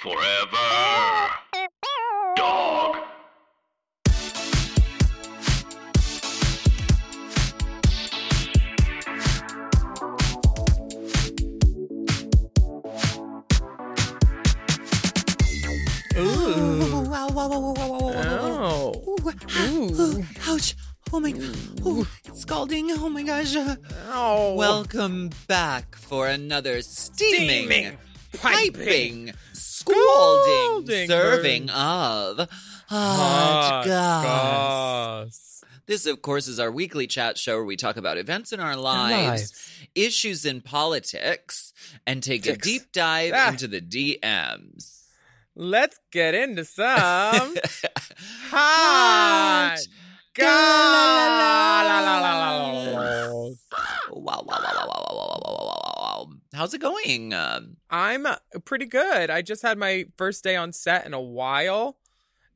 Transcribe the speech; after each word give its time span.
Forever. 0.00 0.56
Dog. 2.34 2.96
Ooh. 16.16 17.04
Wow, 17.10 17.28
wow, 17.28 17.48
wow, 17.48 17.48
wow, 17.48 17.60
wow, 17.60 17.74
wow, 17.74 17.88
wow, 17.88 18.00
wow. 18.00 18.92
Oh. 19.06 19.16
Ooh. 19.68 20.24
Ah, 20.40 20.52
ouch. 20.52 20.74
Oh 21.12 21.20
my, 21.20 21.34
oh, 21.84 22.06
it's 22.24 22.40
scalding. 22.40 22.90
Oh 22.92 23.10
my 23.10 23.22
gosh. 23.22 23.54
Oh. 24.08 24.54
Welcome 24.54 25.28
back 25.46 25.94
for 25.94 26.26
another 26.26 26.80
steaming, 26.80 27.66
Steaming, 27.66 27.98
piping, 28.32 29.32
serving 31.08 31.70
of 31.70 32.38
hot 32.38 32.46
Hot 32.88 33.84
goss. 33.86 34.24
goss. 34.24 35.46
This, 35.86 36.06
of 36.06 36.22
course, 36.22 36.46
is 36.46 36.60
our 36.60 36.70
weekly 36.70 37.06
chat 37.08 37.36
show 37.36 37.56
where 37.56 37.64
we 37.64 37.76
talk 37.76 37.96
about 37.96 38.16
events 38.16 38.52
in 38.52 38.60
our 38.60 38.76
lives, 38.76 39.40
lives. 39.42 39.70
issues 39.96 40.44
in 40.44 40.60
politics, 40.60 41.72
and 42.06 42.22
take 42.22 42.46
a 42.46 42.56
deep 42.56 42.92
dive 42.92 43.32
Ah. 43.34 43.48
into 43.50 43.66
the 43.66 43.80
DMs. 43.80 44.98
Let's 45.56 45.98
get 46.12 46.34
into 46.34 46.64
some 46.64 47.56
hot 48.50 49.78
goss. 50.34 50.50
How's 56.52 56.74
it 56.74 56.80
going? 56.80 57.32
Um, 57.32 57.76
I'm 57.90 58.26
uh, 58.26 58.36
pretty 58.64 58.86
good. 58.86 59.30
I 59.30 59.40
just 59.40 59.62
had 59.62 59.78
my 59.78 60.06
first 60.16 60.42
day 60.42 60.56
on 60.56 60.72
set 60.72 61.06
in 61.06 61.14
a 61.14 61.20
while, 61.20 61.96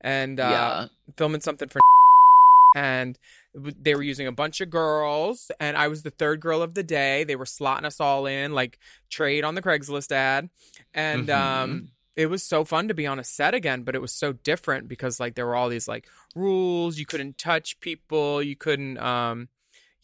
and 0.00 0.38
uh, 0.40 0.48
yeah. 0.50 0.86
filming 1.16 1.40
something 1.40 1.68
for 1.68 1.80
and 2.76 3.18
they 3.54 3.94
were 3.94 4.02
using 4.02 4.26
a 4.26 4.32
bunch 4.32 4.60
of 4.60 4.68
girls 4.68 5.50
and 5.60 5.76
i 5.76 5.86
was 5.86 6.02
the 6.02 6.10
third 6.10 6.40
girl 6.40 6.60
of 6.60 6.74
the 6.74 6.82
day 6.82 7.22
they 7.22 7.36
were 7.36 7.44
slotting 7.44 7.84
us 7.84 8.00
all 8.00 8.26
in 8.26 8.52
like 8.52 8.78
trade 9.08 9.44
on 9.44 9.54
the 9.54 9.62
craigslist 9.62 10.10
ad 10.10 10.50
and 10.92 11.30
um 11.30 11.88
it 12.16 12.26
was 12.26 12.42
so 12.42 12.64
fun 12.64 12.88
to 12.88 12.94
be 12.94 13.06
on 13.06 13.20
a 13.20 13.24
set 13.24 13.54
again 13.54 13.82
but 13.82 13.94
it 13.94 14.02
was 14.02 14.12
so 14.12 14.32
different 14.32 14.88
because 14.88 15.20
like 15.20 15.36
there 15.36 15.46
were 15.46 15.54
all 15.54 15.68
these 15.68 15.86
like 15.86 16.06
rules 16.34 16.98
you 16.98 17.06
couldn't 17.06 17.38
touch 17.38 17.78
people 17.80 18.42
you 18.42 18.56
couldn't 18.56 18.98
um 18.98 19.48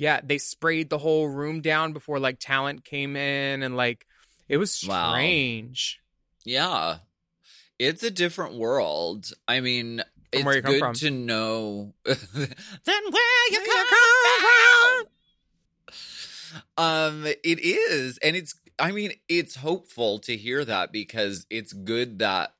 yeah 0.00 0.20
they 0.24 0.38
sprayed 0.38 0.88
the 0.90 0.98
whole 0.98 1.28
room 1.28 1.60
down 1.60 1.92
before 1.92 2.18
like 2.18 2.38
talent 2.40 2.84
came 2.84 3.14
in 3.14 3.62
and 3.62 3.76
like 3.76 4.06
it 4.48 4.56
was 4.56 4.82
Wow. 4.88 5.10
strange 5.12 6.00
Yeah. 6.44 6.98
It's 7.78 8.02
a 8.02 8.10
different 8.10 8.54
world. 8.54 9.30
I 9.48 9.60
mean, 9.60 10.02
From 10.32 10.46
it's 10.46 10.60
come 10.60 10.72
good 10.72 10.78
from. 10.80 10.94
to 10.96 11.10
know 11.10 11.94
then 12.04 12.16
where 13.10 13.50
you 13.50 13.58
come, 13.64 13.86
you 13.86 15.06
from. 15.06 15.06
Um, 16.76 17.26
it 17.26 17.58
is, 17.60 18.18
and 18.18 18.36
it's 18.36 18.54
I 18.78 18.92
mean, 18.92 19.12
it's 19.28 19.56
hopeful 19.56 20.18
to 20.20 20.36
hear 20.36 20.64
that 20.64 20.92
because 20.92 21.46
it's 21.50 21.72
good 21.72 22.18
that 22.18 22.54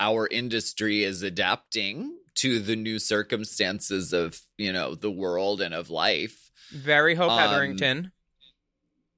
our 0.00 0.26
industry 0.26 1.02
is 1.04 1.22
adapting 1.22 2.16
to 2.36 2.58
the 2.60 2.76
new 2.76 2.98
circumstances 2.98 4.12
of, 4.12 4.40
you 4.58 4.72
know, 4.72 4.94
the 4.94 5.10
world 5.10 5.60
and 5.60 5.74
of 5.74 5.90
life. 5.90 6.41
Very 6.74 7.14
hope 7.14 7.30
Um, 7.30 7.38
hetherington 7.38 8.12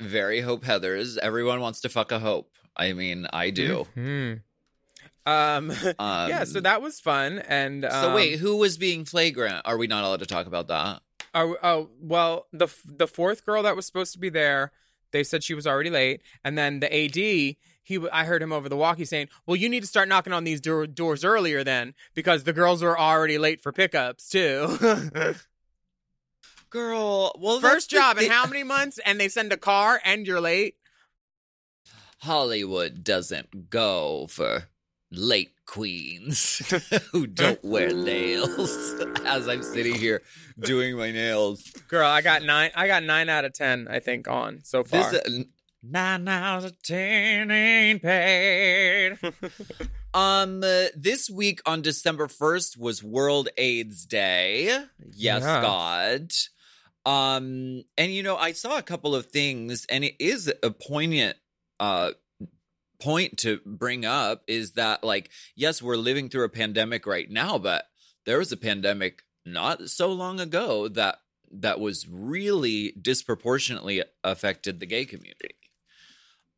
Very 0.01 0.41
hope 0.41 0.65
Heathers. 0.65 1.17
Everyone 1.19 1.61
wants 1.61 1.81
to 1.83 1.89
fuck 1.89 2.13
a 2.13 2.19
hope. 2.19 2.51
I 2.77 2.93
mean, 2.93 3.27
I 3.33 3.51
do. 3.51 3.87
Mhm. 3.97 4.43
Um, 5.27 5.71
Um, 5.99 6.29
yeah, 6.29 6.45
so 6.45 6.61
that 6.61 6.83
was 6.83 7.01
fun. 7.01 7.39
And 7.39 7.85
um, 7.85 7.91
So 7.93 8.15
wait, 8.15 8.39
who 8.41 8.57
was 8.57 8.77
being 8.77 9.05
flagrant? 9.05 9.63
Are 9.65 9.79
we 9.79 9.87
not 9.87 10.05
allowed 10.05 10.21
to 10.21 10.27
talk 10.27 10.47
about 10.47 10.69
that? 10.69 11.01
oh, 11.35 11.57
oh, 11.63 11.91
well, 12.01 12.47
the 12.53 12.69
the 12.85 13.07
fourth 13.09 13.45
girl 13.47 13.63
that 13.63 13.75
was 13.77 13.87
supposed 13.87 14.13
to 14.13 14.19
be 14.19 14.29
there, 14.29 14.73
they 15.13 15.25
said 15.25 15.43
she 15.43 15.55
was 15.55 15.67
already 15.67 15.91
late, 15.91 16.21
and 16.45 16.59
then 16.59 16.81
the 16.81 16.93
AD, 16.95 17.15
he, 17.17 17.57
I 18.13 18.25
heard 18.25 18.43
him 18.43 18.53
over 18.53 18.69
the 18.69 18.77
walkie 18.77 19.05
saying, 19.05 19.29
"Well, 19.47 19.57
you 19.57 19.69
need 19.69 19.81
to 19.81 19.87
start 19.87 20.09
knocking 20.09 20.33
on 20.33 20.45
these 20.45 20.61
door- 20.61 20.87
doors 20.87 21.25
earlier 21.25 21.65
then, 21.65 21.95
because 22.15 22.45
the 22.45 22.53
girls 22.53 22.83
were 22.83 22.99
already 22.99 23.39
late 23.39 23.61
for 23.63 23.73
pickups 23.73 24.29
too." 24.29 24.77
Girl, 26.75 27.31
well, 27.39 27.61
First 27.61 27.73
that's 27.73 27.87
the 27.87 27.97
job 27.97 28.19
in 28.19 28.29
how 28.33 28.47
many 28.47 28.65
months? 28.65 28.99
And 29.07 29.21
they 29.21 29.29
send 29.29 29.53
a 29.53 29.57
car, 29.57 30.01
and 30.05 30.27
you're 30.27 30.41
late. 30.41 30.75
Hollywood 32.19 33.05
doesn't 33.05 33.71
go 33.71 34.27
for 34.29 34.65
late 35.13 35.53
queens 35.67 36.59
who 37.13 37.29
don't 37.29 37.63
wear 37.65 37.95
nails. 37.95 38.77
As 39.25 39.47
I'm 39.49 39.63
sitting 39.63 39.95
here 39.95 40.23
doing 40.59 40.97
my 40.97 41.13
nails, 41.13 41.63
Girl, 41.87 42.09
I 42.09 42.23
got 42.23 42.43
nine. 42.43 42.73
I 42.75 42.89
got 42.89 43.05
nine 43.05 43.29
out 43.29 43.45
of 43.45 43.53
ten. 43.53 43.87
I 43.89 44.01
think 44.01 44.27
on 44.27 44.61
so 44.65 44.83
far. 44.83 45.13
this 45.13 45.23
uh, 45.29 45.43
nine 45.85 46.27
out 46.27 46.65
of 46.65 46.83
ten 46.83 47.53
ain't 47.53 48.03
paid. 48.03 49.17
Um, 50.15 50.63
uh, 50.63 50.85
this 50.95 51.29
week 51.29 51.61
on 51.67 51.83
December 51.83 52.29
1st 52.29 52.79
was 52.79 53.03
World 53.03 53.49
AIDS 53.59 54.07
Day. 54.07 54.67
Yes, 55.11 55.43
Yeah. 55.43 55.61
God. 55.61 56.31
Um, 57.07 57.85
and 57.99 58.13
you 58.13 58.23
know, 58.23 58.37
I 58.37 58.53
saw 58.53 58.79
a 58.79 58.83
couple 58.83 59.15
of 59.15 59.27
things, 59.27 59.87
and 59.91 60.05
it 60.05 60.15
is 60.19 60.53
a 60.63 60.71
poignant 60.71 61.37
uh 61.81 62.13
point 63.01 63.37
to 63.39 63.61
bring 63.67 64.05
up 64.05 64.43
is 64.47 64.73
that 64.73 65.05
like, 65.05 65.31
yes, 65.55 65.83
we're 65.83 65.97
living 65.97 66.29
through 66.29 66.45
a 66.45 66.49
pandemic 66.49 67.07
right 67.07 67.31
now, 67.31 67.59
but 67.59 67.87
there 68.25 68.39
was 68.39 68.53
a 68.53 68.57
pandemic 68.57 69.23
not 69.45 69.91
so 69.91 70.11
long 70.11 70.41
ago 70.41 70.89
that 70.89 71.19
that 71.51 71.79
was 71.81 72.09
really 72.09 72.93
disproportionately 73.01 74.03
affected 74.23 74.81
the 74.81 74.87
gay 74.87 75.05
community. 75.05 75.57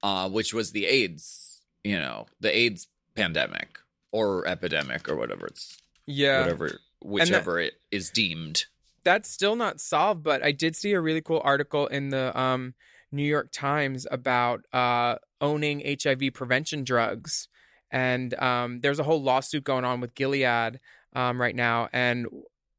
Uh, 0.02 0.28
which 0.28 0.54
was 0.54 0.70
the 0.70 0.86
AIDS, 0.86 1.62
you 1.82 1.98
know, 1.98 2.26
the 2.38 2.56
AIDS 2.56 2.86
pandemic 3.16 3.80
or 4.12 4.46
epidemic 4.46 5.08
or 5.08 5.16
whatever 5.16 5.46
it's 5.46 5.78
yeah, 6.06 6.42
whatever 6.42 6.78
whichever 7.02 7.58
it 7.58 7.74
is 7.90 8.10
deemed. 8.10 8.66
That's 9.06 9.30
still 9.30 9.54
not 9.54 9.80
solved, 9.80 10.24
but 10.24 10.44
I 10.44 10.50
did 10.50 10.74
see 10.74 10.92
a 10.92 11.00
really 11.00 11.20
cool 11.20 11.40
article 11.44 11.86
in 11.86 12.08
the 12.08 12.36
um, 12.36 12.74
New 13.12 13.22
York 13.22 13.50
Times 13.52 14.04
about 14.10 14.64
uh, 14.72 15.14
owning 15.40 15.80
HIV 16.02 16.34
prevention 16.34 16.82
drugs. 16.82 17.46
And 17.88 18.34
um, 18.34 18.78
there's 18.78 18.98
a 18.98 19.04
whole 19.04 19.22
lawsuit 19.22 19.62
going 19.62 19.84
on 19.84 20.00
with 20.00 20.16
Gilead 20.16 20.80
um, 21.14 21.40
right 21.40 21.54
now. 21.54 21.88
And 21.92 22.26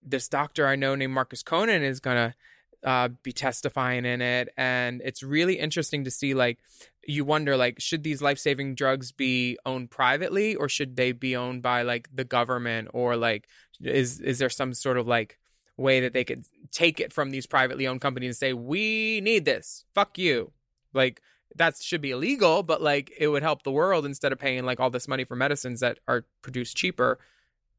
this 0.03 0.27
doctor 0.27 0.67
I 0.67 0.75
know 0.75 0.95
named 0.95 1.13
Marcus 1.13 1.43
Conant 1.43 1.85
is 1.85 2.01
going 2.01 2.17
to 2.17 2.89
uh, 2.89 3.07
be 3.23 3.31
testifying 3.31 4.03
in 4.03 4.21
it. 4.21 4.49
And 4.57 5.01
it's 5.05 5.23
really 5.23 5.57
interesting 5.57 6.03
to 6.03 6.11
see, 6.11 6.33
like, 6.33 6.59
you 7.07 7.23
wonder, 7.23 7.55
like, 7.55 7.79
should 7.79 8.03
these 8.03 8.21
life 8.21 8.37
saving 8.37 8.75
drugs 8.75 9.13
be 9.13 9.57
owned 9.65 9.91
privately 9.91 10.55
or 10.55 10.67
should 10.67 10.97
they 10.97 11.13
be 11.13 11.37
owned 11.37 11.61
by, 11.61 11.83
like, 11.83 12.09
the 12.13 12.25
government 12.25 12.89
or, 12.93 13.15
like, 13.15 13.47
is 13.81 14.19
is 14.19 14.39
there 14.39 14.49
some 14.49 14.73
sort 14.73 14.97
of 14.97 15.07
like 15.07 15.37
way 15.77 15.99
that 15.99 16.13
they 16.13 16.23
could 16.23 16.45
take 16.71 16.99
it 16.99 17.13
from 17.13 17.29
these 17.29 17.45
privately 17.45 17.87
owned 17.87 18.01
companies 18.01 18.29
and 18.29 18.35
say 18.35 18.53
we 18.53 19.21
need 19.21 19.45
this. 19.45 19.85
Fuck 19.93 20.17
you. 20.17 20.51
Like 20.93 21.21
that 21.55 21.77
should 21.77 22.01
be 22.01 22.11
illegal 22.11 22.61
but 22.63 22.81
like 22.81 23.11
it 23.17 23.27
would 23.29 23.43
help 23.43 23.63
the 23.63 23.71
world 23.71 24.05
instead 24.05 24.31
of 24.31 24.39
paying 24.39 24.65
like 24.65 24.79
all 24.79 24.89
this 24.89 25.07
money 25.07 25.23
for 25.23 25.35
medicines 25.35 25.79
that 25.79 25.99
are 26.07 26.25
produced 26.41 26.75
cheaper 26.75 27.17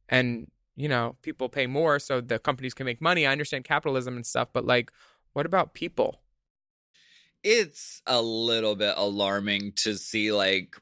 and 0.08 0.50
you 0.74 0.88
know 0.88 1.16
people 1.22 1.48
pay 1.48 1.66
more 1.66 1.98
so 1.98 2.20
the 2.20 2.38
companies 2.38 2.74
can 2.74 2.86
make 2.86 3.00
money. 3.00 3.26
I 3.26 3.32
understand 3.32 3.64
capitalism 3.64 4.16
and 4.16 4.26
stuff 4.26 4.48
but 4.52 4.64
like 4.64 4.92
what 5.32 5.46
about 5.46 5.74
people? 5.74 6.20
It's 7.44 8.02
a 8.06 8.20
little 8.22 8.74
bit 8.74 8.94
alarming 8.96 9.72
to 9.76 9.96
see 9.96 10.32
like 10.32 10.76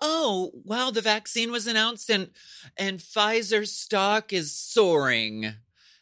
oh, 0.00 0.52
wow, 0.64 0.90
the 0.90 1.00
vaccine 1.00 1.50
was 1.50 1.66
announced 1.66 2.10
and 2.10 2.30
and 2.76 2.98
Pfizer 2.98 3.66
stock 3.66 4.32
is 4.32 4.54
soaring. 4.54 5.54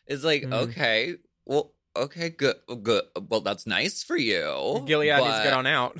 It's 0.06 0.24
like, 0.24 0.42
Mhm. 0.42 0.52
okay, 0.52 1.16
well, 1.44 1.72
okay, 1.96 2.30
good 2.30 2.56
good. 2.82 3.04
Well, 3.28 3.40
that's 3.40 3.66
nice 3.66 4.02
for 4.02 4.16
you. 4.16 4.82
gilead 4.86 5.16
needs 5.16 5.36
to 5.38 5.42
get 5.44 5.52
on 5.52 5.66
out 5.66 5.96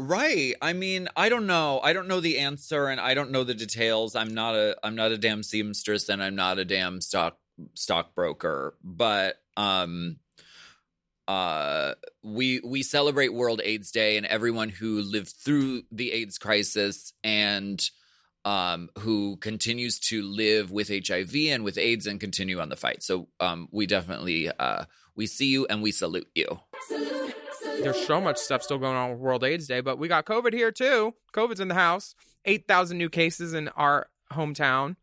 Right. 0.00 0.54
I 0.62 0.74
mean, 0.74 1.08
I 1.16 1.28
don't 1.28 1.48
know. 1.48 1.80
I 1.82 1.92
don't 1.92 2.06
know 2.06 2.20
the 2.20 2.38
answer 2.38 2.86
and 2.86 3.00
I 3.00 3.14
don't 3.14 3.32
know 3.32 3.42
the 3.42 3.54
details. 3.54 4.14
I'm 4.14 4.32
not 4.32 4.54
a 4.54 4.76
I'm 4.84 4.94
not 4.94 5.10
a 5.10 5.18
damn 5.18 5.42
seamstress 5.42 6.08
and 6.08 6.22
I'm 6.22 6.36
not 6.36 6.58
a 6.60 6.64
damn 6.64 7.00
stock 7.00 7.36
stockbroker. 7.74 8.74
But 8.84 9.42
um 9.56 10.18
uh 11.26 11.94
we 12.22 12.60
we 12.60 12.84
celebrate 12.84 13.34
World 13.34 13.60
AIDS 13.64 13.90
Day 13.90 14.16
and 14.16 14.24
everyone 14.26 14.68
who 14.68 15.00
lived 15.02 15.34
through 15.44 15.82
the 15.90 16.12
AIDS 16.12 16.38
crisis 16.38 17.12
and 17.24 17.84
um 18.48 18.80
who 19.04 19.36
continues 19.48 19.94
to 20.10 20.16
live 20.22 20.70
with 20.78 20.88
HIV 21.06 21.34
and 21.54 21.64
with 21.64 21.76
AIDS 21.78 22.06
and 22.06 22.18
continue 22.20 22.58
on 22.60 22.68
the 22.68 22.76
fight. 22.84 23.02
So 23.02 23.28
um 23.40 23.68
we 23.78 23.84
definitely 23.86 24.40
uh 24.66 24.84
we 25.16 25.26
see 25.26 25.48
you 25.54 25.66
and 25.70 25.82
we 25.82 25.90
salute 25.92 26.28
you. 26.34 26.48
there's 27.82 28.06
so 28.06 28.20
much 28.20 28.38
stuff 28.38 28.62
still 28.62 28.78
going 28.78 28.96
on 28.96 29.10
with 29.10 29.18
world 29.20 29.44
aids 29.44 29.66
day 29.68 29.80
but 29.80 29.98
we 29.98 30.08
got 30.08 30.24
covid 30.24 30.52
here 30.52 30.72
too 30.72 31.14
covid's 31.32 31.60
in 31.60 31.68
the 31.68 31.74
house 31.86 32.14
8,000 32.44 32.96
new 32.96 33.10
cases 33.10 33.52
in 33.52 33.68
our 33.70 34.08
hometown, 34.32 34.96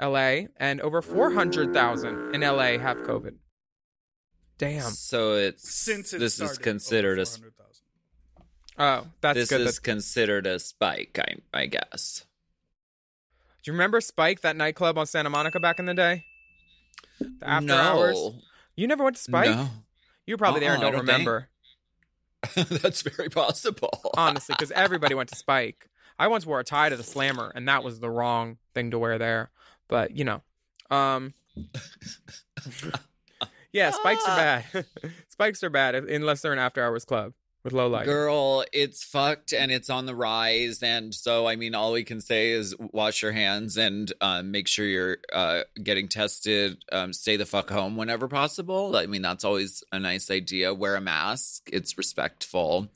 LA, 0.00 0.46
and 0.56 0.80
over 0.80 1.00
400,000 1.00 2.34
in 2.34 2.40
LA 2.40 2.78
have 2.78 2.98
COVID. 3.10 3.34
Damn. 4.58 4.90
So 4.90 5.34
it's 5.34 5.68
Since 5.84 6.12
it 6.14 6.18
this 6.18 6.34
started, 6.36 6.52
is 6.52 6.58
considered 6.58 7.18
a 7.20 7.26
400,000. 7.26 7.84
Oh, 8.78 9.06
that's 9.20 9.36
this 9.36 9.48
good. 9.50 9.60
is 9.60 9.66
That's- 9.66 9.78
considered 9.78 10.46
a 10.46 10.58
spike. 10.58 11.18
I 11.20 11.36
I 11.62 11.66
guess. 11.66 12.24
Do 13.66 13.72
you 13.72 13.74
remember 13.74 14.00
Spike, 14.00 14.42
that 14.42 14.54
nightclub 14.54 14.96
on 14.96 15.06
Santa 15.06 15.28
Monica 15.28 15.58
back 15.58 15.80
in 15.80 15.86
the 15.86 15.94
day? 15.94 16.24
The 17.18 17.48
after 17.48 17.66
no. 17.66 17.74
hours? 17.74 18.30
You 18.76 18.86
never 18.86 19.02
went 19.02 19.16
to 19.16 19.22
Spike? 19.22 19.50
No. 19.50 19.68
You 20.24 20.34
were 20.34 20.38
probably 20.38 20.60
there 20.60 20.74
and 20.74 20.84
Uh-uh, 20.84 20.92
don't, 20.92 21.04
don't 21.04 21.16
think. 21.16 21.28
remember, 21.28 21.48
That's 22.80 23.02
very 23.02 23.28
possible. 23.28 24.12
honestly, 24.16 24.54
because 24.56 24.70
everybody 24.70 25.16
went 25.16 25.30
to 25.30 25.34
Spike. 25.34 25.88
I 26.16 26.28
once 26.28 26.46
wore 26.46 26.60
a 26.60 26.64
tie 26.64 26.90
to 26.90 26.96
the 26.96 27.02
Slammer, 27.02 27.50
and 27.56 27.66
that 27.66 27.82
was 27.82 27.98
the 27.98 28.08
wrong 28.08 28.58
thing 28.72 28.92
to 28.92 29.00
wear 29.00 29.18
there. 29.18 29.50
But 29.88 30.16
you 30.16 30.22
know, 30.22 30.42
um, 30.88 31.34
yeah, 33.72 33.90
spikes 33.90 34.22
are 34.28 34.36
bad. 34.36 34.86
spikes 35.28 35.64
are 35.64 35.70
bad 35.70 35.96
unless 35.96 36.40
they're 36.40 36.52
an 36.52 36.60
after 36.60 36.84
hours 36.84 37.04
club 37.04 37.32
with 37.66 37.74
low 37.74 37.88
light. 37.88 38.06
Girl, 38.06 38.64
it's 38.72 39.04
fucked 39.04 39.52
and 39.52 39.70
it's 39.70 39.90
on 39.90 40.06
the 40.06 40.14
rise. 40.14 40.82
And 40.82 41.14
so, 41.14 41.46
I 41.46 41.56
mean, 41.56 41.74
all 41.74 41.92
we 41.92 42.04
can 42.04 42.22
say 42.22 42.52
is 42.52 42.74
wash 42.78 43.20
your 43.20 43.32
hands 43.32 43.76
and 43.76 44.10
um, 44.22 44.50
make 44.50 44.68
sure 44.68 44.86
you're 44.86 45.18
uh, 45.32 45.62
getting 45.82 46.08
tested. 46.08 46.78
Um, 46.90 47.12
stay 47.12 47.36
the 47.36 47.44
fuck 47.44 47.68
home 47.68 47.96
whenever 47.96 48.28
possible. 48.28 48.96
I 48.96 49.06
mean, 49.06 49.20
that's 49.20 49.44
always 49.44 49.84
a 49.92 49.98
nice 49.98 50.30
idea. 50.30 50.72
Wear 50.72 50.96
a 50.96 51.00
mask, 51.00 51.68
it's 51.72 51.98
respectful. 51.98 52.88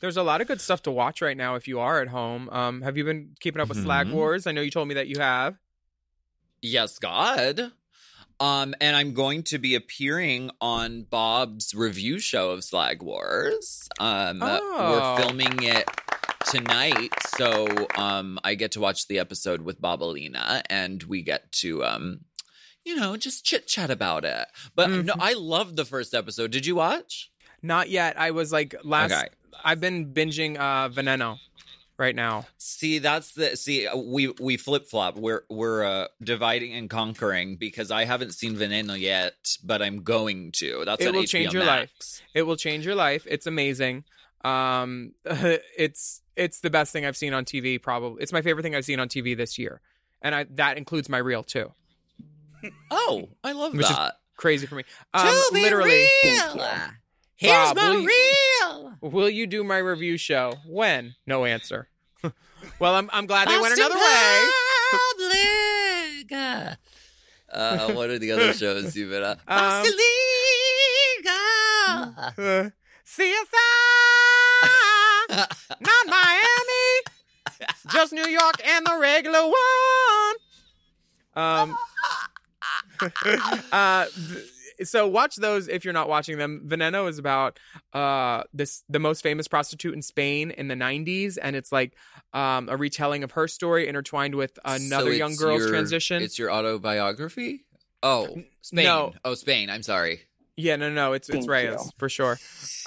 There's 0.00 0.18
a 0.18 0.22
lot 0.22 0.42
of 0.42 0.46
good 0.46 0.60
stuff 0.60 0.82
to 0.82 0.90
watch 0.90 1.22
right 1.22 1.36
now 1.36 1.54
if 1.54 1.66
you 1.66 1.80
are 1.80 2.02
at 2.02 2.08
home. 2.08 2.50
Um, 2.50 2.82
have 2.82 2.98
you 2.98 3.04
been 3.04 3.30
keeping 3.40 3.62
up 3.62 3.68
with 3.68 3.82
Slag 3.82 4.08
Mhm. 4.08 4.12
Wars? 4.12 4.46
I 4.46 4.52
know 4.52 4.60
you 4.60 4.70
told 4.70 4.88
me 4.88 4.94
that 4.94 5.06
you 5.08 5.18
have. 5.20 5.56
Yes, 6.60 6.98
God. 6.98 7.72
Um, 8.38 8.74
and 8.80 8.94
I'm 8.94 9.14
going 9.14 9.42
to 9.44 9.58
be 9.58 9.74
appearing 9.74 10.50
on 10.60 11.02
Bob's 11.04 11.74
review 11.74 12.18
show 12.18 12.50
of 12.50 12.64
Slag 12.64 13.02
Wars. 13.02 13.88
Um, 13.98 14.40
Oh. 14.42 15.16
we're 15.18 15.22
filming 15.24 15.62
it 15.62 15.88
tonight, 16.50 17.12
so 17.38 17.66
um, 17.96 18.38
I 18.44 18.54
get 18.54 18.72
to 18.72 18.80
watch 18.80 19.08
the 19.08 19.18
episode 19.18 19.62
with 19.62 19.80
Bob 19.80 20.02
Alina, 20.02 20.62
and 20.68 21.02
we 21.04 21.22
get 21.22 21.50
to 21.52 21.82
um, 21.84 22.20
you 22.84 22.94
know, 22.94 23.16
just 23.16 23.44
chit 23.44 23.66
chat 23.66 23.90
about 23.90 24.24
it. 24.24 24.46
But 24.76 24.90
no, 24.90 25.14
Mhm. 25.14 25.16
I 25.18 25.32
loved 25.32 25.74
the 25.76 25.84
first 25.84 26.14
episode. 26.14 26.52
Did 26.52 26.66
you 26.66 26.76
watch? 26.76 27.30
Not 27.60 27.88
yet. 27.90 28.16
I 28.20 28.30
was 28.30 28.52
like 28.52 28.76
last. 28.84 29.12
Okay. 29.12 29.28
I've 29.64 29.80
been 29.80 30.12
binging 30.14 30.56
uh, 30.56 30.88
Veneno 30.90 31.38
right 31.98 32.14
now. 32.14 32.46
See, 32.58 32.98
that's 32.98 33.32
the 33.32 33.56
see. 33.56 33.86
uh, 33.86 33.96
We 33.96 34.28
we 34.40 34.56
flip 34.56 34.86
flop. 34.86 35.16
We're 35.16 35.44
we're 35.48 35.84
uh, 35.84 36.06
dividing 36.22 36.74
and 36.74 36.88
conquering 36.90 37.56
because 37.56 37.90
I 37.90 38.04
haven't 38.04 38.32
seen 38.32 38.56
Veneno 38.56 38.98
yet, 38.98 39.56
but 39.64 39.82
I'm 39.82 40.02
going 40.02 40.52
to. 40.52 40.84
That's 40.84 41.02
It 41.02 41.14
will 41.14 41.22
HBO 41.22 41.28
change 41.28 41.54
your 41.54 41.64
life. 41.64 41.90
It 42.34 42.42
will 42.42 42.56
change 42.56 42.84
your 42.86 42.94
life. 42.94 43.26
It's 43.28 43.46
amazing. 43.46 44.04
Um, 44.44 45.12
it's 45.24 46.22
it's 46.36 46.60
the 46.60 46.70
best 46.70 46.92
thing 46.92 47.04
I've 47.04 47.16
seen 47.16 47.32
on 47.32 47.44
TV. 47.44 47.80
Probably, 47.80 48.22
it's 48.22 48.32
my 48.32 48.42
favorite 48.42 48.62
thing 48.62 48.74
I've 48.74 48.84
seen 48.84 49.00
on 49.00 49.08
TV 49.08 49.36
this 49.36 49.58
year, 49.58 49.80
and 50.22 50.34
I 50.34 50.44
that 50.50 50.76
includes 50.76 51.08
my 51.08 51.18
reel 51.18 51.42
too. 51.42 51.72
Oh, 52.90 53.28
I 53.44 53.52
love 53.52 53.74
Which 53.74 53.82
is 53.82 53.96
that. 53.96 54.14
Crazy 54.36 54.66
for 54.66 54.74
me. 54.74 54.84
Um, 55.14 55.34
literally, 55.52 56.06
Here's 57.36 57.52
Bob, 57.52 57.76
my 57.76 57.90
will 57.90 58.00
you- 58.00 58.08
reel. 58.08 58.94
will 59.02 59.28
you 59.30 59.46
do 59.46 59.62
my 59.64 59.78
review 59.78 60.16
show? 60.16 60.54
When? 60.66 61.14
No 61.26 61.44
answer. 61.44 61.88
well, 62.80 62.94
I'm 62.94 63.10
I'm 63.12 63.26
glad 63.26 63.48
they 63.48 63.58
went 63.60 63.76
Boston 63.78 63.84
another 63.86 64.00
way. 64.00 64.50
Uh, 67.48 67.92
what 67.92 68.10
are 68.10 68.18
the 68.18 68.32
other 68.32 68.52
shows 68.52 68.94
you've 68.96 69.10
been 69.10 69.22
on? 69.22 69.30
Um, 69.32 69.38
Boston 69.46 69.94
Legal. 71.16 71.34
Uh, 72.36 72.70
CSI, 73.06 73.36
not 75.80 76.06
Miami, 76.06 77.70
just 77.92 78.12
New 78.12 78.26
York 78.26 78.56
and 78.66 78.84
the 78.84 78.98
regular 79.00 79.42
one. 79.44 80.36
Um, 81.36 81.76
uh, 83.72 84.06
th- 84.06 84.44
so 84.84 85.06
watch 85.08 85.36
those 85.36 85.68
if 85.68 85.84
you're 85.84 85.94
not 85.94 86.08
watching 86.08 86.38
them. 86.38 86.62
Veneno 86.66 87.08
is 87.08 87.18
about 87.18 87.58
uh 87.92 88.42
this 88.52 88.82
the 88.88 88.98
most 88.98 89.22
famous 89.22 89.48
prostitute 89.48 89.94
in 89.94 90.02
Spain 90.02 90.50
in 90.50 90.68
the 90.68 90.74
90s, 90.74 91.38
and 91.40 91.56
it's 91.56 91.72
like 91.72 91.94
um 92.32 92.68
a 92.68 92.76
retelling 92.76 93.24
of 93.24 93.32
her 93.32 93.48
story 93.48 93.88
intertwined 93.88 94.34
with 94.34 94.58
another 94.64 95.10
So 95.12 95.16
young 95.16 95.34
girl's 95.36 95.60
your- 95.62 95.68
transition. 95.70 96.22
It's 96.22 96.38
your 96.38 96.50
autobiography? 96.52 97.64
Oh, 98.02 98.42
Spain. 98.62 98.84
no. 98.84 99.12
Oh, 99.24 99.34
Spain. 99.34 99.70
I'm 99.70 99.82
sorry. 99.82 100.20
Yeah, 100.56 100.76
no, 100.76 100.90
no, 100.90 101.12
it's 101.12 101.28
it's 101.28 101.46
Reyes 101.46 101.80
you. 101.84 101.90
for 101.98 102.08
sure. 102.08 102.38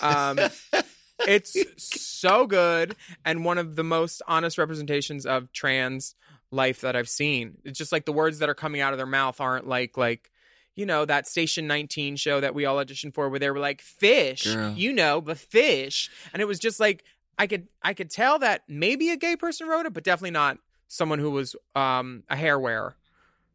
Um, 0.02 0.40
it's 1.28 1.56
so 1.78 2.48
good 2.48 2.96
and 3.26 3.44
one 3.44 3.58
of 3.58 3.76
the 3.76 3.84
most 3.84 4.22
honest 4.28 4.58
representations 4.58 5.26
of 5.26 5.52
trans 5.52 6.16
life 6.52 6.82
that 6.82 6.96
I've 6.96 7.10
seen. 7.10 7.58
It's 7.66 7.78
just 7.78 7.92
like 7.92 8.06
the 8.06 8.14
words 8.14 8.40
that 8.40 8.50
are 8.50 8.56
coming 8.56 8.82
out 8.82 8.94
of 8.94 8.98
their 8.98 9.06
mouth 9.06 9.40
aren't 9.42 9.68
like 9.68 9.98
like 9.98 10.32
you 10.80 10.86
know 10.86 11.04
that 11.04 11.28
Station 11.28 11.68
19 11.68 12.16
show 12.16 12.40
that 12.40 12.56
we 12.56 12.66
all 12.66 12.78
auditioned 12.78 13.14
for 13.14 13.28
where 13.30 13.40
they 13.40 13.52
were 13.52 13.60
like 13.60 13.82
fish, 13.82 14.46
Girl. 14.46 14.72
you 14.72 14.94
know, 14.94 15.20
the 15.20 15.36
fish, 15.36 16.10
and 16.32 16.42
it 16.42 16.46
was 16.46 16.58
just 16.58 16.80
like 16.80 17.04
I 17.38 17.48
could 17.48 17.68
I 17.84 17.94
could 17.94 18.10
tell 18.10 18.40
that 18.40 18.64
maybe 18.68 19.10
a 19.10 19.18
gay 19.18 19.36
person 19.36 19.68
wrote 19.68 19.86
it, 19.86 19.94
but 19.94 20.04
definitely 20.06 20.32
not 20.32 20.58
someone 20.88 21.20
who 21.20 21.32
was 21.32 21.56
um 21.76 22.24
a 22.30 22.36
hair 22.36 22.58
wearer 22.58 22.96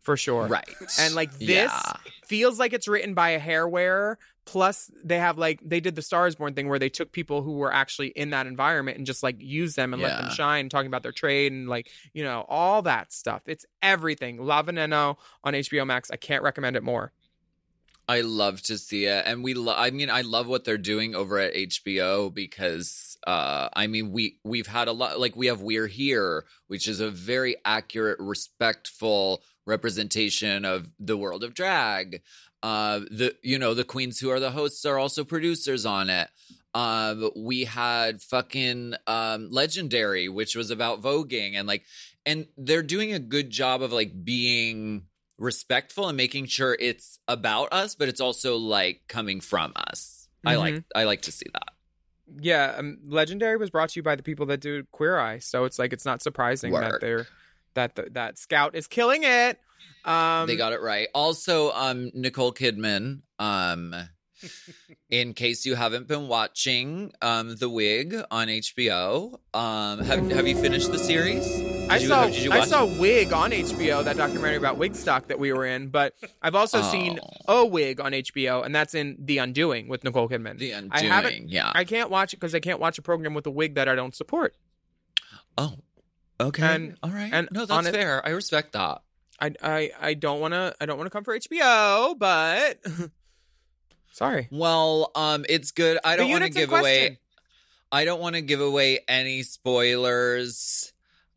for 0.04 0.16
sure. 0.16 0.46
Right. 0.46 0.68
And 1.00 1.14
like 1.14 1.32
this 1.38 1.48
Yeah. 1.72 1.92
feels 2.26 2.58
like 2.60 2.72
it's 2.72 2.86
written 2.86 3.14
by 3.14 3.30
a 3.30 3.38
hair 3.38 3.66
wearer. 3.66 4.18
Plus, 4.46 4.90
they 5.02 5.18
have 5.18 5.38
like 5.38 5.58
they 5.64 5.80
did 5.80 5.96
the 5.96 6.02
Stars 6.02 6.34
Born 6.34 6.52
thing 6.52 6.68
where 6.68 6.78
they 6.78 6.90
took 6.90 7.10
people 7.12 7.40
who 7.42 7.52
were 7.56 7.72
actually 7.72 8.08
in 8.08 8.28
that 8.30 8.46
environment 8.46 8.98
and 8.98 9.06
just 9.06 9.22
like 9.22 9.36
use 9.40 9.74
them 9.74 9.94
and 9.94 10.02
let 10.02 10.16
them 10.18 10.26
Yeah. 10.26 10.34
shine, 10.34 10.68
talking 10.68 10.86
about 10.88 11.02
their 11.02 11.12
trade 11.12 11.50
and 11.52 11.66
like 11.68 11.90
you 12.12 12.22
know 12.22 12.44
all 12.48 12.82
that 12.82 13.10
stuff. 13.12 13.40
It's 13.46 13.64
everything. 13.82 14.36
La 14.44 14.62
Veneno 14.62 15.16
on 15.42 15.54
HBO 15.54 15.86
Max. 15.86 16.10
I 16.10 16.16
can't 16.16 16.42
recommend 16.42 16.76
it 16.76 16.82
more. 16.82 17.12
I 18.06 18.20
love 18.20 18.60
to 18.64 18.76
see 18.76 19.06
it, 19.06 19.22
and 19.26 19.42
we. 19.42 19.54
Lo- 19.54 19.74
I 19.74 19.90
mean, 19.90 20.10
I 20.10 20.20
love 20.20 20.46
what 20.46 20.64
they're 20.66 20.76
doing 20.76 21.14
over 21.14 21.38
at 21.38 21.54
HBO 21.54 22.28
because, 22.34 23.16
uh, 23.26 23.70
I 23.72 23.86
mean, 23.86 24.12
we 24.12 24.40
we've 24.44 24.66
had 24.66 24.88
a 24.88 24.92
lot. 24.92 25.18
Like 25.18 25.36
we 25.36 25.46
have 25.46 25.62
We're 25.62 25.86
Here, 25.86 26.44
which 26.66 26.86
is 26.86 27.00
a 27.00 27.08
very 27.10 27.56
accurate, 27.64 28.18
respectful 28.20 29.42
representation 29.66 30.64
of 30.64 30.88
the 30.98 31.16
world 31.16 31.44
of 31.44 31.54
drag. 31.54 32.22
Uh, 32.62 33.00
the 33.10 33.34
you 33.42 33.58
know 33.58 33.74
the 33.74 33.84
queens 33.84 34.18
who 34.20 34.30
are 34.30 34.40
the 34.40 34.50
hosts 34.52 34.84
are 34.86 34.98
also 34.98 35.22
producers 35.24 35.84
on 35.84 36.08
it. 36.08 36.28
Um, 36.74 37.30
we 37.36 37.64
had 37.64 38.20
fucking 38.22 38.94
um, 39.06 39.48
Legendary, 39.50 40.28
which 40.28 40.56
was 40.56 40.70
about 40.70 41.00
voguing, 41.02 41.54
and 41.54 41.68
like, 41.68 41.84
and 42.26 42.46
they're 42.56 42.82
doing 42.82 43.12
a 43.12 43.18
good 43.18 43.50
job 43.50 43.82
of 43.82 43.92
like 43.92 44.24
being 44.24 45.04
respectful 45.38 46.08
and 46.08 46.16
making 46.16 46.46
sure 46.46 46.76
it's 46.80 47.18
about 47.28 47.72
us, 47.72 47.94
but 47.94 48.08
it's 48.08 48.20
also 48.20 48.56
like 48.56 49.02
coming 49.08 49.40
from 49.40 49.72
us. 49.76 50.28
I 50.44 50.54
Mhm. 50.54 50.58
like 50.58 50.84
I 50.94 51.04
like 51.04 51.22
to 51.22 51.32
see 51.32 51.46
that. 51.52 51.70
Yeah, 52.40 52.74
um, 52.78 52.98
Legendary 53.06 53.56
was 53.58 53.68
brought 53.70 53.90
to 53.90 53.98
you 53.98 54.02
by 54.02 54.16
the 54.16 54.22
people 54.22 54.46
that 54.46 54.60
do 54.60 54.84
Queer 54.90 55.18
Eye, 55.18 55.38
so 55.40 55.64
it's 55.64 55.78
like 55.78 55.92
it's 55.92 56.06
not 56.06 56.22
surprising 56.22 56.72
that 56.72 57.00
they're 57.00 57.26
that 57.74 57.94
the, 57.96 58.08
that 58.12 58.38
Scout 58.38 58.74
is 58.74 58.86
killing 58.86 59.22
it. 59.24 59.58
Um, 60.04 60.46
they 60.46 60.56
got 60.56 60.72
it 60.72 60.80
right. 60.82 61.08
Also, 61.14 61.70
um, 61.72 62.10
Nicole 62.14 62.52
Kidman. 62.52 63.20
Um, 63.38 63.94
in 65.08 65.32
case 65.32 65.64
you 65.64 65.74
haven't 65.74 66.06
been 66.06 66.28
watching, 66.28 67.12
um, 67.22 67.56
The 67.56 67.68
Wig 67.70 68.14
on 68.30 68.48
HBO. 68.48 69.38
Um, 69.54 70.00
have 70.00 70.30
have 70.32 70.46
you 70.46 70.54
finished 70.56 70.92
the 70.92 70.98
series? 70.98 71.46
Did 71.46 71.90
I 71.90 71.96
you, 71.96 72.08
saw 72.08 72.24
I 72.52 72.64
saw? 72.66 72.84
Wig 72.84 73.32
on 73.32 73.52
HBO, 73.52 74.04
that 74.04 74.16
documentary 74.18 74.56
about 74.56 74.78
Wigstock 74.78 75.28
that 75.28 75.38
we 75.38 75.52
were 75.52 75.64
in, 75.64 75.88
but 75.88 76.12
I've 76.42 76.54
also 76.54 76.82
seen 76.82 77.20
Oh. 77.48 77.62
a 77.62 77.66
Wig 77.66 78.00
on 78.00 78.12
HBO, 78.12 78.62
and 78.64 78.74
that's 78.74 78.94
in 78.94 79.16
The 79.18 79.38
Undoing 79.38 79.88
with 79.88 80.04
Nicole 80.04 80.28
Kidman. 80.28 80.58
The 80.58 80.74
I 80.74 80.78
Undoing. 80.78 81.04
haven't- 81.10 81.48
yeah. 81.48 81.72
I 81.74 81.84
can't 81.84 82.10
watch 82.10 82.34
it 82.34 82.36
because 82.36 82.54
I 82.54 82.60
can't 82.60 82.80
watch 82.80 82.98
a 82.98 83.02
program 83.02 83.32
with 83.32 83.46
a 83.46 83.50
wig 83.50 83.76
that 83.76 83.88
I 83.88 83.94
don't 83.94 84.14
support. 84.14 84.54
oh. 85.56 85.76
Okay. 86.40 86.62
And- 86.62 86.96
All 87.02 87.10
right. 87.10 87.30
and 87.32 87.48
no, 87.52 87.64
that's 87.66 87.86
it- 87.88 87.94
fair. 87.94 88.24
I 88.26 88.30
respect 88.30 88.72
that. 88.72 89.02
I 89.40 89.52
I, 89.62 89.90
I 90.00 90.14
don't 90.14 90.40
want 90.40 90.54
to 90.54 90.74
I 90.80 90.86
don't 90.86 90.96
want 90.96 91.06
to 91.06 91.10
come 91.10 91.24
for 91.24 91.36
HBO, 91.38 92.16
but 92.18 92.78
sorry. 94.12 94.48
Well, 94.50 95.10
um, 95.14 95.44
it's 95.48 95.72
good. 95.72 95.98
I 96.04 96.16
don't 96.16 96.30
want 96.30 96.44
to 96.44 96.50
give 96.50 96.72
away. 96.72 97.18
I 97.90 98.04
don't 98.04 98.20
want 98.20 98.34
to 98.36 98.42
give 98.42 98.60
away 98.60 99.00
any 99.08 99.42
spoilers. 99.42 100.92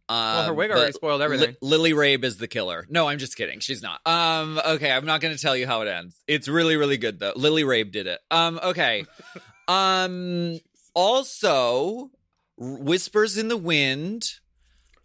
Um, 0.09 0.15
Well, 0.17 0.45
her 0.47 0.53
wig 0.53 0.71
already 0.71 0.91
spoiled 0.93 1.21
everything. 1.21 1.55
Li- 1.61 1.69
Lily 1.69 1.93
Rabe 1.93 2.23
is 2.23 2.37
the 2.37 2.47
killer. 2.47 2.85
No, 2.89 3.07
I'm 3.07 3.17
just 3.19 3.35
kidding. 3.35 3.59
She's 3.59 3.81
not. 3.81 3.99
Um, 4.07 4.59
okay, 4.65 4.91
I'm 4.91 5.05
not 5.05 5.19
going 5.21 5.35
to 5.35 5.41
tell 5.41 5.55
you 5.55 5.67
how 5.67 5.81
it 5.81 5.87
ends. 5.87 6.23
It's 6.27 6.47
really, 6.47 6.77
really 6.77 6.97
good 6.97 7.19
though. 7.19 7.33
Lily 7.35 7.63
Rabe 7.63 7.91
did 7.91 8.07
it. 8.07 8.19
Um, 8.31 8.59
okay. 8.63 9.05
um, 9.67 10.59
also, 10.93 12.09
Whispers 12.57 13.37
in 13.37 13.49
the 13.49 13.57
Wind 13.57 14.39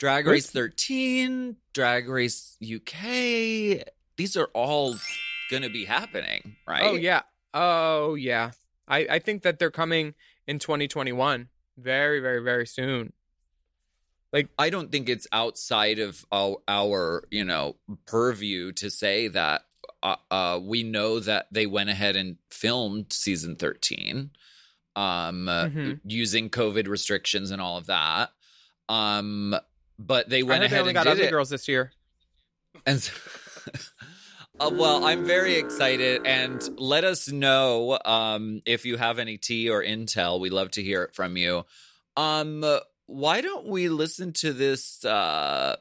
Drag 0.03 0.27
Race 0.27 0.51
13, 0.51 1.55
Drag 1.73 2.09
Race 2.09 2.57
UK. 2.61 3.85
These 4.17 4.37
are 4.37 4.49
all 4.53 4.97
going 5.49 5.63
to 5.63 5.69
be 5.69 5.85
happening, 5.85 6.57
right? 6.67 6.83
Oh 6.83 6.97
yeah. 6.97 7.23
Oh 7.55 8.17
yeah. 8.17 8.51
I 8.89 9.07
I 9.09 9.19
think 9.21 9.43
that 9.45 9.61
they're 9.61 9.71
coming 9.71 10.15
in 10.45 10.59
2021 10.59 11.51
very 11.79 12.19
very 12.19 12.43
very 12.43 12.67
soon. 12.67 13.13
Like, 14.33 14.49
I 14.59 14.71
don't 14.71 14.91
think 14.91 15.09
it's 15.09 15.29
outside 15.31 16.01
of 16.01 16.27
our, 16.33 16.57
our 16.67 17.23
you 17.31 17.45
know, 17.45 17.77
purview 18.05 18.73
to 18.73 18.91
say 18.91 19.29
that 19.29 19.63
uh, 20.03 20.17
uh, 20.33 20.59
we 20.61 20.83
know 20.83 21.21
that 21.21 21.47
they 21.53 21.67
went 21.67 21.91
ahead 21.91 22.17
and 22.17 22.39
filmed 22.51 23.13
season 23.13 23.55
13 23.55 24.31
um 24.97 25.49
uh, 25.49 25.67
Mhm. 25.67 26.01
using 26.05 26.51
covid 26.51 26.89
restrictions 26.89 27.53
and 27.53 27.63
all 27.63 27.79
of 27.79 27.87
that 27.87 28.31
um 28.89 29.55
but 29.99 30.29
they 30.29 30.41
I 30.41 30.43
went 30.43 30.61
they 30.61 30.67
ahead 30.67 30.81
only 30.81 30.91
and 30.91 30.95
got 30.95 31.05
did 31.05 31.13
ugly 31.13 31.25
it 31.27 31.31
girls 31.31 31.51
this 31.51 31.69
year. 31.69 31.93
and 32.87 33.01
so- 33.01 33.13
uh, 34.61 34.71
well 34.73 35.05
i'm 35.05 35.25
very 35.25 35.55
excited 35.55 36.27
and 36.27 36.69
let 36.79 37.05
us 37.05 37.31
know 37.31 37.99
um 38.05 38.61
if 38.67 38.85
you 38.85 38.97
have 38.97 39.19
any 39.19 39.37
tea 39.39 39.69
or 39.71 39.83
intel 39.83 40.41
we 40.41 40.51
love 40.51 40.71
to 40.73 40.83
hear 40.83 41.03
it 41.05 41.15
from 41.15 41.37
you 41.37 41.65
um 42.17 42.65
why 43.07 43.41
don't 43.41 43.67
we 43.67 43.89
listen 43.89 44.33
to 44.33 44.53
this 44.53 45.05
uh 45.05 45.77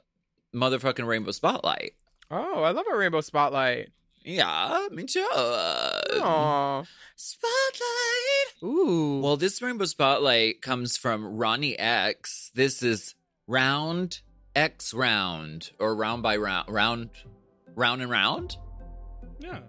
motherfucking 0.53 1.05
rainbow 1.07 1.31
spotlight 1.31 1.93
Oh, 2.33 2.63
I 2.63 2.71
love 2.71 2.85
a 2.91 2.95
rainbow 2.95 3.19
spotlight. 3.21 3.89
yeah 4.23 4.87
me 4.91 5.03
too 5.03 5.27
uh, 5.35 6.01
Aw. 6.21 6.83
spotlight 7.15 8.63
Ooh. 8.63 9.19
well 9.21 9.37
this 9.37 9.61
rainbow 9.61 9.85
spotlight 9.85 10.61
comes 10.61 10.97
from 10.97 11.37
ronnie 11.37 11.77
x 11.77 12.51
this 12.53 12.83
is 12.83 13.15
round 13.51 14.21
x 14.55 14.93
round 14.93 15.71
or 15.77 15.93
round 15.93 16.23
by 16.23 16.37
round 16.37 16.69
round 16.69 17.09
round 17.75 18.01
and 18.01 18.09
round 18.09 18.55
Yeah. 19.39 19.59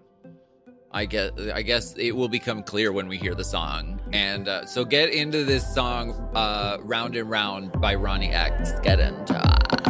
I 0.93 1.07
guess 1.07 1.33
I 1.53 1.63
guess 1.63 1.95
it 1.97 2.13
will 2.15 2.29
become 2.29 2.63
clear 2.63 2.93
when 2.93 3.09
we 3.09 3.17
hear 3.17 3.35
the 3.35 3.45
song. 3.45 4.01
And 4.13 4.47
uh, 4.47 4.67
so 4.67 4.85
get 4.85 5.09
into 5.09 5.43
this 5.43 5.67
song, 5.75 6.11
uh, 6.35 6.77
"Round 6.83 7.17
and 7.17 7.31
Round" 7.31 7.73
by 7.81 7.95
Ronnie 7.95 8.31
X. 8.31 8.73
Get 8.83 9.01
into. 9.01 9.35
it. 9.35 9.82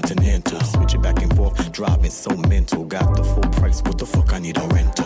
Continental. 0.00 0.60
Switch 0.60 0.94
it 0.94 1.02
back 1.02 1.22
and 1.22 1.34
forth, 1.36 1.72
driving 1.72 2.10
so 2.10 2.30
mental. 2.48 2.84
Got 2.84 3.16
the 3.16 3.24
full 3.24 3.50
price, 3.58 3.80
what 3.82 3.98
the 3.98 4.06
fuck 4.06 4.32
I 4.32 4.38
need 4.38 4.58
a 4.58 4.66
rental? 4.68 5.05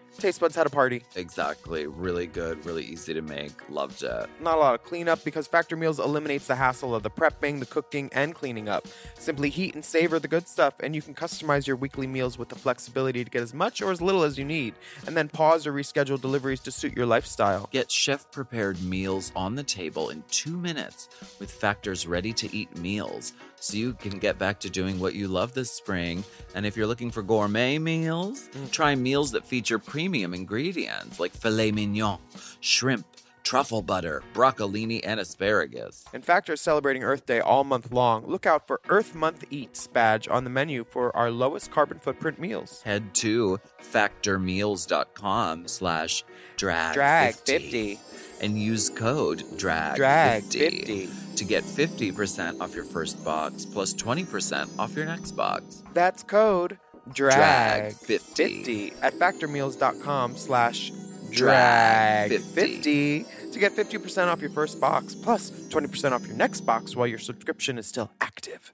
Taste 0.21 0.39
buds 0.39 0.55
had 0.55 0.67
a 0.67 0.69
party. 0.69 1.01
Exactly. 1.15 1.87
Really 1.87 2.27
good, 2.27 2.63
really 2.63 2.83
easy 2.83 3.11
to 3.11 3.23
make. 3.23 3.67
Loved 3.71 4.03
it. 4.03 4.29
Not 4.39 4.55
a 4.55 4.59
lot 4.59 4.75
of 4.75 4.83
cleanup 4.83 5.23
because 5.23 5.47
Factor 5.47 5.75
Meals 5.75 5.99
eliminates 5.99 6.45
the 6.45 6.53
hassle 6.53 6.93
of 6.93 7.01
the 7.01 7.09
prepping, 7.09 7.59
the 7.59 7.65
cooking, 7.65 8.07
and 8.13 8.35
cleaning 8.35 8.69
up. 8.69 8.87
Simply 9.15 9.49
heat 9.49 9.73
and 9.73 9.83
savor 9.83 10.19
the 10.19 10.27
good 10.27 10.47
stuff, 10.47 10.75
and 10.81 10.93
you 10.93 11.01
can 11.01 11.15
customize 11.15 11.65
your 11.65 11.75
weekly 11.75 12.05
meals 12.05 12.37
with 12.37 12.49
the 12.49 12.55
flexibility 12.55 13.23
to 13.23 13.31
get 13.31 13.41
as 13.41 13.55
much 13.55 13.81
or 13.81 13.89
as 13.89 13.99
little 13.99 14.21
as 14.21 14.37
you 14.37 14.45
need, 14.45 14.75
and 15.07 15.17
then 15.17 15.27
pause 15.27 15.65
or 15.65 15.73
reschedule 15.73 16.21
deliveries 16.21 16.59
to 16.59 16.71
suit 16.71 16.95
your 16.95 17.07
lifestyle. 17.07 17.67
Get 17.71 17.89
chef 17.89 18.29
prepared 18.29 18.79
meals 18.83 19.31
on 19.35 19.55
the 19.55 19.63
table 19.63 20.11
in 20.11 20.23
two 20.29 20.55
minutes 20.55 21.09
with 21.39 21.49
Factor's 21.49 22.05
ready 22.05 22.31
to 22.33 22.55
eat 22.55 22.77
meals 22.77 23.33
so 23.61 23.77
you 23.77 23.93
can 23.93 24.17
get 24.17 24.37
back 24.37 24.59
to 24.59 24.69
doing 24.69 24.99
what 24.99 25.13
you 25.13 25.27
love 25.27 25.53
this 25.53 25.71
spring. 25.71 26.23
And 26.55 26.65
if 26.65 26.75
you're 26.75 26.87
looking 26.87 27.11
for 27.11 27.21
gourmet 27.21 27.77
meals, 27.77 28.49
mm. 28.53 28.71
try 28.71 28.95
meals 28.95 29.31
that 29.31 29.45
feature 29.45 29.79
premium 29.79 30.33
ingredients 30.33 31.19
like 31.19 31.31
filet 31.31 31.71
mignon, 31.71 32.17
shrimp, 32.59 33.05
truffle 33.51 33.81
butter, 33.81 34.23
broccolini, 34.33 35.01
and 35.03 35.19
asparagus. 35.19 36.05
In 36.13 36.21
fact, 36.21 36.47
we're 36.47 36.55
celebrating 36.55 37.03
Earth 37.03 37.25
Day 37.25 37.41
all 37.41 37.65
month 37.65 37.91
long. 37.91 38.25
Look 38.25 38.45
out 38.45 38.65
for 38.65 38.79
Earth 38.87 39.13
Month 39.13 39.43
Eats 39.49 39.87
badge 39.87 40.25
on 40.29 40.45
the 40.45 40.49
menu 40.49 40.85
for 40.85 41.13
our 41.17 41.29
lowest 41.29 41.69
carbon 41.69 41.99
footprint 41.99 42.39
meals. 42.39 42.81
Head 42.83 43.13
to 43.15 43.59
factormeals.com 43.83 45.67
slash 45.67 46.23
drag, 46.55 46.93
Drag 46.93 47.35
50. 47.35 47.99
and 48.39 48.57
use 48.57 48.89
code 48.89 49.43
drag, 49.57 49.97
Drag 49.97 50.43
50 50.43 51.09
to 51.35 51.43
get 51.43 51.65
50% 51.65 52.61
off 52.61 52.73
your 52.73 52.85
first 52.85 53.21
box 53.25 53.65
plus 53.65 53.93
20% 53.93 54.79
off 54.79 54.95
your 54.95 55.05
next 55.05 55.31
box. 55.31 55.83
That's 55.93 56.23
code 56.23 56.79
Drag 57.13 57.91
drag 57.91 57.93
50. 57.95 58.63
50 58.63 58.93
at 59.01 59.13
factormeals.com 59.15 60.37
slash 60.37 60.93
Drag 61.31 62.29
drag 62.29 62.41
50 62.41 63.25
to 63.51 63.59
get 63.59 63.75
50% 63.75 64.27
off 64.27 64.41
your 64.41 64.49
first 64.49 64.79
box 64.79 65.15
plus 65.15 65.51
20% 65.51 66.11
off 66.11 66.25
your 66.25 66.35
next 66.35 66.61
box 66.61 66.95
while 66.95 67.07
your 67.07 67.19
subscription 67.19 67.77
is 67.77 67.85
still 67.87 68.11
active. 68.21 68.73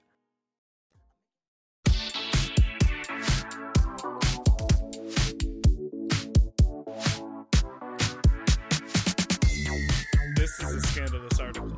This 10.36 10.60
is 10.60 10.74
a 10.74 10.80
scandalous 10.80 11.40
article. 11.40 11.72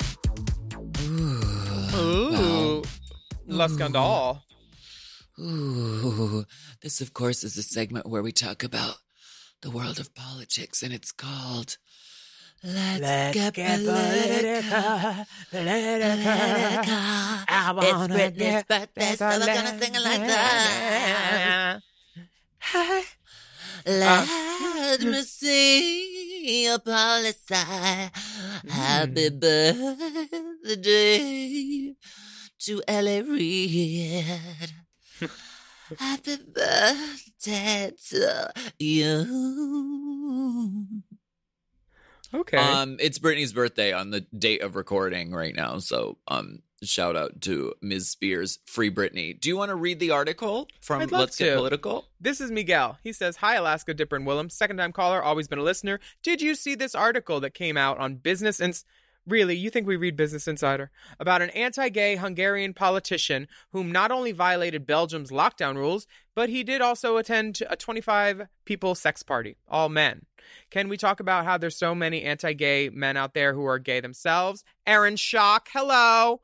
Ooh. 1.02 2.82
La 3.46 3.66
Scandale. 3.66 4.44
Ooh, 5.38 6.44
this, 6.82 7.00
of 7.00 7.14
course, 7.14 7.44
is 7.44 7.56
a 7.56 7.62
segment 7.62 8.06
where 8.06 8.22
we 8.22 8.30
talk 8.30 8.62
about 8.62 8.96
the 9.62 9.70
world 9.70 9.98
of 9.98 10.14
politics, 10.14 10.82
and 10.82 10.92
it's 10.92 11.12
called 11.12 11.78
Let's, 12.62 13.34
Get, 13.34 13.54
Political. 13.54 15.24
Political. 15.50 16.12
It's 17.80 18.08
Britney's 18.12 18.64
birthday, 18.64 19.16
so 19.16 19.28
we're 19.28 19.46
gonna 19.46 19.78
sing 19.80 19.94
it 19.94 20.02
like 20.02 20.26
that. 20.26 21.80
Uh, 23.86 24.26
Let 24.90 25.00
me 25.00 25.22
see 25.22 26.64
your 26.66 26.78
policy. 26.80 27.54
Happy 28.68 29.28
hmm. 29.30 29.38
birthday 30.68 31.14
to 32.58 32.82
Ellie 32.86 33.22
Reed. 33.22 34.24
Happy 35.98 36.36
birthday 36.54 37.92
to 38.10 38.52
you. 38.78 39.24
Okay. 42.32 42.56
Um, 42.56 42.96
it's 43.00 43.18
Britney's 43.18 43.52
birthday 43.52 43.92
on 43.92 44.10
the 44.10 44.20
date 44.36 44.62
of 44.62 44.76
recording 44.76 45.32
right 45.32 45.54
now, 45.54 45.78
so 45.78 46.18
um, 46.28 46.62
shout 46.82 47.16
out 47.16 47.40
to 47.42 47.74
Ms. 47.82 48.08
Spears, 48.08 48.58
free 48.66 48.90
Britney. 48.90 49.38
Do 49.38 49.48
you 49.48 49.56
want 49.56 49.70
to 49.70 49.74
read 49.74 49.98
the 49.98 50.12
article 50.12 50.68
from 50.80 51.06
Let's 51.06 51.36
to. 51.38 51.44
Get 51.44 51.56
Political? 51.56 52.04
This 52.20 52.40
is 52.40 52.50
Miguel. 52.50 52.98
He 53.02 53.12
says, 53.12 53.36
Hi, 53.36 53.56
Alaska 53.56 53.94
Dipper 53.94 54.16
and 54.16 54.26
Willam. 54.26 54.50
Second 54.50 54.76
time 54.78 54.92
caller, 54.92 55.22
always 55.22 55.48
been 55.48 55.58
a 55.58 55.62
listener. 55.62 56.00
Did 56.22 56.40
you 56.40 56.54
see 56.54 56.74
this 56.74 56.94
article 56.94 57.40
that 57.40 57.54
came 57.54 57.76
out 57.76 57.98
on 57.98 58.16
Business 58.16 58.60
Ins? 58.60 58.84
Really, 59.26 59.54
you 59.54 59.70
think 59.70 59.86
we 59.86 59.96
read 59.96 60.16
Business 60.16 60.48
Insider? 60.48 60.90
About 61.18 61.42
an 61.42 61.50
anti 61.50 61.88
gay 61.88 62.16
Hungarian 62.16 62.72
politician 62.74 63.48
whom 63.72 63.92
not 63.92 64.10
only 64.10 64.32
violated 64.32 64.86
Belgium's 64.86 65.30
lockdown 65.30 65.76
rules, 65.76 66.06
but 66.34 66.48
he 66.48 66.64
did 66.64 66.80
also 66.80 67.16
attend 67.16 67.58
a 67.68 67.76
25 67.76 68.48
people 68.64 68.94
sex 68.94 69.22
party, 69.22 69.56
all 69.68 69.88
men. 69.88 70.22
Can 70.70 70.88
we 70.88 70.96
talk 70.96 71.20
about 71.20 71.44
how 71.44 71.58
there's 71.58 71.78
so 71.78 71.94
many 71.94 72.22
anti 72.22 72.54
gay 72.54 72.88
men 72.88 73.16
out 73.16 73.34
there 73.34 73.52
who 73.52 73.64
are 73.66 73.78
gay 73.78 74.00
themselves? 74.00 74.64
Aaron 74.86 75.16
Schock, 75.16 75.66
hello. 75.72 76.40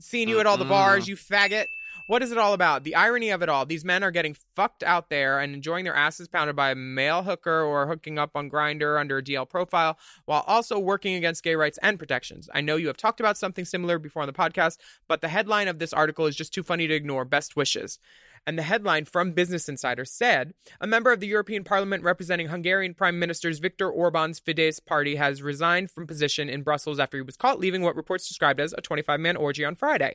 Seeing 0.00 0.28
you 0.28 0.40
at 0.40 0.46
all 0.46 0.56
the 0.56 0.64
bars, 0.64 1.08
you 1.08 1.16
faggot. 1.16 1.66
What 2.08 2.22
is 2.22 2.30
it 2.30 2.38
all 2.38 2.52
about? 2.52 2.84
The 2.84 2.94
irony 2.94 3.30
of 3.30 3.42
it 3.42 3.48
all. 3.48 3.66
These 3.66 3.84
men 3.84 4.04
are 4.04 4.12
getting 4.12 4.36
fucked 4.54 4.84
out 4.84 5.10
there 5.10 5.40
and 5.40 5.52
enjoying 5.52 5.84
their 5.84 5.94
asses 5.94 6.28
pounded 6.28 6.54
by 6.54 6.70
a 6.70 6.76
male 6.76 7.24
hooker 7.24 7.62
or 7.62 7.88
hooking 7.88 8.16
up 8.16 8.36
on 8.36 8.48
Grindr 8.48 9.00
under 9.00 9.18
a 9.18 9.22
DL 9.22 9.48
profile 9.48 9.98
while 10.24 10.44
also 10.46 10.78
working 10.78 11.16
against 11.16 11.42
gay 11.42 11.56
rights 11.56 11.80
and 11.82 11.98
protections. 11.98 12.48
I 12.54 12.60
know 12.60 12.76
you 12.76 12.86
have 12.86 12.96
talked 12.96 13.18
about 13.18 13.36
something 13.36 13.64
similar 13.64 13.98
before 13.98 14.22
on 14.22 14.28
the 14.28 14.32
podcast, 14.32 14.78
but 15.08 15.20
the 15.20 15.28
headline 15.28 15.66
of 15.66 15.80
this 15.80 15.92
article 15.92 16.26
is 16.26 16.36
just 16.36 16.54
too 16.54 16.62
funny 16.62 16.86
to 16.86 16.94
ignore. 16.94 17.24
Best 17.24 17.56
wishes. 17.56 17.98
And 18.46 18.56
the 18.56 18.62
headline 18.62 19.06
from 19.06 19.32
Business 19.32 19.68
Insider 19.68 20.04
said 20.04 20.54
A 20.80 20.86
member 20.86 21.10
of 21.10 21.18
the 21.18 21.26
European 21.26 21.64
Parliament 21.64 22.04
representing 22.04 22.46
Hungarian 22.46 22.94
Prime 22.94 23.18
Minister's 23.18 23.58
Viktor 23.58 23.90
Orban's 23.90 24.38
Fidesz 24.38 24.84
party 24.84 25.16
has 25.16 25.42
resigned 25.42 25.90
from 25.90 26.06
position 26.06 26.48
in 26.48 26.62
Brussels 26.62 27.00
after 27.00 27.16
he 27.16 27.22
was 27.22 27.36
caught 27.36 27.58
leaving 27.58 27.82
what 27.82 27.96
reports 27.96 28.28
described 28.28 28.60
as 28.60 28.72
a 28.78 28.80
25 28.80 29.18
man 29.18 29.36
orgy 29.36 29.64
on 29.64 29.74
Friday. 29.74 30.14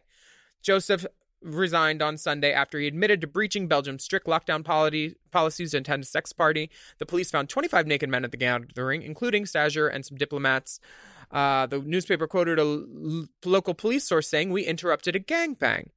Joseph 0.62 1.06
resigned 1.42 2.02
on 2.02 2.18
Sunday 2.18 2.54
after 2.54 2.80
he 2.80 2.88
admitted 2.88 3.22
to 3.22 3.28
breaching 3.28 3.68
Belgium's 3.68 4.04
strict 4.04 4.28
lockdown 4.28 4.64
policy, 4.64 5.16
policies 5.32 5.72
to 5.72 5.78
attend 5.78 6.04
a 6.04 6.06
sex 6.06 6.34
party. 6.34 6.70
The 7.00 7.06
police 7.06 7.32
found 7.32 7.50
25 7.50 7.88
naked 7.88 8.10
men 8.10 8.24
at 8.24 8.32
the 8.32 8.38
gathering, 8.38 9.02
including 9.02 9.46
Szájer 9.46 9.94
and 9.94 10.06
some 10.06 10.18
diplomats. 10.18 10.80
Uh, 11.32 11.66
the 11.66 11.80
newspaper 11.80 12.28
quoted 12.28 12.60
a 12.60 12.62
l- 12.62 13.28
local 13.46 13.74
police 13.74 14.04
source 14.04 14.28
saying, 14.28 14.52
We 14.52 14.64
interrupted 14.64 15.16
a 15.16 15.20
gangbang. 15.20 15.90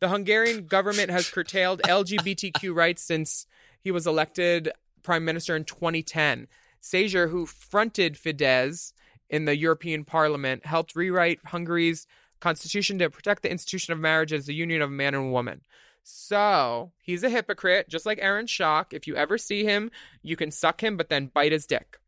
The 0.00 0.08
Hungarian 0.08 0.66
government 0.66 1.10
has 1.10 1.30
curtailed 1.30 1.82
LGBTQ 1.82 2.74
rights 2.74 3.02
since 3.02 3.46
he 3.80 3.90
was 3.90 4.06
elected 4.06 4.70
prime 5.02 5.24
minister 5.24 5.56
in 5.56 5.64
2010. 5.64 6.46
Szájer, 6.82 7.30
who 7.30 7.46
fronted 7.46 8.14
Fidesz 8.14 8.92
in 9.28 9.44
the 9.44 9.56
European 9.56 10.04
Parliament, 10.04 10.66
helped 10.66 10.94
rewrite 10.94 11.40
Hungary's 11.46 12.06
constitution 12.40 12.98
to 12.98 13.10
protect 13.10 13.42
the 13.42 13.50
institution 13.50 13.92
of 13.92 13.98
marriage 13.98 14.32
as 14.32 14.46
the 14.46 14.54
union 14.54 14.82
of 14.82 14.90
a 14.90 14.92
man 14.92 15.14
and 15.14 15.26
a 15.26 15.30
woman. 15.30 15.62
So 16.02 16.92
he's 17.02 17.22
a 17.22 17.28
hypocrite, 17.28 17.88
just 17.88 18.06
like 18.06 18.18
Aaron 18.20 18.46
Schock. 18.46 18.92
If 18.92 19.06
you 19.06 19.16
ever 19.16 19.36
see 19.36 19.64
him, 19.64 19.90
you 20.22 20.36
can 20.36 20.50
suck 20.50 20.82
him, 20.82 20.96
but 20.96 21.10
then 21.10 21.26
bite 21.26 21.52
his 21.52 21.66
dick. 21.66 21.98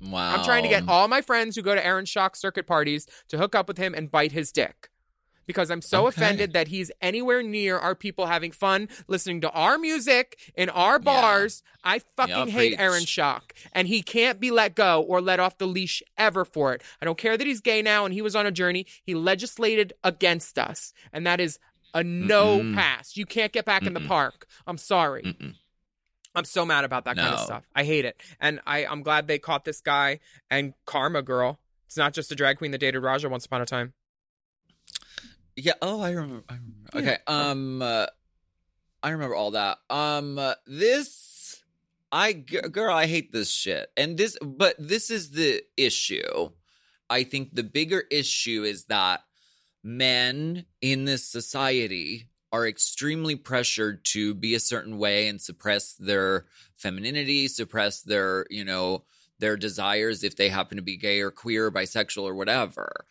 Wow. 0.00 0.36
I'm 0.36 0.44
trying 0.44 0.62
to 0.64 0.68
get 0.68 0.88
all 0.88 1.08
my 1.08 1.20
friends 1.20 1.56
who 1.56 1.62
go 1.62 1.74
to 1.74 1.84
Aaron 1.84 2.04
Schock 2.04 2.36
circuit 2.36 2.66
parties 2.66 3.06
to 3.28 3.38
hook 3.38 3.54
up 3.54 3.68
with 3.68 3.78
him 3.78 3.94
and 3.94 4.10
bite 4.10 4.32
his 4.32 4.52
dick. 4.52 4.90
Because 5.46 5.70
I'm 5.70 5.82
so 5.82 6.06
Okay. 6.06 6.16
offended 6.16 6.52
that 6.54 6.68
he's 6.68 6.90
anywhere 7.00 7.42
near 7.42 7.78
our 7.78 7.94
people 7.94 8.26
having 8.26 8.50
fun, 8.52 8.88
listening 9.08 9.40
to 9.42 9.50
our 9.50 9.76
music 9.78 10.52
in 10.54 10.70
our 10.70 10.98
bars. 10.98 11.62
I 11.82 12.00
fucking 12.16 12.34
Yeah, 12.34 12.44
hate 12.46 12.68
preach. 12.70 12.78
Aaron 12.80 13.02
Schock. 13.04 13.52
And 13.72 13.86
he 13.88 14.02
can't 14.02 14.40
be 14.40 14.50
let 14.50 14.74
go 14.74 15.02
or 15.02 15.20
let 15.20 15.40
off 15.40 15.58
the 15.58 15.66
leash 15.66 16.02
ever 16.16 16.44
for 16.44 16.72
it. 16.72 16.82
I 17.00 17.04
don't 17.04 17.18
care 17.18 17.36
that 17.36 17.46
he's 17.46 17.60
gay 17.60 17.82
now 17.82 18.04
and 18.04 18.14
he 18.14 18.22
was 18.22 18.34
on 18.34 18.46
a 18.46 18.50
journey. 18.50 18.86
He 19.02 19.14
legislated 19.14 19.92
against 20.02 20.58
us. 20.58 20.92
And 21.12 21.26
that 21.26 21.40
is 21.40 21.58
a 21.92 22.02
no 22.02 22.58
Mm-mm. 22.60 22.74
pass. 22.74 23.16
You 23.16 23.26
can't 23.26 23.52
get 23.52 23.64
back 23.64 23.82
in 23.86 23.92
the 23.94 24.00
park. 24.00 24.46
I'm 24.66 24.78
sorry. 24.78 25.22
Mm-mm. 25.22 25.54
I'm 26.34 26.44
so 26.44 26.64
mad 26.66 26.84
about 26.84 27.04
that 27.04 27.16
kind 27.16 27.32
of 27.34 27.38
stuff. 27.40 27.64
I 27.76 27.84
hate 27.84 28.04
it. 28.04 28.20
And 28.40 28.58
I, 28.66 28.84
I'm 28.86 29.02
glad 29.04 29.28
they 29.28 29.38
caught 29.38 29.64
this 29.64 29.80
guy 29.80 30.18
and 30.50 30.74
Karma 30.86 31.22
Girl. 31.22 31.60
It's 31.86 31.96
not 31.96 32.12
just 32.12 32.32
a 32.32 32.34
drag 32.34 32.58
queen 32.58 32.72
that 32.72 32.78
dated 32.78 33.02
Raja 33.02 33.28
once 33.28 33.46
upon 33.46 33.60
a 33.62 33.66
time. 33.66 33.92
Yeah. 35.56 35.74
Oh, 35.80 36.00
I 36.00 36.10
remember. 36.10 36.44
I 36.48 36.54
remember. 36.54 37.10
Okay. 37.10 37.18
Um, 37.26 37.82
uh, 37.82 38.06
I 39.02 39.10
remember 39.10 39.34
all 39.34 39.52
that. 39.52 39.78
Um, 39.90 40.38
uh, 40.38 40.54
this, 40.66 41.62
I 42.10 42.32
g- 42.32 42.60
girl, 42.60 42.94
I 42.94 43.06
hate 43.06 43.32
this 43.32 43.50
shit. 43.50 43.90
And 43.96 44.16
this, 44.16 44.36
but 44.42 44.76
this 44.78 45.10
is 45.10 45.30
the 45.30 45.62
issue. 45.76 46.50
I 47.10 47.24
think 47.24 47.54
the 47.54 47.62
bigger 47.62 48.04
issue 48.10 48.64
is 48.64 48.86
that 48.86 49.20
men 49.82 50.64
in 50.80 51.04
this 51.04 51.24
society 51.24 52.28
are 52.50 52.66
extremely 52.66 53.36
pressured 53.36 54.04
to 54.06 54.32
be 54.32 54.54
a 54.54 54.60
certain 54.60 54.96
way 54.96 55.28
and 55.28 55.40
suppress 55.40 55.94
their 55.94 56.46
femininity, 56.76 57.48
suppress 57.48 58.00
their, 58.00 58.46
you 58.48 58.64
know, 58.64 59.04
their 59.38 59.56
desires 59.56 60.24
if 60.24 60.36
they 60.36 60.48
happen 60.48 60.76
to 60.76 60.82
be 60.82 60.96
gay 60.96 61.20
or 61.20 61.30
queer, 61.30 61.66
or 61.66 61.72
bisexual 61.72 62.22
or 62.22 62.34
whatever 62.34 63.04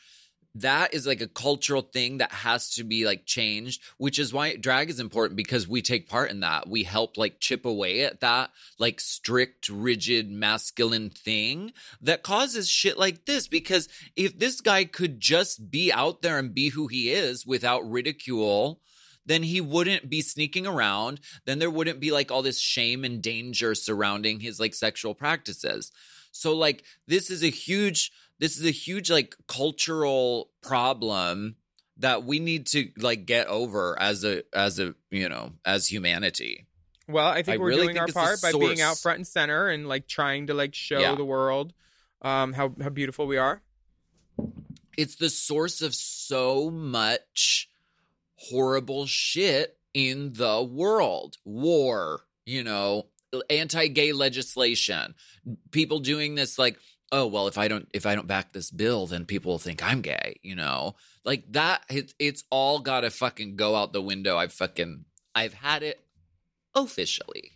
that 0.56 0.94
is 0.94 1.08
like 1.08 1.22
a 1.22 1.28
cultural 1.28 1.82
thing 1.82 2.20
that 2.20 2.32
has 2.32 2.70
to 2.76 2.84
be 2.84 3.06
like 3.06 3.26
changed 3.26 3.82
which 3.98 4.20
is 4.20 4.34
why 4.34 4.56
drag 4.56 4.90
is 4.90 5.00
important 5.00 5.38
because 5.38 5.68
we 5.68 5.82
take 5.82 6.10
part 6.10 6.32
in 6.32 6.42
that. 6.42 6.68
We 6.68 6.84
help 6.84 7.18
like 7.18 7.40
chip 7.40 7.66
away 7.66 8.04
at 8.04 8.22
that 8.22 8.52
like 8.80 9.00
strict 9.00 9.70
rigid 9.70 10.32
masculine 10.32 11.10
thing 11.10 11.74
that 12.02 12.24
causes 12.24 12.70
shit 12.70 12.98
like 12.98 13.26
this. 13.26 13.48
Because 13.48 13.88
if 14.16 14.38
this 14.38 14.62
guy 14.62 14.86
could 14.86 15.20
just 15.20 15.72
be 15.72 15.92
out 15.92 16.22
there 16.22 16.38
and 16.38 16.54
be 16.54 16.70
who 16.70 16.88
he 16.88 17.12
is 17.12 17.46
without 17.46 17.90
ridicule 17.90 18.82
then 19.26 19.44
he 19.44 19.62
wouldn't 19.62 20.10
be 20.10 20.20
sneaking 20.20 20.68
around. 20.68 21.22
Then 21.46 21.58
there 21.58 21.72
wouldn't 21.72 22.02
be 22.02 22.12
like 22.12 22.30
all 22.30 22.42
this 22.42 22.60
shame 22.60 23.06
and 23.06 23.22
danger 23.22 23.74
surrounding 23.74 24.42
his 24.42 24.60
like 24.60 24.74
sexual 24.74 25.16
practices. 25.16 25.94
So 26.34 26.54
like 26.54 26.84
this 27.08 27.30
is 27.30 27.42
a 27.42 27.50
huge 27.50 28.12
this 28.40 28.58
is 28.58 28.66
a 28.66 28.72
huge 28.72 29.10
like 29.12 29.36
cultural 29.48 30.50
problem 30.62 31.56
that 31.98 32.24
we 32.24 32.40
need 32.40 32.66
to 32.68 32.90
like 32.98 33.26
get 33.26 33.48
over 33.48 33.98
as 34.00 34.24
a 34.24 34.44
as 34.54 34.80
a 34.80 34.96
you 35.12 35.30
know 35.30 35.52
as 35.66 35.88
humanity 35.88 36.66
Well, 37.08 37.28
I 37.28 37.44
think 37.44 37.56
I 37.56 37.58
we're 37.60 37.68
really 37.68 37.82
doing 37.84 37.96
think 37.96 38.16
our 38.16 38.24
part 38.26 38.42
by 38.42 38.52
being 38.52 38.82
out 38.82 38.98
front 38.98 39.18
and 39.18 39.28
center 39.28 39.68
and 39.68 39.88
like 39.88 40.08
trying 40.08 40.48
to 40.48 40.54
like 40.54 40.74
show 40.74 41.00
Yeah. 41.00 41.16
the 41.16 41.26
world 41.26 41.74
um 42.22 42.54
how 42.54 42.74
how 42.82 42.90
beautiful 42.90 43.28
we 43.28 43.38
are. 43.38 43.62
it's 44.98 45.16
the 45.16 45.30
source 45.30 45.82
of 45.82 45.94
so 45.94 46.70
much 46.72 47.70
horrible 48.36 49.06
shit 49.06 49.78
in 49.94 50.34
the 50.34 50.62
world 50.64 51.38
war 51.46 52.22
you 52.46 52.64
know 52.64 53.06
anti-gay 53.50 54.12
legislation 54.14 55.16
people 55.72 56.00
doing 56.00 56.36
this 56.36 56.58
like 56.60 56.78
oh 57.14 57.26
well 57.28 57.48
if 57.48 57.58
i 57.58 57.68
don't 57.68 57.88
if 57.94 58.06
i 58.06 58.14
don't 58.16 58.28
back 58.28 58.52
this 58.54 58.70
bill 58.72 59.06
then 59.08 59.24
people 59.26 59.52
will 59.54 59.60
think 59.60 59.82
i'm 59.84 60.02
gay 60.02 60.36
you 60.42 60.56
know 60.56 60.96
like 61.24 61.44
that 61.52 61.84
it, 61.90 62.14
it's 62.20 62.44
all 62.50 62.80
gotta 62.80 63.10
fucking 63.10 63.56
go 63.56 63.76
out 63.76 63.94
the 63.94 64.02
window 64.02 64.36
i've 64.38 64.52
fucking 64.52 65.06
i've 65.36 65.54
had 65.54 65.82
it 65.84 66.02
officially 66.76 67.52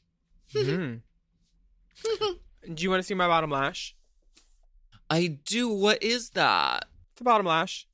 Mhm. 0.55 1.01
Do 2.73 2.83
you 2.83 2.89
want 2.89 2.99
to 2.99 3.03
see 3.03 3.13
my 3.13 3.27
bottom 3.27 3.49
lash? 3.51 3.95
i 5.09 5.27
do 5.45 5.69
what 5.69 6.01
is 6.03 6.29
that 6.31 6.85
It's 7.13 7.21
a 7.21 7.23
bottom 7.23 7.45
lash. 7.45 7.87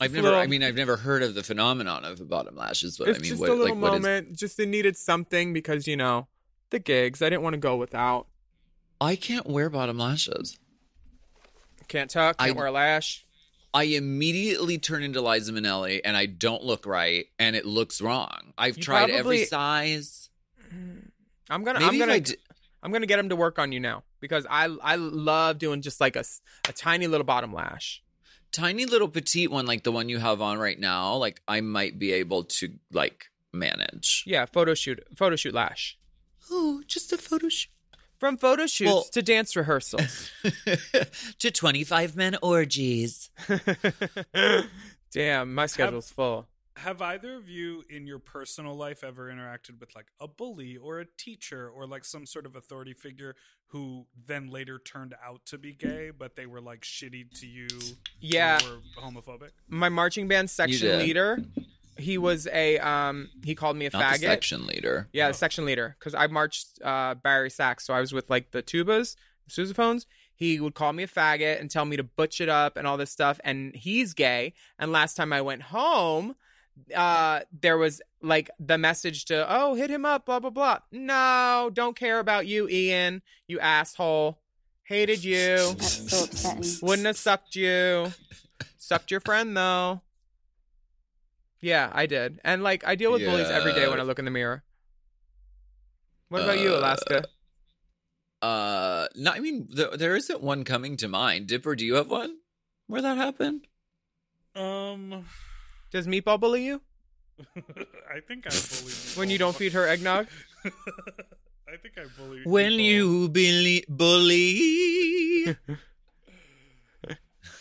i've 0.00 0.14
It's 0.14 0.22
never 0.22 0.34
i 0.36 0.46
mean 0.46 0.62
i've 0.62 0.74
never 0.76 0.96
heard 0.96 1.22
of 1.22 1.34
the 1.34 1.42
phenomenon 1.42 2.04
of 2.04 2.16
the 2.18 2.24
bottom 2.24 2.56
lashes 2.56 2.96
but 2.96 3.08
it's 3.08 3.18
i 3.18 3.22
mean 3.22 3.28
just 3.30 3.40
what 3.40 3.50
a 3.50 3.52
little 3.54 3.74
like 3.74 3.82
what 3.82 3.94
is 3.94 4.00
moment. 4.02 4.36
Just 4.36 4.58
it 4.60 4.68
needed 4.68 4.96
something 4.96 5.52
because 5.52 5.86
you 5.86 5.96
know 5.96 6.28
the 6.70 6.78
gigs. 6.78 7.22
I 7.22 7.28
didn't 7.30 7.42
want 7.42 7.54
to 7.54 7.58
go 7.60 7.76
without. 7.76 8.26
I 9.00 9.14
can't 9.16 9.46
wear 9.46 9.68
bottom 9.70 9.98
lashes. 9.98 10.58
Can't 11.88 12.10
tuck. 12.10 12.38
Can't 12.38 12.50
I- 12.50 12.54
wear 12.54 12.66
a 12.66 12.70
lash. 12.72 13.24
I 13.72 13.84
immediately 13.84 14.78
turn 14.78 15.02
into 15.02 15.20
Liza 15.20 15.52
Minnelli 15.52 16.00
and 16.04 16.16
I 16.16 16.26
don't 16.26 16.62
look 16.62 16.86
right 16.86 17.26
and 17.40 17.56
it 17.56 17.66
looks 17.66 18.00
wrong. 18.00 18.52
I've 18.56 18.76
You 18.76 18.82
tried 18.84 19.10
every 19.10 19.44
size. 19.46 20.30
I'm 21.50 21.64
gonna. 21.64 21.80
Maybe 21.80 21.88
I'm 21.94 21.98
gonna. 21.98 22.20
D- 22.20 22.36
I'm 22.84 22.92
gonna 22.92 23.06
get 23.06 23.18
him 23.18 23.30
to 23.30 23.36
work 23.36 23.58
on 23.58 23.72
you 23.72 23.80
now 23.80 24.04
because 24.20 24.46
I 24.48 24.66
I 24.82 24.94
love 24.96 25.58
doing 25.58 25.82
just 25.82 26.00
like 26.00 26.14
a 26.14 26.24
a 26.68 26.72
tiny 26.72 27.06
little 27.08 27.24
bottom 27.24 27.52
lash. 27.52 28.00
Tiny 28.52 28.86
little 28.86 29.08
petite 29.08 29.50
one 29.50 29.66
like 29.66 29.82
the 29.82 29.90
one 29.90 30.08
you 30.08 30.18
have 30.18 30.40
on 30.40 30.58
right 30.58 30.78
now, 30.78 31.16
like 31.16 31.42
I 31.48 31.60
might 31.60 31.98
be 31.98 32.12
able 32.12 32.44
to 32.44 32.74
like 32.92 33.26
manage. 33.52 34.22
Yeah, 34.26 34.44
photo 34.46 34.74
shoot, 34.74 35.02
photo 35.16 35.34
shoot 35.34 35.52
lash. 35.54 35.98
Oh, 36.50 36.82
just 36.86 37.12
a 37.12 37.18
photo 37.18 37.48
shoot. 37.48 37.70
From 38.24 38.38
photo 38.38 38.66
shoots 38.66 38.90
Well- 38.90 39.04
to 39.12 39.20
dance 39.20 39.54
rehearsals. 39.54 40.30
to 41.40 41.50
25 41.50 42.16
men 42.16 42.38
orgies. 42.40 43.28
Damn, 45.12 45.54
my 45.54 45.66
schedule's 45.66 46.10
full. 46.10 46.46
Have 46.76 47.02
either 47.02 47.34
of 47.34 47.50
you 47.50 47.84
in 47.90 48.06
your 48.06 48.18
personal 48.18 48.74
life 48.74 49.04
ever 49.04 49.30
interacted 49.30 49.78
with 49.78 49.94
like 49.94 50.06
a 50.22 50.26
bully 50.26 50.78
or 50.78 51.00
a 51.00 51.04
teacher 51.18 51.68
or 51.68 51.86
like 51.86 52.02
some 52.02 52.24
sort 52.24 52.46
of 52.46 52.56
authority 52.56 52.94
figure 52.94 53.36
who 53.66 54.06
then 54.26 54.48
later 54.48 54.78
turned 54.78 55.14
out 55.22 55.44
to 55.44 55.58
be 55.58 55.74
gay, 55.74 56.10
but 56.10 56.34
they 56.34 56.46
were 56.46 56.62
like 56.62 56.80
shitty 56.80 57.30
to 57.40 57.46
you? 57.46 57.68
Yeah. 58.20 58.58
Or 58.64 59.02
homophobic? 59.02 59.50
My 59.68 59.90
marching 59.90 60.28
band 60.28 60.48
section 60.48 60.98
leader, 60.98 61.40
he 61.98 62.18
was 62.18 62.46
a 62.48 62.78
um 62.78 63.28
he 63.44 63.54
called 63.54 63.76
me 63.76 63.86
a 63.86 63.90
Not 63.92 64.02
faggot. 64.02 64.20
the 64.20 64.26
section 64.26 64.66
leader. 64.66 65.08
Yeah, 65.12 65.28
the 65.28 65.34
section 65.34 65.64
leader. 65.64 65.96
Because 65.98 66.14
I 66.14 66.26
marched 66.26 66.80
uh, 66.82 67.14
bari 67.14 67.50
sax, 67.50 67.86
so 67.86 67.94
I 67.94 68.00
was 68.00 68.12
with 68.12 68.28
like 68.30 68.50
the 68.50 68.62
tubas, 68.62 69.16
the 69.46 69.62
sousaphones. 69.62 70.06
He 70.36 70.58
would 70.58 70.74
call 70.74 70.92
me 70.92 71.04
a 71.04 71.08
faggot 71.08 71.60
and 71.60 71.70
tell 71.70 71.84
me 71.84 71.96
to 71.96 72.02
butch 72.02 72.40
it 72.40 72.48
up 72.48 72.76
and 72.76 72.86
all 72.86 72.96
this 72.96 73.10
stuff. 73.10 73.38
And 73.44 73.74
he's 73.76 74.14
gay. 74.14 74.52
And 74.80 74.90
last 74.90 75.14
time 75.14 75.32
I 75.32 75.40
went 75.42 75.62
home, 75.62 76.34
uh, 76.94 77.40
there 77.60 77.78
was 77.78 78.02
like 78.20 78.50
the 78.58 78.76
message 78.76 79.26
to, 79.26 79.46
oh, 79.48 79.74
hit 79.74 79.90
him 79.90 80.04
up, 80.04 80.26
blah 80.26 80.40
blah 80.40 80.50
blah. 80.50 80.78
No, 80.90 81.70
don't 81.72 81.94
care 81.96 82.18
about 82.18 82.46
you, 82.48 82.68
Ian. 82.68 83.22
You 83.46 83.60
asshole. 83.60 84.40
Hated 84.82 85.22
you. 85.24 85.56
That's 85.78 86.40
so. 86.42 86.86
Wouldn't 86.86 87.06
have 87.06 87.16
sucked 87.16 87.54
you. 87.56 88.12
Sucked 88.76 89.10
your 89.10 89.20
friend 89.20 89.56
though. 89.56 90.02
Yeah, 91.64 91.88
I 91.92 92.04
did. 92.04 92.40
And 92.44 92.62
like 92.62 92.84
I 92.86 92.94
deal 92.94 93.10
with 93.10 93.24
bullies 93.24 93.48
every 93.48 93.72
day 93.72 93.88
when 93.88 93.98
I 93.98 94.02
look 94.02 94.18
in 94.18 94.26
the 94.26 94.30
mirror. 94.30 94.62
What 96.28 96.42
about 96.42 96.58
you, 96.58 96.74
Uh, 96.74 96.78
Alaska? 96.78 97.24
Uh, 98.42 99.06
no, 99.16 99.30
I 99.32 99.40
mean, 99.40 99.68
th- 99.74 99.92
there 99.96 100.14
isn't 100.16 100.42
one 100.42 100.64
coming 100.64 100.98
to 100.98 101.08
mind. 101.08 101.46
Dipper, 101.46 101.74
do 101.74 101.86
you 101.86 101.94
have 101.94 102.10
one 102.10 102.36
where 102.86 103.00
that 103.00 103.16
happened? 103.16 103.66
Um, 104.54 105.24
Does 105.90 106.06
Meatball 106.06 106.38
bully 106.38 106.64
you 106.66 106.82
I 107.56 108.20
think 108.28 108.46
I 108.46 108.50
bullied 108.50 109.16
when 109.16 109.30
you 109.30 109.38
don't 109.38 109.56
feed 109.56 109.72
her 109.72 109.88
eggnog? 109.88 110.26
I 110.64 111.76
think 111.82 111.94
I 111.96 112.04
bullied 112.18 112.44
When 112.46 112.72
people. 112.72 112.84
you 112.84 113.28
bully, 113.30 113.84
bully. 113.88 115.56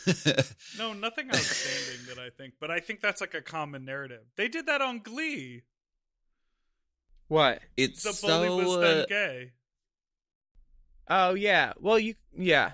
No, 0.78 0.94
nothing 0.94 1.28
outstanding 1.30 2.08
that 2.08 2.20
I 2.20 2.30
think, 2.30 2.56
but 2.60 2.72
I 2.72 2.80
think 2.80 3.02
that's 3.02 3.22
like 3.22 3.34
a 3.34 3.42
common 3.42 3.86
narrative. 3.86 4.22
They 4.36 4.48
did 4.48 4.66
that 4.66 4.82
on 4.82 5.00
Glee. 5.00 5.63
What? 7.28 7.62
it's 7.78 8.04
The 8.04 8.28
bully 8.28 8.48
so. 8.48 8.56
was 8.58 8.80
then 8.80 8.98
uh, 8.98 9.06
gay. 9.08 9.52
Oh 11.10 11.34
yeah. 11.34 11.74
Well, 11.80 12.00
you 12.00 12.16
yeah. 12.38 12.74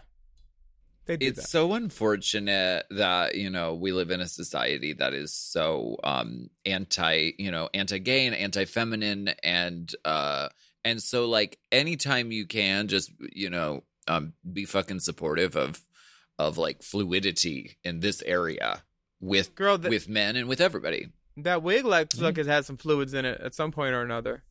They 1.06 1.18
did 1.18 1.30
it's 1.30 1.42
that. 1.42 1.50
so 1.50 1.74
unfortunate 1.74 2.86
that 2.92 3.36
you 3.36 3.50
know 3.50 3.74
we 3.74 3.92
live 3.92 4.12
in 4.12 4.22
a 4.22 4.28
society 4.28 4.94
that 4.94 5.14
is 5.14 5.34
so 5.34 5.98
um 6.04 6.50
anti 6.66 7.32
you 7.38 7.52
know 7.52 7.70
anti-gay 7.74 8.28
and 8.28 8.36
anti-feminine 8.36 9.30
and 9.44 9.94
uh 10.06 10.50
and 10.86 11.02
so 11.02 11.28
like 11.28 11.58
anytime 11.72 12.32
you 12.32 12.46
can 12.46 12.88
just 12.88 13.12
you 13.34 13.50
know 13.50 13.84
um 14.08 14.34
be 14.54 14.66
fucking 14.66 15.00
supportive 15.00 15.56
of 15.56 15.84
of 16.40 16.58
like 16.58 16.82
fluidity 16.82 17.78
in 17.84 18.00
this 18.00 18.24
area 18.24 18.82
with 19.22 19.54
Girl, 19.54 19.78
th- 19.78 19.90
with 19.92 20.10
men 20.10 20.36
and 20.36 20.48
with 20.50 20.60
everybody 20.62 21.10
that 21.38 21.62
wig 21.62 21.86
looks 21.86 22.16
Mm-hmm. 22.16 22.26
like 22.26 22.38
it 22.40 22.48
has 22.48 22.66
some 22.66 22.78
fluids 22.78 23.14
in 23.14 23.26
it 23.26 23.40
at 23.42 23.54
some 23.54 23.72
point 23.72 23.94
or 23.94 24.02
another. 24.02 24.42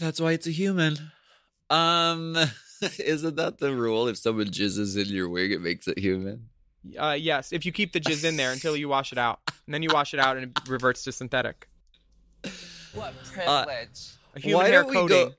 that's 0.00 0.20
why 0.20 0.32
it's 0.32 0.46
a 0.46 0.50
human 0.52 0.96
um 1.70 2.36
isn't 2.98 3.36
that 3.36 3.58
the 3.58 3.74
rule 3.74 4.08
if 4.08 4.16
someone 4.16 4.46
jizzes 4.46 4.96
in 4.96 5.08
your 5.14 5.28
wig 5.28 5.52
it 5.52 5.60
makes 5.60 5.86
it 5.86 5.98
human 5.98 6.48
Uh, 6.98 7.16
yes, 7.18 7.52
if 7.52 7.66
you 7.66 7.72
keep 7.72 7.92
the 7.92 8.00
jizz 8.00 8.24
in 8.24 8.36
there 8.36 8.52
until 8.52 8.74
you 8.76 8.88
wash 8.88 9.10
it 9.12 9.18
out, 9.18 9.40
and 9.66 9.74
then 9.74 9.82
you 9.82 9.90
wash 9.92 10.14
it 10.14 10.20
out 10.20 10.36
and 10.38 10.46
it 10.56 10.68
reverts 10.68 11.02
to 11.04 11.12
synthetic. 11.12 11.68
What 12.94 13.12
Uh, 13.44 13.64
privilege. 13.66 14.00
A 14.36 14.40
human 14.40 14.58
why 14.62 14.68
hair 14.68 14.82
don't 14.84 14.92
coating. 14.92 15.16
we 15.18 15.24
go 15.24 15.34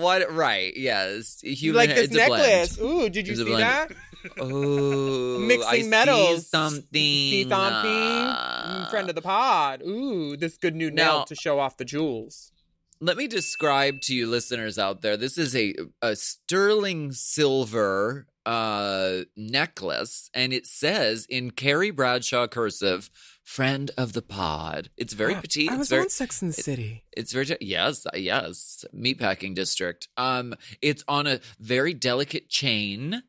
what 0.00 0.32
right 0.32 0.72
yes 0.76 1.40
human 1.42 1.58
You 1.64 1.72
like 1.74 1.88
hair- 1.90 1.96
this 2.06 2.06
it's 2.16 2.26
blend. 2.26 2.32
necklace? 2.42 2.80
Ooh, 2.80 3.08
did 3.10 3.26
you 3.28 3.32
It's 3.32 3.40
see 3.42 3.46
blend. 3.46 3.62
that? 3.62 3.92
Oh, 4.38 5.38
Mixing 5.38 5.86
I 5.86 5.88
metals. 5.88 6.46
something. 6.48 6.84
See 6.92 7.42
something? 7.48 7.90
Uh, 7.90 8.86
friend 8.90 9.08
of 9.08 9.14
the 9.14 9.22
pod. 9.22 9.82
Ooh, 9.82 10.36
this 10.36 10.56
good 10.56 10.74
new 10.74 10.90
nail 10.90 11.24
to 11.24 11.34
show 11.34 11.58
off 11.58 11.76
the 11.76 11.84
jewels. 11.84 12.52
Let 13.00 13.16
me 13.16 13.26
describe 13.26 14.02
to 14.02 14.14
you, 14.14 14.26
listeners 14.26 14.78
out 14.78 15.00
there. 15.00 15.16
This 15.16 15.38
is 15.38 15.56
a 15.56 15.74
a 16.02 16.14
sterling 16.16 17.12
silver 17.12 18.26
uh 18.50 19.22
necklace, 19.36 20.28
and 20.34 20.52
it 20.52 20.66
says 20.66 21.24
in 21.28 21.52
Carrie 21.52 21.92
Bradshaw 21.92 22.48
cursive, 22.48 23.08
"Friend 23.44 23.90
of 23.96 24.12
the 24.12 24.22
pod." 24.22 24.90
It's 24.96 25.12
very 25.12 25.36
petite. 25.36 25.70
I 25.70 25.74
it's 25.74 25.78
was 25.78 25.88
very, 25.88 26.02
on 26.02 26.08
Sex 26.08 26.42
and 26.42 26.52
the 26.52 26.60
City. 26.60 27.04
It's 27.16 27.32
very 27.32 27.56
yes, 27.60 28.08
yes, 28.12 28.84
meatpacking 28.92 29.54
district. 29.54 30.08
Um, 30.16 30.54
it's 30.82 31.04
on 31.06 31.28
a 31.28 31.38
very 31.60 31.94
delicate 31.94 32.48
chain, 32.48 33.22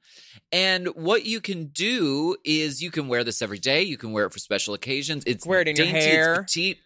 and 0.52 0.88
what 0.88 1.24
you 1.26 1.40
can 1.40 1.66
do 1.66 2.36
is 2.44 2.82
you 2.82 2.90
can 2.90 3.08
wear 3.08 3.24
this 3.24 3.44
every 3.44 3.60
day. 3.60 3.84
You 3.84 3.98
can 3.98 4.14
wear 4.14 4.26
it 4.26 4.34
for 4.34 4.40
special 4.40 4.74
occasions. 4.74 5.24
It's 5.28 5.46
Wear 5.46 5.62
it 5.62 5.68
in 5.68 5.76
your 5.76 5.86
dainty, 5.86 6.02
hair. 6.02 6.34
It's 6.42 6.54
petite. 6.54 6.80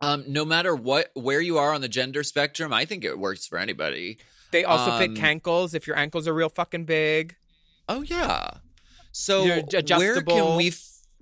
Um, 0.00 0.24
no 0.26 0.44
matter 0.44 0.74
what, 0.74 1.10
where 1.14 1.40
you 1.40 1.58
are 1.58 1.72
on 1.72 1.82
the 1.82 1.88
gender 1.88 2.24
spectrum, 2.24 2.72
I 2.72 2.84
think 2.84 3.04
it 3.04 3.18
works 3.18 3.46
for 3.46 3.58
anybody. 3.58 4.18
They 4.50 4.64
also 4.64 4.98
fit 4.98 5.10
Um, 5.10 5.16
cankles 5.16 5.74
if 5.74 5.86
your 5.86 5.96
ankles 5.96 6.26
are 6.26 6.34
real 6.34 6.48
fucking 6.48 6.84
big. 6.84 7.36
Oh 7.88 8.02
yeah. 8.02 8.48
So 9.12 9.44
where 9.44 9.62
can 10.22 10.56
we 10.56 10.72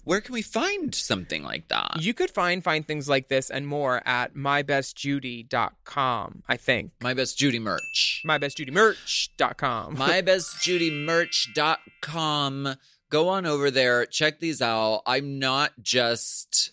where 0.05 0.21
can 0.21 0.33
we 0.35 0.43
find 0.43 0.95
something 0.95 1.43
like 1.43 1.67
that? 1.69 1.97
You 2.01 2.15
could 2.15 2.31
find 2.31 2.63
find 2.63 2.87
things 2.87 3.09
like 3.09 3.29
this 3.29 3.51
and 3.51 3.67
more 3.67 4.01
at 4.07 4.35
mybestjudy.com, 4.35 6.43
I 6.49 6.57
think. 6.57 6.93
My 7.03 7.15
Best 7.15 7.37
Judy 7.37 7.59
merch. 7.59 8.23
mybestjudymerch.com. 8.27 9.97
mybestjudymerch.com. 9.97 12.77
Go 13.09 13.29
on 13.29 13.47
over 13.47 13.71
there, 13.71 14.05
check 14.07 14.41
these 14.41 14.61
out. 14.61 15.03
I'm 15.07 15.39
not 15.39 15.73
just 15.81 16.73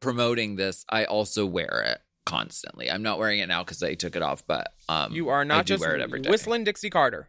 promoting 0.00 0.56
this, 0.56 0.84
I 0.88 1.04
also 1.04 1.44
wear 1.46 1.82
it 1.86 2.00
constantly. 2.26 2.90
I'm 2.90 3.02
not 3.02 3.18
wearing 3.18 3.38
it 3.40 3.46
now 3.48 3.62
because 3.62 3.82
I 3.82 3.94
took 3.94 4.16
it 4.16 4.22
off, 4.22 4.46
but 4.46 4.72
um, 4.88 5.12
you 5.12 5.28
are 5.28 5.44
not 5.44 5.66
do 5.66 5.74
just 5.74 5.80
wear 5.82 5.94
it 5.94 6.00
every 6.00 6.20
day. 6.20 6.30
whistling 6.30 6.64
Dixie 6.64 6.90
Carter. 6.90 7.28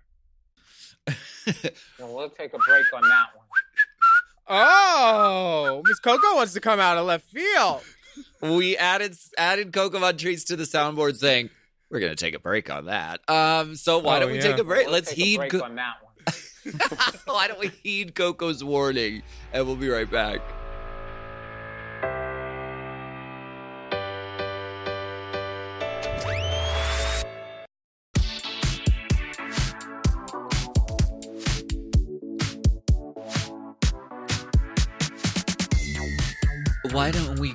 Well, 2.00 2.16
we'll 2.16 2.30
take 2.32 2.54
a 2.56 2.58
break 2.58 2.86
on 2.92 3.02
that 3.04 3.28
one. 3.36 3.46
Oh, 4.48 5.84
Miss 5.86 6.00
Coco 6.00 6.36
wants 6.36 6.54
to 6.54 6.60
come 6.60 6.80
out 6.80 6.98
of 6.98 7.06
left 7.06 7.26
field. 7.30 7.82
we 8.42 8.76
added 8.78 9.16
added 9.38 9.72
Coco 9.72 10.00
Von 10.00 10.18
Treats 10.18 10.44
to 10.46 10.56
the 10.56 10.64
soundboard 10.64 11.16
saying 11.18 11.50
we're 11.92 12.00
gonna 12.00 12.16
take 12.16 12.34
a 12.34 12.40
break 12.40 12.72
on 12.72 12.86
that. 12.86 13.20
Um, 13.30 13.76
so 13.76 14.00
why 14.00 14.18
Oh, 14.18 14.22
don't 14.22 14.32
we 14.32 14.38
yeah. 14.38 14.42
take 14.44 14.58
a 14.58 14.64
break? 14.64 14.86
We'll 14.86 14.94
Let's 14.94 15.10
take 15.10 15.20
a 15.20 15.22
heed. 15.22 15.38
break 15.38 15.52
Co- 15.52 15.62
on 15.64 15.76
that 15.76 15.96
one. 16.02 16.12
why 17.26 17.48
don't 17.48 17.60
we 17.60 17.68
heed 17.84 18.16
Coco's 18.16 18.64
warning? 18.64 19.22
And 19.54 19.68
we'll 19.68 19.76
be 19.76 19.90
right 19.90 20.10
back. 20.10 20.42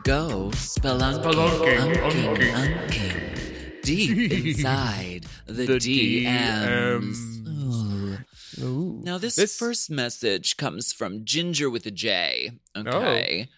Go 0.05 0.51
spelunking, 0.55 1.23
Spelunking, 1.23 2.01
unking, 2.01 2.53
unking. 2.55 3.83
deep 3.83 4.33
inside 4.47 5.27
the, 5.47 5.67
The 5.67 5.77
DMs? 5.77 7.39
Ooh. 8.63 9.01
Now, 9.05 9.19
this, 9.19 9.37
This- 9.37 9.57
first 9.57 9.91
message 9.91 10.57
comes 10.57 10.93
from 10.93 11.25
Ginger 11.25 11.69
with 11.71 11.87
a 11.87 11.91
J. 11.91 12.51
Oh. 12.75 12.81
Okay. 12.87 13.49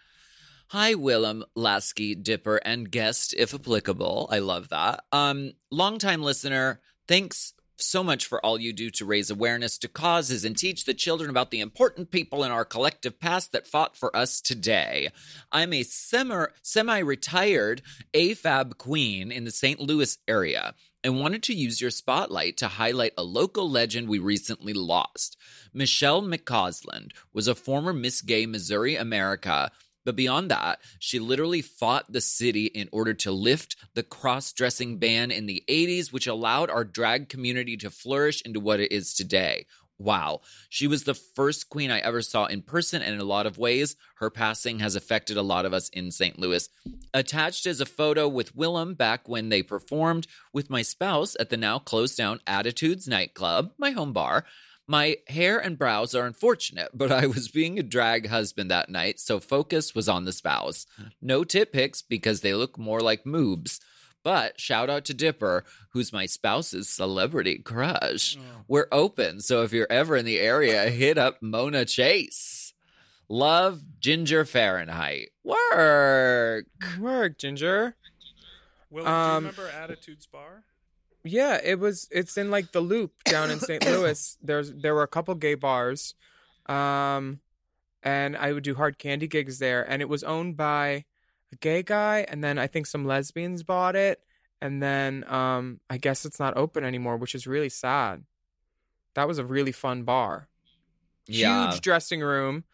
Hi, 0.68 0.94
Willam, 0.94 1.42
Lasky, 1.54 2.14
Dipper, 2.14 2.56
and 2.64 2.90
guest, 2.90 3.34
if 3.36 3.52
applicable. 3.52 4.28
I 4.30 4.38
love 4.38 4.68
that. 4.70 5.04
Um, 5.12 5.52
longtime 5.70 6.22
listener, 6.22 6.80
thanks 7.06 7.52
so 7.82 8.02
much 8.02 8.26
for 8.26 8.44
all 8.44 8.60
you 8.60 8.72
do 8.72 8.90
to 8.90 9.04
raise 9.04 9.30
awareness 9.30 9.78
to 9.78 9.88
causes 9.88 10.44
and 10.44 10.56
teach 10.56 10.84
the 10.84 10.94
children 10.94 11.30
about 11.30 11.50
the 11.50 11.60
important 11.60 12.10
people 12.10 12.44
in 12.44 12.50
our 12.50 12.64
collective 12.64 13.18
past 13.20 13.52
that 13.52 13.66
fought 13.66 13.96
for 13.96 14.14
us 14.16 14.40
today. 14.40 15.10
I'm 15.50 15.72
a 15.72 15.82
semi 15.82 16.98
retired 16.98 17.82
AFAB 18.14 18.78
queen 18.78 19.32
in 19.32 19.44
the 19.44 19.50
St. 19.50 19.80
Louis 19.80 20.18
area 20.26 20.74
and 21.04 21.20
wanted 21.20 21.42
to 21.44 21.54
use 21.54 21.80
your 21.80 21.90
spotlight 21.90 22.56
to 22.58 22.68
highlight 22.68 23.12
a 23.18 23.24
local 23.24 23.68
legend 23.68 24.08
we 24.08 24.18
recently 24.18 24.72
lost. 24.72 25.36
Michelle 25.74 26.22
McCausland 26.22 27.12
was 27.32 27.48
a 27.48 27.54
former 27.54 27.92
Miss 27.92 28.20
Gay 28.20 28.46
Missouri 28.46 28.94
America, 28.94 29.70
but 30.04 30.16
beyond 30.16 30.50
that, 30.50 30.80
she 30.98 31.18
literally 31.18 31.62
fought 31.62 32.12
the 32.12 32.20
city 32.20 32.66
in 32.66 32.88
order 32.92 33.14
to 33.14 33.30
lift 33.30 33.76
the 33.94 34.02
cross 34.02 34.52
dressing 34.52 34.98
ban 34.98 35.30
in 35.30 35.46
the 35.46 35.62
80s, 35.68 36.12
which 36.12 36.26
allowed 36.26 36.70
our 36.70 36.84
drag 36.84 37.28
community 37.28 37.76
to 37.78 37.90
flourish 37.90 38.42
into 38.42 38.60
what 38.60 38.80
it 38.80 38.92
is 38.92 39.14
today. 39.14 39.66
Wow. 40.02 40.40
She 40.68 40.88
was 40.88 41.04
the 41.04 41.14
first 41.14 41.68
queen 41.68 41.90
I 41.90 42.00
ever 42.00 42.22
saw 42.22 42.46
in 42.46 42.62
person, 42.62 43.02
and 43.02 43.14
in 43.14 43.20
a 43.20 43.24
lot 43.24 43.46
of 43.46 43.58
ways, 43.58 43.94
her 44.16 44.30
passing 44.30 44.80
has 44.80 44.96
affected 44.96 45.36
a 45.36 45.42
lot 45.42 45.64
of 45.64 45.72
us 45.72 45.88
in 45.90 46.10
St. 46.10 46.38
Louis. 46.38 46.68
Attached 47.14 47.66
is 47.66 47.80
a 47.80 47.86
photo 47.86 48.26
with 48.26 48.56
Willam 48.56 48.96
back 48.96 49.28
when 49.28 49.48
they 49.48 49.62
performed 49.62 50.26
with 50.52 50.70
my 50.70 50.82
spouse 50.82 51.36
at 51.38 51.50
the 51.50 51.56
now 51.56 51.78
closed 51.78 52.16
down 52.16 52.40
Attitudes 52.46 53.06
nightclub, 53.06 53.72
my 53.78 53.92
home 53.92 54.12
bar. 54.12 54.44
My 54.88 55.16
hair 55.28 55.58
and 55.58 55.78
brows 55.78 56.14
are 56.14 56.26
unfortunate, 56.26 56.90
but 56.92 57.12
I 57.12 57.26
was 57.26 57.48
being 57.48 57.78
a 57.78 57.82
drag 57.82 58.28
husband 58.28 58.70
that 58.70 58.88
night, 58.90 59.20
so 59.20 59.38
focus 59.40 59.94
was 59.94 60.08
on 60.08 60.24
the 60.24 60.32
spouse. 60.32 60.86
No 61.20 61.44
tit 61.44 61.72
pics 61.72 62.02
because 62.02 62.40
they 62.40 62.52
look 62.54 62.76
more 62.78 63.00
like 63.00 63.24
moobs. 63.24 63.78
But 64.24 64.60
shout 64.60 64.88
out 64.90 65.04
to 65.06 65.14
Dipper, 65.14 65.64
who's 65.90 66.12
my 66.12 66.26
spouse's 66.26 66.88
celebrity 66.88 67.58
crush. 67.58 68.36
We're 68.68 68.86
open, 68.92 69.40
so 69.40 69.62
if 69.62 69.72
you're 69.72 69.90
ever 69.90 70.16
in 70.16 70.24
the 70.24 70.38
area, 70.38 70.90
hit 70.90 71.18
up 71.18 71.38
Mona 71.42 71.84
Chase. 71.84 72.72
Love 73.28 73.82
Ginger 73.98 74.44
Fahrenheit. 74.44 75.30
Work. 75.42 76.66
Work, 77.00 77.38
Ginger. 77.38 77.96
Will, 78.90 79.04
do 79.04 79.08
you 79.10 79.14
Um, 79.16 79.44
remember 79.46 79.68
Attitudes 79.70 80.26
Bar? 80.26 80.64
Yeah, 81.24 81.60
it 81.62 81.78
was. 81.78 82.08
It's 82.10 82.36
in 82.36 82.50
like 82.50 82.72
the 82.72 82.80
Loop 82.80 83.24
down 83.24 83.50
in 83.50 83.60
St. 83.60 83.84
Louis. 83.86 84.38
There's 84.42 84.72
there 84.72 84.94
were 84.94 85.02
a 85.02 85.08
couple 85.08 85.34
gay 85.34 85.54
bars, 85.54 86.14
um, 86.66 87.40
and 88.02 88.36
I 88.36 88.52
would 88.52 88.64
do 88.64 88.74
hard 88.74 88.98
candy 88.98 89.28
gigs 89.28 89.58
there. 89.58 89.88
And 89.88 90.02
it 90.02 90.08
was 90.08 90.24
owned 90.24 90.56
by 90.56 91.04
a 91.52 91.56
gay 91.60 91.82
guy, 91.82 92.26
and 92.28 92.42
then 92.42 92.58
I 92.58 92.66
think 92.66 92.86
some 92.86 93.04
lesbians 93.04 93.62
bought 93.62 93.94
it, 93.94 94.20
and 94.60 94.82
then 94.82 95.24
um, 95.28 95.80
I 95.88 95.98
guess 95.98 96.24
it's 96.24 96.40
not 96.40 96.56
open 96.56 96.84
anymore, 96.84 97.16
which 97.16 97.34
is 97.34 97.46
really 97.46 97.68
sad. 97.68 98.24
That 99.14 99.28
was 99.28 99.38
a 99.38 99.44
really 99.44 99.72
fun 99.72 100.02
bar. 100.02 100.48
Yeah. 101.26 101.70
Huge 101.70 101.80
dressing 101.82 102.20
room. 102.20 102.64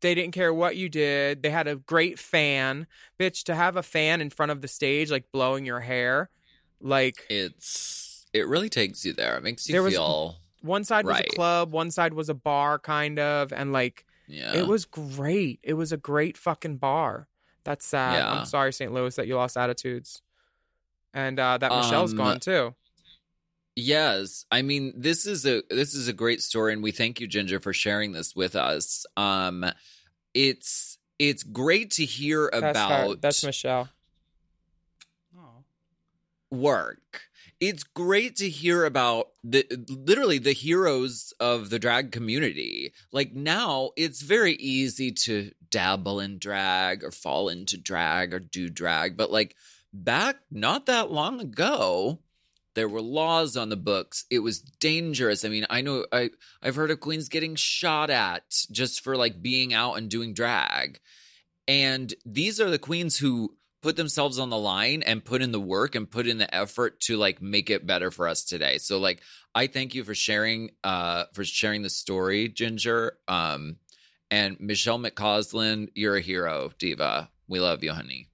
They 0.00 0.14
didn't 0.14 0.34
care 0.34 0.52
what 0.52 0.76
you 0.76 0.88
did. 0.88 1.42
They 1.42 1.50
had 1.50 1.66
a 1.66 1.76
great 1.76 2.18
fan. 2.18 2.86
Bitch, 3.18 3.44
to 3.44 3.54
have 3.54 3.76
a 3.76 3.82
fan 3.82 4.20
in 4.20 4.30
front 4.30 4.52
of 4.52 4.60
the 4.60 4.68
stage, 4.68 5.10
like 5.10 5.32
blowing 5.32 5.64
your 5.64 5.80
hair, 5.80 6.30
like 6.80 7.26
It's 7.30 8.26
it 8.32 8.46
really 8.48 8.68
takes 8.68 9.04
you 9.04 9.12
there. 9.12 9.36
It 9.36 9.42
makes 9.42 9.68
you 9.68 9.72
There 9.72 9.82
was- 9.82 9.94
feel 9.94 10.36
one 10.60 10.84
side 10.84 11.06
was 11.06 11.20
a 11.20 11.22
club, 11.24 11.72
one 11.72 11.90
side 11.90 12.12
was 12.12 12.28
a 12.28 12.34
bar, 12.34 12.78
kind 12.78 13.18
of, 13.18 13.52
and 13.52 13.72
like 13.72 14.04
yeah. 14.26 14.54
it 14.54 14.66
was 14.66 14.84
great. 14.84 15.60
It 15.62 15.74
was 15.74 15.92
a 15.92 15.96
great 15.96 16.36
fucking 16.36 16.78
bar. 16.78 17.28
That's 17.64 17.84
sad. 17.86 18.14
Yeah. 18.18 18.32
I'm 18.32 18.46
sorry, 18.46 18.72
St. 18.72 18.92
Louis, 18.92 19.14
that 19.16 19.26
you 19.26 19.36
lost 19.36 19.56
attitudes, 19.56 20.22
and 21.14 21.38
uh, 21.38 21.58
that 21.58 21.70
Michelle's 21.70 22.12
Um, 22.12 22.16
gone 22.18 22.40
too. 22.40 22.74
Yes, 23.78 24.46
I 24.50 24.62
mean 24.62 24.94
this 24.96 25.26
is 25.26 25.44
a 25.44 25.62
this 25.68 25.94
is 25.94 26.08
a 26.08 26.12
great 26.12 26.42
story, 26.42 26.72
and 26.72 26.82
we 26.82 26.92
thank 26.92 27.20
you, 27.20 27.26
Ginger, 27.26 27.60
for 27.60 27.72
sharing 27.72 28.12
this 28.12 28.34
with 28.34 28.56
us. 28.56 29.04
Um, 29.16 29.66
it's 30.32 30.98
it's 31.18 31.42
great 31.42 31.90
to 31.92 32.04
hear 32.04 32.48
That's 32.52 32.62
her. 32.64 32.70
about 32.70 33.20
That's 33.20 33.44
Michelle. 33.44 33.88
Work. 36.50 37.22
It's 37.58 37.84
great 37.84 38.36
to 38.36 38.50
hear 38.50 38.84
about 38.84 39.28
the 39.42 39.66
literally 39.88 40.38
the 40.38 40.52
heroes 40.52 41.32
of 41.40 41.70
the 41.70 41.78
drag 41.78 42.12
community. 42.12 42.92
Like 43.12 43.32
now, 43.32 43.90
it's 43.96 44.20
very 44.20 44.52
easy 44.54 45.10
to 45.12 45.52
dabble 45.70 46.20
in 46.20 46.38
drag 46.38 47.02
or 47.02 47.10
fall 47.10 47.48
into 47.48 47.78
drag 47.78 48.34
or 48.34 48.38
do 48.38 48.68
drag, 48.68 49.16
but 49.16 49.32
like 49.32 49.56
back 49.92 50.36
not 50.50 50.86
that 50.86 51.10
long 51.10 51.40
ago, 51.40 52.18
there 52.74 52.88
were 52.88 53.00
laws 53.00 53.56
on 53.56 53.70
the 53.70 53.76
books. 53.76 54.26
It 54.30 54.40
was 54.40 54.60
dangerous. 54.60 55.44
I 55.44 55.48
mean, 55.48 55.66
I 55.70 55.80
know 55.80 56.04
I 56.12 56.30
I've 56.62 56.76
heard 56.76 56.90
of 56.90 57.00
queens 57.00 57.30
getting 57.30 57.56
shot 57.56 58.10
at 58.10 58.66
just 58.70 59.02
for 59.02 59.16
like 59.16 59.42
being 59.42 59.72
out 59.72 59.94
and 59.94 60.10
doing 60.10 60.34
drag. 60.34 61.00
And 61.66 62.14
these 62.24 62.60
are 62.60 62.70
the 62.70 62.78
queens 62.78 63.18
who 63.18 63.56
put 63.86 63.94
themselves 63.94 64.40
on 64.40 64.50
the 64.50 64.58
line 64.58 65.00
and 65.04 65.24
put 65.24 65.40
in 65.40 65.52
the 65.52 65.60
work 65.60 65.94
and 65.94 66.10
put 66.10 66.26
in 66.26 66.38
the 66.38 66.52
effort 66.52 66.98
to 66.98 67.16
like 67.16 67.40
make 67.40 67.70
it 67.70 67.86
better 67.86 68.10
for 68.10 68.26
us 68.26 68.42
today. 68.42 68.78
So 68.78 68.98
like 68.98 69.20
I 69.54 69.68
thank 69.68 69.94
you 69.94 70.02
for 70.02 70.12
sharing 70.12 70.72
uh 70.82 71.26
for 71.34 71.44
sharing 71.44 71.82
the 71.82 71.88
story, 71.88 72.48
Ginger. 72.48 73.16
Um 73.28 73.76
and 74.28 74.58
Michelle 74.58 74.98
McCausland, 74.98 75.90
you're 75.94 76.16
a 76.16 76.20
hero, 76.20 76.72
diva. 76.80 77.30
We 77.46 77.60
love 77.60 77.84
you, 77.84 77.92
honey. 77.92 78.26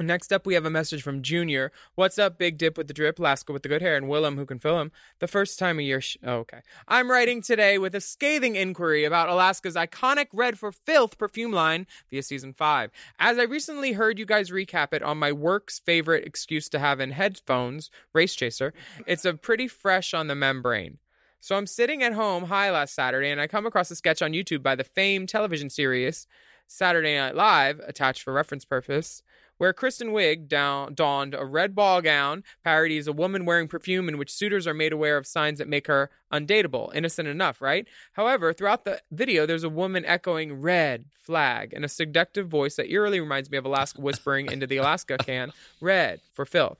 Next 0.00 0.32
up, 0.32 0.46
we 0.46 0.54
have 0.54 0.64
a 0.64 0.70
message 0.70 1.02
from 1.02 1.22
Junior. 1.22 1.72
What's 1.96 2.20
up, 2.20 2.38
Big 2.38 2.56
Dip 2.56 2.78
with 2.78 2.86
the 2.86 2.94
drip, 2.94 3.18
Alaska 3.18 3.52
with 3.52 3.64
the 3.64 3.68
good 3.68 3.82
hair, 3.82 3.96
and 3.96 4.08
Willem 4.08 4.36
who 4.36 4.46
can 4.46 4.60
fill 4.60 4.80
him? 4.80 4.92
The 5.18 5.26
first 5.26 5.58
time 5.58 5.80
of 5.80 5.84
year. 5.84 6.00
Sh- 6.00 6.16
oh, 6.22 6.34
okay. 6.36 6.60
I'm 6.86 7.10
writing 7.10 7.42
today 7.42 7.78
with 7.78 7.96
a 7.96 8.00
scathing 8.00 8.54
inquiry 8.54 9.04
about 9.04 9.28
Alaska's 9.28 9.74
iconic 9.74 10.28
Red 10.32 10.56
for 10.56 10.70
Filth 10.70 11.18
perfume 11.18 11.50
line 11.50 11.88
via 12.10 12.22
season 12.22 12.52
five. 12.52 12.92
As 13.18 13.38
I 13.38 13.42
recently 13.42 13.90
heard 13.94 14.20
you 14.20 14.24
guys 14.24 14.52
recap 14.52 14.92
it 14.92 15.02
on 15.02 15.18
my 15.18 15.32
work's 15.32 15.80
favorite 15.80 16.24
excuse 16.24 16.68
to 16.68 16.78
have 16.78 17.00
in 17.00 17.10
headphones, 17.10 17.90
Race 18.12 18.36
Chaser, 18.36 18.74
it's 19.04 19.24
a 19.24 19.34
pretty 19.34 19.66
fresh 19.66 20.14
on 20.14 20.28
the 20.28 20.36
membrane. 20.36 20.98
So 21.40 21.56
I'm 21.56 21.66
sitting 21.66 22.04
at 22.04 22.12
home 22.12 22.44
high 22.44 22.70
last 22.70 22.94
Saturday, 22.94 23.30
and 23.30 23.40
I 23.40 23.48
come 23.48 23.66
across 23.66 23.90
a 23.90 23.96
sketch 23.96 24.22
on 24.22 24.30
YouTube 24.30 24.62
by 24.62 24.76
the 24.76 24.84
famed 24.84 25.28
television 25.28 25.70
series 25.70 26.28
Saturday 26.68 27.16
Night 27.16 27.34
Live, 27.34 27.80
attached 27.80 28.22
for 28.22 28.32
reference 28.32 28.64
purpose 28.64 29.24
where 29.58 29.72
Kristen 29.72 30.08
Wiig 30.08 30.48
donned 30.48 31.34
a 31.34 31.44
red 31.44 31.74
ball 31.74 32.00
gown, 32.00 32.42
parodies 32.64 33.06
a 33.06 33.12
woman 33.12 33.44
wearing 33.44 33.68
perfume 33.68 34.08
in 34.08 34.18
which 34.18 34.32
suitors 34.32 34.66
are 34.66 34.74
made 34.74 34.92
aware 34.92 35.16
of 35.16 35.26
signs 35.26 35.58
that 35.58 35.68
make 35.68 35.86
her 35.86 36.10
undateable. 36.32 36.94
Innocent 36.94 37.28
enough, 37.28 37.60
right? 37.60 37.86
However, 38.12 38.52
throughout 38.52 38.84
the 38.84 39.00
video, 39.10 39.46
there's 39.46 39.64
a 39.64 39.68
woman 39.68 40.04
echoing 40.04 40.60
red 40.60 41.04
flag 41.20 41.72
in 41.72 41.84
a 41.84 41.88
seductive 41.88 42.48
voice 42.48 42.76
that 42.76 42.90
eerily 42.90 43.20
reminds 43.20 43.50
me 43.50 43.58
of 43.58 43.66
Alaska 43.66 44.00
whispering 44.00 44.50
into 44.50 44.66
the 44.66 44.78
Alaska 44.78 45.18
can, 45.18 45.52
red 45.80 46.20
for 46.32 46.46
filth 46.46 46.78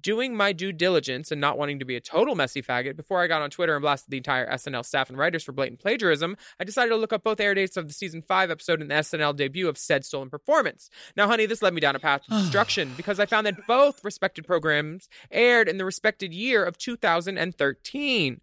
doing 0.00 0.36
my 0.36 0.52
due 0.52 0.72
diligence 0.72 1.30
and 1.30 1.40
not 1.40 1.58
wanting 1.58 1.78
to 1.78 1.84
be 1.84 1.96
a 1.96 2.00
total 2.00 2.34
messy 2.34 2.62
faggot, 2.62 2.96
before 2.96 3.22
I 3.22 3.26
got 3.26 3.42
on 3.42 3.50
Twitter 3.50 3.74
and 3.74 3.82
blasted 3.82 4.10
the 4.10 4.16
entire 4.16 4.50
SNL 4.50 4.84
staff 4.84 5.08
and 5.08 5.18
writers 5.18 5.42
for 5.42 5.52
blatant 5.52 5.80
plagiarism, 5.80 6.36
I 6.58 6.64
decided 6.64 6.90
to 6.90 6.96
look 6.96 7.12
up 7.12 7.24
both 7.24 7.40
air 7.40 7.54
dates 7.54 7.76
of 7.76 7.88
the 7.88 7.94
season 7.94 8.22
5 8.22 8.50
episode 8.50 8.80
and 8.80 8.90
the 8.90 8.94
SNL 8.94 9.36
debut 9.36 9.68
of 9.68 9.78
said 9.78 10.04
stolen 10.04 10.30
performance. 10.30 10.90
Now, 11.16 11.26
honey, 11.26 11.46
this 11.46 11.62
led 11.62 11.74
me 11.74 11.80
down 11.80 11.96
a 11.96 12.00
path 12.00 12.22
of 12.30 12.38
destruction 12.42 12.92
because 12.96 13.18
I 13.18 13.26
found 13.26 13.46
that 13.46 13.66
both 13.66 14.04
respected 14.04 14.46
programs 14.46 15.08
aired 15.30 15.68
in 15.68 15.78
the 15.78 15.84
respected 15.84 16.32
year 16.32 16.64
of 16.64 16.78
2013. 16.78 18.40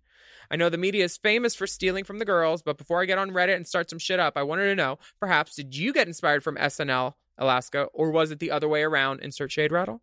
I 0.50 0.56
know 0.56 0.70
the 0.70 0.78
media 0.78 1.04
is 1.04 1.18
famous 1.18 1.56
for 1.56 1.68
stealing 1.68 2.04
from 2.04 2.20
the 2.20 2.26
girls, 2.26 2.62
but 2.62 2.78
before 2.78 3.02
I 3.02 3.06
get 3.06 3.18
on 3.18 3.32
Reddit 3.32 3.56
and 3.56 3.68
start 3.68 3.90
some 3.90 4.00
shit 4.00 4.20
up, 4.20 4.34
I 4.38 4.44
wanted 4.44 4.66
to 4.66 4.76
know 4.76 4.98
perhaps 5.20 5.56
did 5.56 5.76
you 5.76 5.92
get 5.92 6.08
inspired 6.08 6.44
from 6.44 6.56
SNL 6.56 7.16
Alaska, 7.38 7.84
or 7.94 8.12
was 8.12 8.32
it 8.32 8.40
the 8.40 8.52
other 8.52 8.68
way 8.68 8.82
around? 8.84 9.20
Insert 9.22 9.52
shade 9.52 9.72
rattle. 9.72 10.02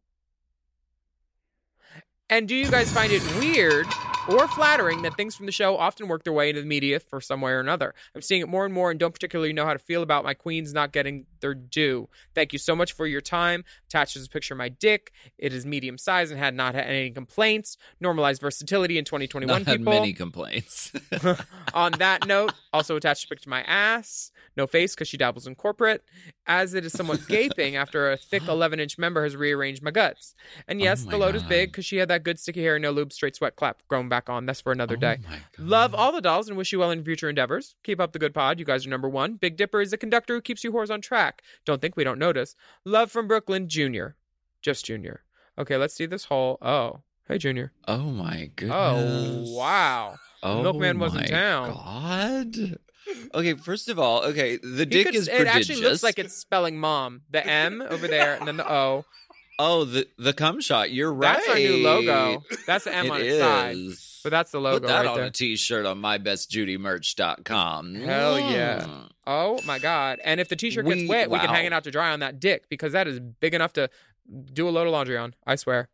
And 2.30 2.48
do 2.48 2.54
you 2.54 2.70
guys 2.70 2.90
find 2.90 3.12
it 3.12 3.22
weird 3.38 3.87
or 4.28 4.48
flattering 4.48 5.02
that 5.02 5.14
things 5.14 5.37
from 5.37 5.44
the 5.44 5.52
show 5.52 5.76
often 5.76 6.08
work 6.08 6.24
their 6.24 6.32
way 6.32 6.48
into 6.48 6.62
the 6.62 6.66
media 6.66 6.98
for 6.98 7.20
some 7.20 7.42
way 7.42 7.52
or 7.52 7.60
another? 7.60 7.94
I'm 8.14 8.22
seeing 8.22 8.40
it 8.40 8.48
more 8.48 8.64
and 8.64 8.72
more 8.72 8.90
and 8.90 8.98
don't 8.98 9.12
particularly 9.12 9.52
know 9.52 9.66
how 9.66 9.74
to 9.74 9.78
feel 9.78 10.02
about 10.02 10.24
my 10.24 10.32
queens 10.32 10.72
not 10.72 10.90
getting 10.92 11.26
their 11.40 11.54
due. 11.54 12.08
Thank 12.34 12.54
you 12.54 12.58
so 12.58 12.74
much 12.74 12.92
for 12.94 13.06
your 13.06 13.20
time. 13.20 13.62
Attached 13.90 14.16
is 14.16 14.24
a 14.26 14.30
picture 14.30 14.54
of 14.54 14.58
my 14.58 14.70
dick. 14.70 15.12
It 15.37 15.52
is 15.52 15.66
medium 15.66 15.98
size 15.98 16.30
and 16.30 16.40
had 16.40 16.54
not 16.54 16.74
had 16.74 16.87
any 16.87 17.10
complaints. 17.10 17.76
Normalized 18.00 18.40
versatility 18.40 18.96
in 18.96 19.04
2021 19.04 19.46
Not 19.46 19.66
had 19.68 19.78
people. 19.80 19.92
many 19.92 20.14
complaints. 20.14 20.92
On 21.74 21.92
that 21.92 22.26
note, 22.26 22.54
also 22.72 22.96
attached 22.96 23.26
a 23.26 23.28
picture 23.28 23.48
of 23.48 23.50
my 23.50 23.62
ass. 23.64 24.32
No 24.56 24.66
face 24.66 24.94
because 24.94 25.08
she 25.08 25.18
dabbles 25.18 25.46
in 25.46 25.56
corporate, 25.56 26.04
as 26.46 26.74
it 26.74 26.85
is 26.85 26.92
somewhat 26.92 27.26
gaping 27.26 27.76
after 27.85 28.11
a 28.11 28.16
thick 28.16 28.46
11 28.46 28.80
inch 28.80 28.98
member 28.98 29.22
has 29.22 29.37
rearranged 29.37 29.83
my 29.83 29.90
guts. 29.90 30.35
And 30.68 30.80
yes, 30.80 31.04
Oh 31.07 31.11
the 31.11 31.18
load 31.18 31.35
is 31.35 31.42
big 31.42 31.70
because 31.70 31.85
she 31.85 31.96
had 31.96 32.09
that 32.09 32.22
good 32.22 32.38
sticky 32.38 32.62
hair, 32.62 32.78
no 32.78 32.90
lube, 32.90 33.12
straight 33.12 33.37
sweat 33.37 33.57
clap 33.57 33.83
growing 33.88 34.09
back 34.09 34.28
on. 34.28 34.46
That's 34.46 34.61
for 34.61 34.70
Oh 34.70 34.72
another 34.72 34.96
day. 34.96 35.18
Love 35.59 35.94
all 35.94 36.12
the 36.12 36.20
dolls 36.20 36.48
and 36.48 36.57
wish 36.57 36.72
you 36.72 36.78
well 36.78 36.90
in 36.90 37.04
future 37.04 37.28
endeavors. 37.28 37.76
Keep 37.83 38.00
up 38.00 38.12
the 38.12 38.18
good 38.18 38.35
pod. 38.35 38.59
You 38.59 38.64
guys 38.64 38.87
are 38.87 38.90
number 38.90 39.09
one. 39.09 39.35
Big 39.35 39.57
Dipper 39.57 39.80
is 39.80 39.90
the 39.90 39.98
conductor 39.98 40.35
who 40.35 40.40
keeps 40.40 40.64
you 40.64 40.72
whores 40.72 40.90
on 40.90 41.00
track. 41.00 41.42
Don't 41.64 41.80
think 41.80 41.96
we 41.96 42.04
don't 42.04 42.18
notice. 42.18 42.57
Love 42.85 43.11
from 43.11 43.28
Brooklyn, 43.28 43.68
Junior. 43.68 44.16
Just 44.62 44.85
Junior. 44.87 45.22
Okay, 45.59 45.76
let's 45.76 45.94
see 45.94 46.07
this 46.07 46.24
whole. 46.24 46.59
Oh, 46.61 47.00
hey, 47.28 47.38
Junior. 47.38 47.72
Oh 47.87 48.11
my 48.11 48.44
oh, 48.44 48.52
goodness. 48.57 49.48
Oh, 49.50 49.57
wow. 49.57 50.16
Oh 50.42 50.62
Milkman 50.62 50.98
was 50.98 51.14
in 51.14 51.20
my 51.20 51.26
town. 51.26 51.72
God. 51.72 52.78
Okay, 53.35 53.55
first 53.55 53.88
of 53.88 53.99
all, 53.99 54.23
okay, 54.25 54.57
the 54.62 54.87
dick 54.87 55.07
could- 55.07 55.14
is 55.14 55.29
it 55.29 55.47
actually 55.47 55.81
looks 55.83 56.03
like 56.03 56.19
it's 56.19 56.35
spelling 56.35 56.79
mom. 56.79 57.23
The 57.31 57.47
M 57.71 57.83
over 57.88 58.07
there 58.09 58.37
and 58.37 58.47
then 58.49 58.57
the 58.57 58.71
O. 58.71 59.05
Oh, 59.59 59.85
the 59.85 60.09
the 60.19 60.33
cum 60.33 60.61
shot. 60.61 60.90
You're 60.90 61.12
right. 61.12 61.37
That's 61.37 61.49
our 61.49 61.55
new 61.57 61.77
logo. 61.85 62.43
That's 62.67 62.85
the 62.85 62.95
M 62.95 63.07
It 63.07 63.11
on 63.12 63.21
its 63.21 63.38
side. 63.38 63.77
But 64.25 64.31
that's 64.31 64.51
the 64.53 64.61
logo 64.61 64.81
Put 64.81 64.88
that 64.88 64.97
right 65.01 65.07
on 65.07 65.17
there. 65.19 65.27
a 65.27 65.31
t-shirt 65.31 65.85
on 65.87 66.01
mybestjudymerch.com. 66.01 67.95
Hell 67.97 68.38
yeah. 68.40 68.81
Mm. 68.81 69.09
Oh 69.27 69.61
my 69.64 69.79
god. 69.79 70.19
And 70.25 70.40
if 70.40 70.49
the 70.49 70.57
t-shirt 70.57 70.87
gets 70.87 71.03
We- 71.03 71.09
wet, 71.09 71.31
we 71.31 71.38
can 71.38 71.49
hang 71.51 71.67
it 71.67 71.73
out 71.73 71.85
to 71.85 71.90
dry 71.90 72.11
on 72.12 72.21
that 72.21 72.40
dick 72.40 72.69
because 72.69 72.93
that 72.93 73.07
is 73.07 73.21
big 73.21 73.55
enough 73.55 73.73
to 73.75 73.90
do 74.53 74.69
a 74.69 74.71
load 74.71 74.87
of 74.87 74.93
laundry 74.93 75.17
on. 75.19 75.35
I 75.47 75.57
swear. 75.57 75.88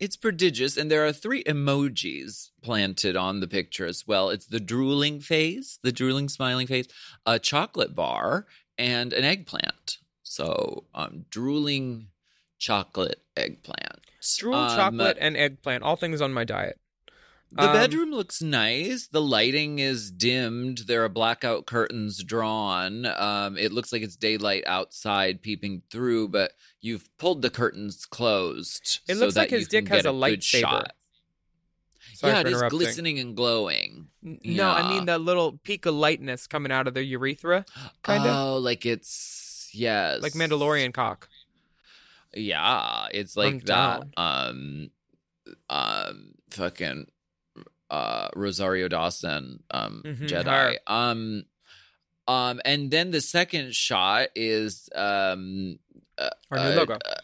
It's 0.00 0.16
prodigious, 0.16 0.78
and 0.78 0.90
there 0.90 1.06
are 1.06 1.12
three 1.12 1.44
emojis 1.44 2.50
planted 2.62 3.16
on 3.16 3.40
the 3.40 3.46
picture 3.46 3.84
as 3.84 4.06
well. 4.06 4.30
It's 4.30 4.46
the 4.46 4.58
drooling 4.58 5.20
face, 5.20 5.78
the 5.82 5.92
drooling 5.92 6.30
smiling 6.30 6.66
face, 6.66 6.86
a 7.26 7.38
chocolate 7.38 7.94
bar, 7.94 8.46
and 8.78 9.12
an 9.12 9.24
eggplant. 9.24 9.98
So, 10.22 10.84
um, 10.94 11.26
drooling 11.28 12.08
chocolate 12.58 13.20
eggplant. 13.36 14.00
Drool, 14.38 14.54
Um, 14.54 14.76
chocolate, 14.76 15.18
and 15.20 15.36
eggplant. 15.36 15.82
All 15.82 15.96
things 15.96 16.22
on 16.22 16.32
my 16.32 16.44
diet. 16.44 16.78
The 17.52 17.62
Um, 17.68 17.72
bedroom 17.72 18.10
looks 18.12 18.40
nice. 18.40 19.08
The 19.08 19.20
lighting 19.20 19.80
is 19.80 20.12
dimmed. 20.12 20.84
There 20.86 21.04
are 21.04 21.08
blackout 21.08 21.66
curtains 21.66 22.22
drawn. 22.22 23.06
Um, 23.06 23.58
it 23.58 23.72
looks 23.72 23.92
like 23.92 24.02
it's 24.02 24.14
daylight 24.16 24.62
outside 24.66 25.42
peeping 25.42 25.82
through, 25.90 26.28
but 26.28 26.52
you've 26.80 27.08
pulled 27.18 27.42
the 27.42 27.50
curtains 27.50 28.06
closed. 28.06 29.00
It 29.08 29.14
so 29.16 29.20
looks 29.20 29.34
like 29.36 29.50
his 29.50 29.66
dick 29.66 29.88
has 29.88 30.00
a 30.06 30.12
good 30.12 30.14
lightsaber. 30.14 30.42
shot. 30.60 30.92
Sorry 32.14 32.32
yeah, 32.34 32.40
it 32.40 32.46
is 32.48 32.62
glistening 32.68 33.18
and 33.18 33.34
glowing. 33.34 34.08
No, 34.22 34.70
I 34.70 34.88
mean 34.88 35.06
the 35.06 35.18
little 35.18 35.58
peak 35.64 35.86
of 35.86 35.94
lightness 35.94 36.46
coming 36.46 36.70
out 36.70 36.86
of 36.86 36.94
the 36.94 37.02
urethra, 37.02 37.64
kind 38.02 38.24
of 38.26 38.36
Oh, 38.36 38.58
like 38.58 38.84
it's 38.86 39.70
yes, 39.72 40.22
like 40.22 40.34
Mandalorian 40.34 40.92
cock. 40.92 41.28
Yeah, 42.34 43.06
it's 43.12 43.36
I'm 43.36 43.54
like 43.54 43.64
that. 43.64 44.02
Um, 44.16 44.90
um, 45.68 46.34
fucking 46.50 47.06
uh, 47.90 48.28
Rosario 48.36 48.88
Dawson, 48.88 49.62
um, 49.70 50.02
Mhm, 50.04 50.28
Jedi. 50.28 50.46
her. 50.46 50.78
Um, 50.86 51.44
um, 52.28 52.60
and 52.64 52.90
then 52.90 53.10
the 53.10 53.20
second 53.20 53.74
shot 53.74 54.28
is 54.36 54.88
um, 54.94 55.78
uh, 56.16 56.30
Our 56.50 56.58
new 56.58 56.64
uh, 56.64 56.74
logo. 56.76 56.94
uh, 57.04 57.14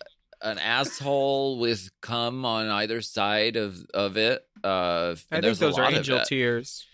an 0.43 0.59
asshole 0.59 1.59
with 1.59 1.91
cum 2.01 2.45
on 2.45 2.67
either 2.69 3.01
side 3.03 3.57
of 3.57 3.85
of 3.95 4.17
it. 4.17 4.45
Uh, 4.63 5.15
I 5.31 5.37
and 5.37 5.45
think 5.45 5.59
those 5.59 5.79
are 5.79 5.85
angel 5.91 6.19
it. 6.19 6.27
tears. 6.27 6.85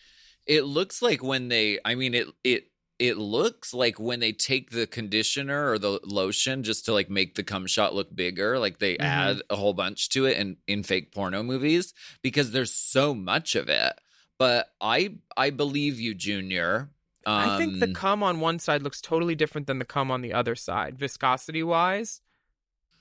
It 0.46 0.62
looks 0.64 1.00
like 1.02 1.22
when 1.22 1.48
they, 1.48 1.78
I 1.84 1.94
mean, 1.94 2.14
it 2.14 2.28
it 2.44 2.71
it 3.02 3.18
looks 3.18 3.74
like 3.74 3.98
when 3.98 4.20
they 4.20 4.30
take 4.32 4.70
the 4.70 4.86
conditioner 4.86 5.70
or 5.72 5.76
the 5.78 5.98
lotion 6.04 6.62
just 6.62 6.84
to 6.84 6.92
like 6.92 7.10
make 7.10 7.34
the 7.34 7.42
cum 7.42 7.66
shot 7.66 7.94
look 7.96 8.14
bigger, 8.14 8.60
like 8.60 8.78
they 8.78 8.94
Mhm. 8.94 9.00
add 9.04 9.42
a 9.50 9.56
whole 9.56 9.74
bunch 9.74 10.08
to 10.10 10.24
it 10.26 10.36
in 10.38 10.56
in 10.68 10.84
fake 10.84 11.12
porno 11.12 11.42
movies 11.42 11.92
because 12.22 12.52
there's 12.52 12.72
so 12.72 13.12
much 13.12 13.56
of 13.56 13.68
it. 13.68 13.92
But 14.38 14.68
I 14.80 15.16
I 15.36 15.50
believe 15.50 15.98
you, 15.98 16.14
Junior. 16.14 16.90
Um, 17.26 17.50
I 17.50 17.58
think 17.58 17.80
the 17.80 17.92
cum 17.92 18.22
on 18.22 18.38
one 18.40 18.58
side 18.60 18.82
looks 18.82 19.00
totally 19.00 19.34
different 19.34 19.66
than 19.66 19.78
the 19.80 19.84
cum 19.84 20.10
on 20.10 20.22
the 20.22 20.32
other 20.32 20.54
side, 20.54 20.96
viscosity 20.98 21.62
wise. 21.64 22.20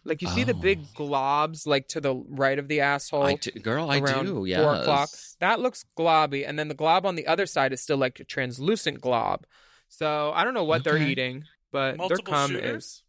Like 0.04 0.24
you 0.24 0.30
see 0.30 0.44
the 0.44 0.56
big 0.56 0.80
globs 0.96 1.68
like 1.68 1.88
to 1.90 2.02
the 2.02 2.16
right 2.16 2.58
of 2.58 2.68
the 2.68 2.80
asshole. 2.82 3.22
Oh. 3.22 3.26
I 3.28 3.36
t- 3.36 3.52
girl, 3.52 3.90
I 3.92 4.00
around 4.00 4.26
do. 4.26 4.56
Four 4.56 4.76
o'clock. 4.76 5.10
That 5.40 5.60
looks 5.60 5.86
globby, 5.96 6.48
and 6.48 6.58
then 6.58 6.70
the 6.70 6.74
glob 6.74 7.06
on 7.06 7.14
the 7.16 7.28
other 7.28 7.46
side 7.46 7.72
is 7.72 7.82
still 7.82 7.98
like 7.98 8.20
a 8.20 8.24
translucent 8.24 9.00
glob. 9.00 9.46
So 9.94 10.32
I 10.34 10.46
don't 10.46 10.54
know 10.54 10.64
what 10.64 10.86
they're 10.86 10.98
eating, 10.98 11.44
but 11.72 11.98
Multiple 11.98 12.24
their 12.24 12.34
cum 12.34 12.52
shooters? 12.52 12.86
is. 12.86 13.04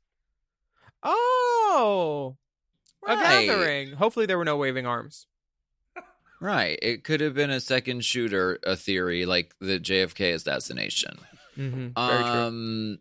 Oh, 1.04 2.36
a 3.06 3.16
gathering. 3.16 3.92
Hopefully 3.92 4.26
there 4.26 4.36
were 4.36 4.44
no 4.44 4.56
waving 4.56 4.84
arms. 4.84 5.26
Right. 6.40 6.76
It 6.82 7.04
could 7.04 7.20
have 7.20 7.34
been 7.34 7.50
a 7.50 7.60
second 7.60 8.04
shooter, 8.04 8.58
a 8.64 8.74
theory 8.74 9.26
like 9.26 9.54
the 9.60 9.78
JFK 9.78 10.34
assassination. 10.34 11.18
Mm-hmm. 11.56 11.88
Very 11.94 12.22
true. 12.24 12.98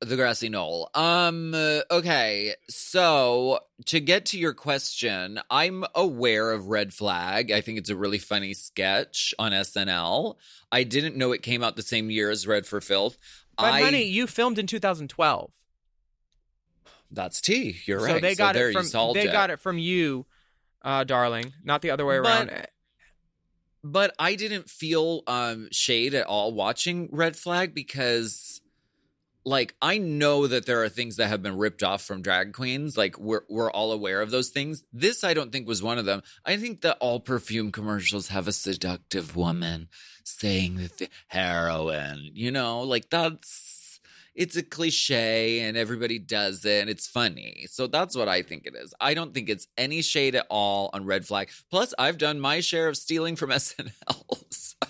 The 0.00 0.14
grassy 0.14 0.48
knoll. 0.48 0.90
Um, 0.94 1.52
okay. 1.90 2.54
So 2.68 3.58
to 3.86 3.98
get 3.98 4.26
to 4.26 4.38
your 4.38 4.54
question, 4.54 5.40
I'm 5.50 5.84
aware 5.94 6.52
of 6.52 6.68
Red 6.68 6.94
Flag. 6.94 7.50
I 7.50 7.60
think 7.62 7.78
it's 7.78 7.90
a 7.90 7.96
really 7.96 8.18
funny 8.18 8.54
sketch 8.54 9.34
on 9.40 9.50
SNL. 9.50 10.36
I 10.70 10.84
didn't 10.84 11.16
know 11.16 11.32
it 11.32 11.42
came 11.42 11.64
out 11.64 11.74
the 11.74 11.82
same 11.82 12.10
year 12.10 12.30
as 12.30 12.46
Red 12.46 12.64
for 12.64 12.80
Filth. 12.80 13.18
But 13.56 13.72
I, 13.74 13.80
honey, 13.80 14.04
you 14.04 14.28
filmed 14.28 14.60
in 14.60 14.68
2012. 14.68 15.50
that's 17.10 17.40
tea. 17.40 17.78
You're 17.84 17.98
so 17.98 18.06
right. 18.06 18.22
they 18.22 18.36
got 18.36 18.54
there 18.54 18.70
it 18.70 18.74
from 18.74 19.14
they 19.14 19.28
it. 19.28 19.32
got 19.32 19.50
it 19.50 19.58
from 19.58 19.78
you, 19.78 20.26
uh, 20.82 21.02
darling, 21.02 21.52
not 21.64 21.82
the 21.82 21.90
other 21.90 22.06
way 22.06 22.20
But- 22.20 22.48
around. 22.48 22.66
but 23.82 24.14
I 24.18 24.36
didn't 24.36 24.70
feel 24.70 25.22
um 25.26 25.68
shade 25.72 26.14
at 26.14 26.26
all 26.26 26.52
watching 26.52 27.08
Red 27.10 27.34
Flag 27.36 27.74
because 27.74 28.60
like 29.48 29.74
I 29.80 29.98
know 29.98 30.46
that 30.46 30.66
there 30.66 30.82
are 30.84 30.88
things 30.88 31.16
that 31.16 31.28
have 31.28 31.42
been 31.42 31.56
ripped 31.56 31.82
off 31.82 32.02
from 32.02 32.22
drag 32.22 32.52
queens 32.52 32.96
like 32.96 33.18
we're 33.18 33.42
we're 33.48 33.70
all 33.70 33.92
aware 33.92 34.20
of 34.20 34.30
those 34.30 34.50
things. 34.50 34.84
This 34.92 35.24
I 35.24 35.34
don't 35.34 35.50
think 35.50 35.66
was 35.66 35.82
one 35.82 35.98
of 35.98 36.04
them. 36.04 36.22
I 36.44 36.56
think 36.58 36.82
that 36.82 36.98
all 37.00 37.18
perfume 37.18 37.72
commercials 37.72 38.28
have 38.28 38.46
a 38.46 38.52
seductive 38.52 39.34
woman 39.36 39.88
saying 40.24 40.76
that 40.76 40.98
the 40.98 41.08
heroin, 41.28 42.30
you 42.34 42.50
know, 42.50 42.82
like 42.82 43.08
that's 43.10 44.00
it's 44.34 44.56
a 44.56 44.62
cliche 44.62 45.60
and 45.60 45.76
everybody 45.76 46.18
does 46.18 46.64
it 46.64 46.82
and 46.82 46.90
it's 46.90 47.08
funny. 47.08 47.66
So 47.68 47.86
that's 47.88 48.16
what 48.16 48.28
I 48.28 48.42
think 48.42 48.66
it 48.66 48.74
is. 48.76 48.94
I 49.00 49.14
don't 49.14 49.34
think 49.34 49.48
it's 49.48 49.66
any 49.76 50.02
shade 50.02 50.34
at 50.36 50.46
all 50.48 50.90
on 50.92 51.06
Red 51.06 51.26
Flag. 51.26 51.50
Plus, 51.70 51.92
I've 51.98 52.18
done 52.18 52.38
my 52.38 52.60
share 52.60 52.86
of 52.86 52.96
stealing 52.96 53.34
from 53.34 53.50
SNL. 53.62 54.44
so- 54.50 54.87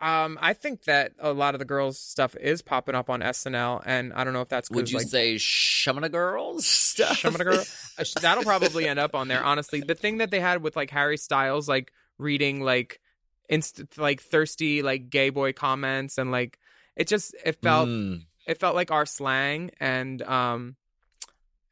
Um, 0.00 0.38
I 0.40 0.52
think 0.52 0.84
that 0.84 1.12
a 1.18 1.32
lot 1.32 1.54
of 1.56 1.58
the 1.58 1.64
girls' 1.64 1.98
stuff 1.98 2.36
is 2.36 2.62
popping 2.62 2.94
up 2.94 3.10
on 3.10 3.20
SNL, 3.20 3.82
and 3.84 4.12
I 4.12 4.22
don't 4.22 4.32
know 4.32 4.42
if 4.42 4.48
that's 4.48 4.70
Would 4.70 4.90
you 4.90 4.98
like, 4.98 5.08
say 5.08 5.34
Shamana 5.34 6.10
Girls 6.10 6.66
stuff? 6.66 7.22
Girl- 7.22 7.64
uh, 7.98 8.04
that'll 8.22 8.44
probably 8.44 8.86
end 8.86 9.00
up 9.00 9.16
on 9.16 9.26
there. 9.26 9.42
Honestly, 9.42 9.80
the 9.80 9.96
thing 9.96 10.18
that 10.18 10.30
they 10.30 10.38
had 10.38 10.62
with 10.62 10.76
like 10.76 10.90
Harry 10.90 11.16
Styles, 11.16 11.68
like 11.68 11.92
reading 12.16 12.60
like 12.62 13.00
inst 13.48 13.98
like 13.98 14.20
thirsty 14.20 14.82
like 14.82 15.10
gay 15.10 15.30
boy 15.30 15.52
comments, 15.52 16.16
and 16.16 16.30
like 16.30 16.58
it 16.94 17.08
just 17.08 17.34
it 17.44 17.60
felt 17.60 17.88
Mm. 17.88 18.24
it 18.46 18.60
felt 18.60 18.76
like 18.76 18.92
our 18.92 19.04
slang, 19.06 19.72
and 19.80 20.22
um, 20.22 20.76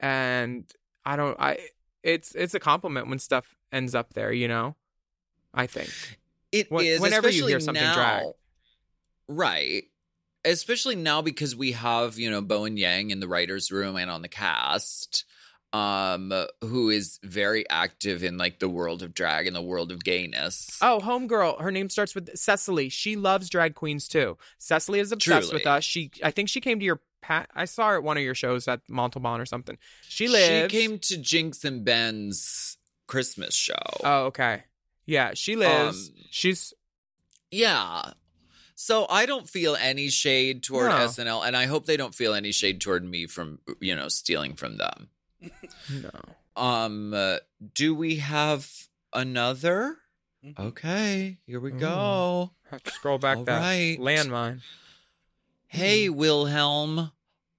and 0.00 0.64
I 1.04 1.14
don't 1.16 1.38
I 1.40 1.58
it's 2.02 2.34
it's 2.34 2.54
a 2.54 2.60
compliment 2.60 3.08
when 3.08 3.18
stuff 3.18 3.54
ends 3.72 3.94
up 3.94 4.14
there, 4.14 4.32
you 4.32 4.48
know. 4.48 4.74
I 5.54 5.66
think 5.66 5.90
It 6.52 6.66
is 6.66 6.70
When- 6.70 7.00
whenever 7.00 7.28
you 7.28 7.46
hear 7.46 7.60
something 7.60 7.82
now, 7.82 7.94
drag. 7.94 8.24
right? 9.28 9.84
Especially 10.44 10.94
now 10.94 11.22
because 11.22 11.56
we 11.56 11.72
have 11.72 12.18
you 12.18 12.30
know 12.30 12.40
Bowen 12.40 12.76
Yang 12.76 13.10
in 13.10 13.20
the 13.20 13.28
writers' 13.28 13.72
room 13.72 13.96
and 13.96 14.08
on 14.10 14.22
the 14.22 14.28
cast, 14.28 15.24
um, 15.72 16.32
who 16.62 16.88
is 16.88 17.18
very 17.24 17.68
active 17.68 18.22
in 18.22 18.38
like 18.38 18.60
the 18.60 18.68
world 18.68 19.02
of 19.02 19.12
drag 19.12 19.48
and 19.48 19.56
the 19.56 19.60
world 19.62 19.90
of 19.90 20.04
gayness. 20.04 20.78
Oh, 20.80 21.00
homegirl. 21.02 21.60
Her 21.60 21.72
name 21.72 21.88
starts 21.90 22.14
with 22.14 22.36
Cecily. 22.38 22.88
She 22.88 23.16
loves 23.16 23.50
drag 23.50 23.74
queens 23.74 24.06
too. 24.06 24.38
Cecily 24.58 25.00
is 25.00 25.10
obsessed 25.10 25.52
with 25.52 25.66
us. 25.66 25.82
She, 25.82 26.12
I 26.22 26.30
think 26.30 26.48
she 26.48 26.60
came 26.60 26.78
to 26.78 26.84
your 26.84 27.00
pat. 27.22 27.50
I 27.52 27.64
saw 27.64 27.88
her 27.88 27.96
at 27.96 28.04
one 28.04 28.16
of 28.16 28.22
your 28.22 28.36
shows 28.36 28.68
at 28.68 28.80
Montalban 28.88 29.40
or 29.40 29.46
something. 29.46 29.76
She 30.08 30.28
lives. 30.28 30.72
She 30.72 30.78
came 30.80 31.00
to 31.00 31.14
Jinkx 31.16 31.64
and 31.64 31.84
Ben's 31.84 32.78
Christmas 33.08 33.54
show. 33.56 33.74
Oh, 34.04 34.26
okay. 34.26 34.62
Yeah, 35.06 35.32
she 35.34 35.56
lives. 35.56 36.08
Um, 36.08 36.14
She's 36.30 36.74
Yeah. 37.50 38.12
So 38.74 39.06
I 39.08 39.24
don't 39.24 39.48
feel 39.48 39.74
any 39.76 40.08
shade 40.08 40.62
toward 40.62 40.90
No. 40.90 40.96
SNL, 40.98 41.46
and 41.46 41.56
I 41.56 41.64
hope 41.64 41.86
they 41.86 41.96
don't 41.96 42.14
feel 42.14 42.34
any 42.34 42.52
shade 42.52 42.80
toward 42.80 43.04
me 43.04 43.26
from 43.26 43.60
you 43.80 43.94
know 43.94 44.08
stealing 44.08 44.54
from 44.54 44.76
them. 44.76 45.08
no. 45.90 46.10
Um, 46.56 47.14
uh, 47.14 47.38
do 47.74 47.94
we 47.94 48.16
have 48.16 48.70
another? 49.12 49.96
Okay, 50.58 51.38
here 51.46 51.58
we 51.60 51.70
go. 51.72 52.52
To 52.70 52.92
scroll 52.92 53.18
back 53.18 53.38
All 53.38 53.44
that 53.44 53.58
right. 53.60 53.96
landmine. 53.98 54.60
Hey, 55.66 56.08
Wilhelm, 56.08 57.10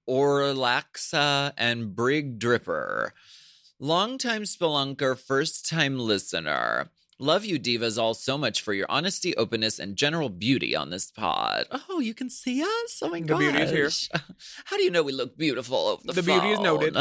Orlaxa, 0.08 1.52
and 1.58 1.94
Brig 1.94 2.38
Dripper. 2.38 3.10
Longtime 3.78 4.42
spelunker, 4.42 5.18
first 5.18 5.68
time 5.68 5.98
listener. 5.98 6.88
Love 7.20 7.44
you, 7.44 7.58
divas, 7.58 8.00
all 8.00 8.14
so 8.14 8.38
much 8.38 8.62
for 8.62 8.72
your 8.72 8.86
honesty, 8.88 9.36
openness, 9.36 9.80
and 9.80 9.96
general 9.96 10.28
beauty 10.28 10.76
on 10.76 10.90
this 10.90 11.10
pod. 11.10 11.66
Oh, 11.88 11.98
you 11.98 12.14
can 12.14 12.30
see 12.30 12.62
us? 12.62 13.00
Oh 13.02 13.08
my 13.08 13.18
god. 13.20 13.40
The 13.40 13.50
beauty 13.50 13.58
is 13.58 13.70
here. 14.12 14.20
How 14.66 14.76
do 14.76 14.84
you 14.84 14.90
know 14.90 15.02
we 15.02 15.12
look 15.12 15.36
beautiful 15.36 15.76
over 15.78 16.02
the, 16.04 16.12
The 16.12 16.22
beauty 16.22 16.50
is 16.50 16.60
noted. 16.60 16.96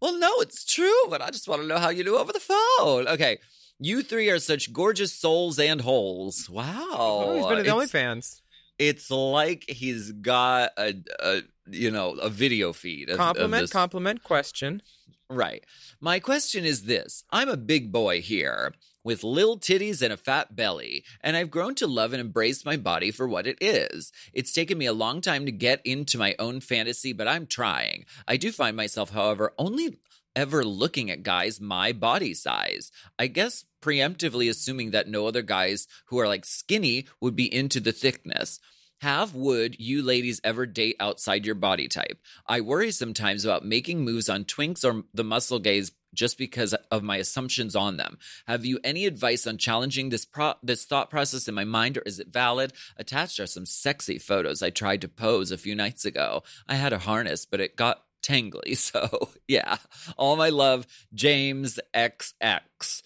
Well, 0.00 0.18
no, 0.18 0.30
it's 0.40 0.64
true, 0.66 1.04
but 1.08 1.22
I 1.22 1.30
just 1.30 1.48
want 1.48 1.62
to 1.62 1.66
know 1.68 1.78
how 1.78 1.88
you 1.88 2.04
do 2.04 2.16
over 2.18 2.32
the 2.32 2.38
phone. 2.40 3.08
Okay. 3.08 3.38
You 3.80 4.02
three 4.02 4.28
are 4.30 4.38
such 4.38 4.72
gorgeous 4.72 5.12
souls 5.12 5.58
and 5.58 5.80
holes. 5.80 6.48
Wow. 6.50 6.64
Oh, 6.92 7.34
he's 7.36 7.46
been 7.46 7.58
at 7.58 7.64
the 7.64 7.70
It's- 7.76 7.90
OnlyFans. 7.92 8.40
it's 8.78 9.10
like 9.10 9.64
he's 9.68 10.12
got 10.12 10.70
a, 10.78 10.94
a 11.20 11.40
you 11.70 11.90
know 11.90 12.10
a 12.12 12.28
video 12.28 12.72
feed 12.72 13.08
of, 13.08 13.14
of 13.14 13.18
Compliment, 13.18 13.62
this. 13.62 13.72
compliment, 13.72 14.22
question. 14.22 14.82
right 15.30 15.64
my 16.00 16.18
question 16.20 16.64
is 16.64 16.84
this 16.84 17.22
i'm 17.30 17.48
a 17.50 17.56
big 17.56 17.92
boy 17.92 18.22
here 18.22 18.72
with 19.08 19.24
lil 19.24 19.56
titties 19.58 20.02
and 20.02 20.12
a 20.12 20.16
fat 20.18 20.54
belly 20.54 21.02
and 21.22 21.34
i've 21.34 21.50
grown 21.50 21.74
to 21.74 21.86
love 21.86 22.12
and 22.12 22.20
embrace 22.20 22.62
my 22.62 22.76
body 22.76 23.10
for 23.10 23.26
what 23.26 23.46
it 23.46 23.56
is 23.58 24.12
it's 24.34 24.52
taken 24.52 24.76
me 24.76 24.84
a 24.84 24.92
long 24.92 25.22
time 25.22 25.46
to 25.46 25.50
get 25.50 25.80
into 25.82 26.18
my 26.18 26.34
own 26.38 26.60
fantasy 26.60 27.14
but 27.14 27.26
i'm 27.26 27.46
trying 27.46 28.04
i 28.28 28.36
do 28.36 28.52
find 28.52 28.76
myself 28.76 29.08
however 29.08 29.54
only 29.56 29.96
ever 30.36 30.62
looking 30.62 31.10
at 31.10 31.24
guys 31.24 31.60
my 31.60 31.90
body 31.90 32.32
size. 32.32 32.92
I 33.18 33.26
guess 33.26 33.64
preemptively 33.82 34.48
assuming 34.48 34.92
that 34.92 35.08
no 35.08 35.26
other 35.26 35.42
guys 35.42 35.88
who 36.06 36.20
are 36.20 36.28
like 36.28 36.44
skinny 36.44 37.06
would 37.20 37.34
be 37.34 37.52
into 37.52 37.80
the 37.80 37.90
thickness. 37.90 38.60
Have 39.00 39.34
would 39.34 39.78
you 39.78 40.02
ladies 40.02 40.40
ever 40.42 40.66
date 40.66 40.96
outside 40.98 41.46
your 41.46 41.54
body 41.54 41.86
type? 41.86 42.20
I 42.46 42.60
worry 42.60 42.90
sometimes 42.90 43.44
about 43.44 43.64
making 43.64 44.04
moves 44.04 44.28
on 44.28 44.44
twinks 44.44 44.84
or 44.84 45.04
the 45.14 45.24
muscle 45.24 45.60
gaze 45.60 45.92
just 46.14 46.36
because 46.36 46.74
of 46.90 47.02
my 47.02 47.18
assumptions 47.18 47.76
on 47.76 47.96
them. 47.96 48.18
Have 48.46 48.64
you 48.64 48.80
any 48.82 49.06
advice 49.06 49.46
on 49.46 49.56
challenging 49.58 50.08
this 50.08 50.24
pro- 50.24 50.54
this 50.62 50.84
thought 50.84 51.10
process 51.10 51.46
in 51.46 51.54
my 51.54 51.64
mind 51.64 51.96
or 51.96 52.02
is 52.02 52.18
it 52.18 52.32
valid? 52.32 52.72
Attached 52.96 53.38
are 53.38 53.46
some 53.46 53.66
sexy 53.66 54.18
photos 54.18 54.62
I 54.62 54.70
tried 54.70 55.02
to 55.02 55.08
pose 55.08 55.52
a 55.52 55.58
few 55.58 55.76
nights 55.76 56.04
ago. 56.04 56.42
I 56.66 56.74
had 56.74 56.92
a 56.92 56.98
harness, 56.98 57.46
but 57.46 57.60
it 57.60 57.76
got 57.76 58.02
tangly. 58.22 58.76
So, 58.76 59.30
yeah. 59.46 59.76
All 60.16 60.36
my 60.36 60.48
love, 60.48 60.86
James 61.14 61.78
XX. 61.94 63.02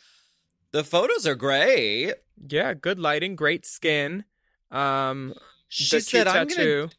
The 0.70 0.84
photos 0.84 1.26
are 1.26 1.34
great. 1.34 2.14
Yeah, 2.48 2.72
good 2.72 2.98
lighting, 2.98 3.36
great 3.36 3.66
skin. 3.66 4.24
Um, 4.70 5.34
She 5.74 6.00
said, 6.00 6.28
"I'm 6.28 6.48
tattoo. 6.48 6.80
gonna." 6.88 6.92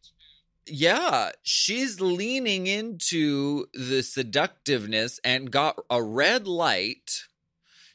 Yeah, 0.65 1.31
she's 1.43 1.99
leaning 2.01 2.67
into 2.67 3.67
the 3.73 4.01
seductiveness 4.01 5.19
and 5.23 5.51
got 5.51 5.77
a 5.89 6.01
red 6.01 6.47
light. 6.47 7.25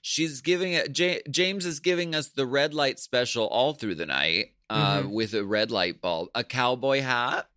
She's 0.02 0.40
giving 0.40 0.72
it. 0.74 0.92
J- 0.92 1.22
James 1.30 1.66
is 1.66 1.80
giving 1.80 2.14
us 2.14 2.28
the 2.28 2.46
red 2.46 2.74
light 2.74 2.98
special 3.00 3.46
all 3.48 3.72
through 3.74 3.96
the 3.96 4.06
night 4.06 4.54
uh, 4.70 5.00
Mhm. 5.02 5.10
with 5.10 5.32
a 5.34 5.44
red 5.44 5.70
light 5.70 6.00
bulb, 6.00 6.28
a 6.34 6.44
cowboy 6.44 7.00
hat, 7.00 7.48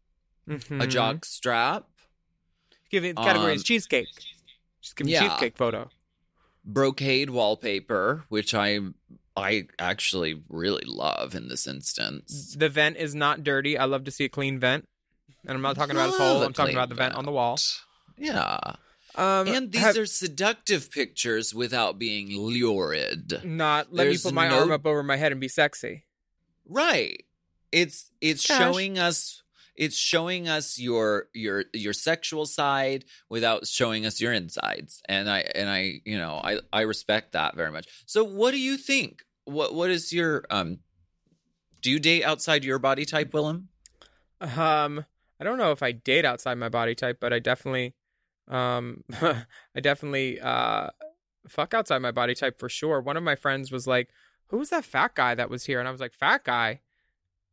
a 0.48 0.54
Mhm. 0.54 0.90
jock 0.90 1.26
strap, 1.26 1.88
Giving 2.90 3.16
category 3.16 3.54
is 3.56 3.62
Um, 3.62 3.66
cheesecake. 3.66 4.08
Give 4.96 5.06
me 5.06 5.14
yeah. 5.14 5.28
cheesecake 5.30 5.58
photo. 5.58 5.90
brocade 6.64 7.30
wallpaper, 7.30 8.26
which 8.30 8.54
I 8.54 8.80
I 9.36 9.68
actually 9.80 10.42
really 10.50 10.84
love 10.86 11.36
in 11.36 11.48
this 11.48 11.68
instance. 11.68 12.56
The 12.58 12.70
vent 12.70 12.98
is 12.98 13.16
not 13.16 13.44
dirty. 13.44 13.78
I 13.78 13.86
love 13.86 14.04
to 14.06 14.12
see 14.12 14.26
a 14.26 14.30
clean 14.30 14.60
vent. 14.60 14.86
And 15.46 15.56
I'm 15.56 15.62
not 15.62 15.76
talking 15.76 15.96
about 15.96 16.10
his 16.12 16.20
Love 16.20 16.36
hole. 16.38 16.44
I'm 16.44 16.54
talking 16.54 16.76
about 16.76 16.90
the 16.90 16.96
vent 16.96 17.16
on 17.16 17.26
the 17.26 17.32
wall. 17.32 17.58
Yeah. 18.18 18.60
Um, 19.16 19.48
and 19.48 19.72
these 19.72 19.82
have- 19.82 19.98
are 19.98 20.06
seductive 20.06 20.92
pictures 20.92 21.54
without 21.54 21.98
being 21.98 22.38
lurid. 22.38 23.44
not 23.44 23.92
let 23.92 24.08
me 24.08 24.18
put 24.18 24.34
my 24.34 24.48
no- 24.48 24.60
arm 24.60 24.72
up 24.72 24.86
over 24.86 25.04
my 25.04 25.18
head 25.18 25.32
and 25.32 25.42
be 25.42 25.48
sexy. 25.48 26.06
Right. 26.66 27.26
It's 27.72 28.12
it's 28.22 28.42
showing 28.44 29.00
us 29.00 29.41
it's 29.76 29.98
showing 29.98 30.48
us 30.48 30.80
your 30.80 31.28
your 31.34 31.66
your 31.74 31.94
sexual 31.94 32.46
side 32.46 33.06
without 33.30 33.68
showing 33.68 34.06
us 34.06 34.22
your 34.22 34.34
insides. 34.34 35.02
And 35.08 35.30
I 35.30 35.40
and 35.56 35.70
I, 35.70 36.02
you 36.06 36.18
know, 36.18 36.42
I 36.44 36.60
I 36.72 36.82
respect 36.82 37.34
that 37.34 37.56
very 37.56 37.72
much. 37.72 37.88
So 38.06 38.24
what 38.24 38.52
do 38.52 38.60
you 38.60 38.78
think? 38.78 39.24
What 39.46 39.74
what 39.74 39.90
is 39.90 40.14
your 40.14 40.46
um 40.50 40.80
do 41.82 41.90
you 41.90 42.00
date 42.00 42.24
outside 42.24 42.64
your 42.64 42.80
body 42.80 43.06
type, 43.06 43.32
Willam? 43.32 43.66
Um, 44.40 45.06
I 45.40 45.44
don't 45.44 45.58
know 45.58 45.72
if 45.72 45.84
I 45.84 45.92
date 45.92 46.26
outside 46.26 46.56
my 46.56 46.70
body 46.70 46.96
type, 46.96 47.18
but 47.20 47.34
I 47.34 47.40
definitely, 47.40 47.96
um, 48.48 49.04
I 49.22 49.80
definitely 49.82 50.40
uh, 50.40 50.90
fuck 51.48 51.74
outside 51.74 52.00
my 52.00 52.12
body 52.12 52.36
type 52.36 52.60
for 52.60 52.70
sure. 52.70 53.02
One 53.02 53.18
of 53.18 53.24
my 53.24 53.36
friends 53.36 53.72
was 53.72 53.88
like, 53.88 54.10
"Who 54.48 54.58
was 54.58 54.70
that 54.70 54.86
fat 54.86 55.16
guy 55.16 55.36
that 55.36 55.50
was 55.50 55.66
here?" 55.66 55.80
And 55.80 55.88
I 55.88 55.92
was 55.92 56.02
like, 56.02 56.14
"Fat 56.14 56.44
guy," 56.44 56.82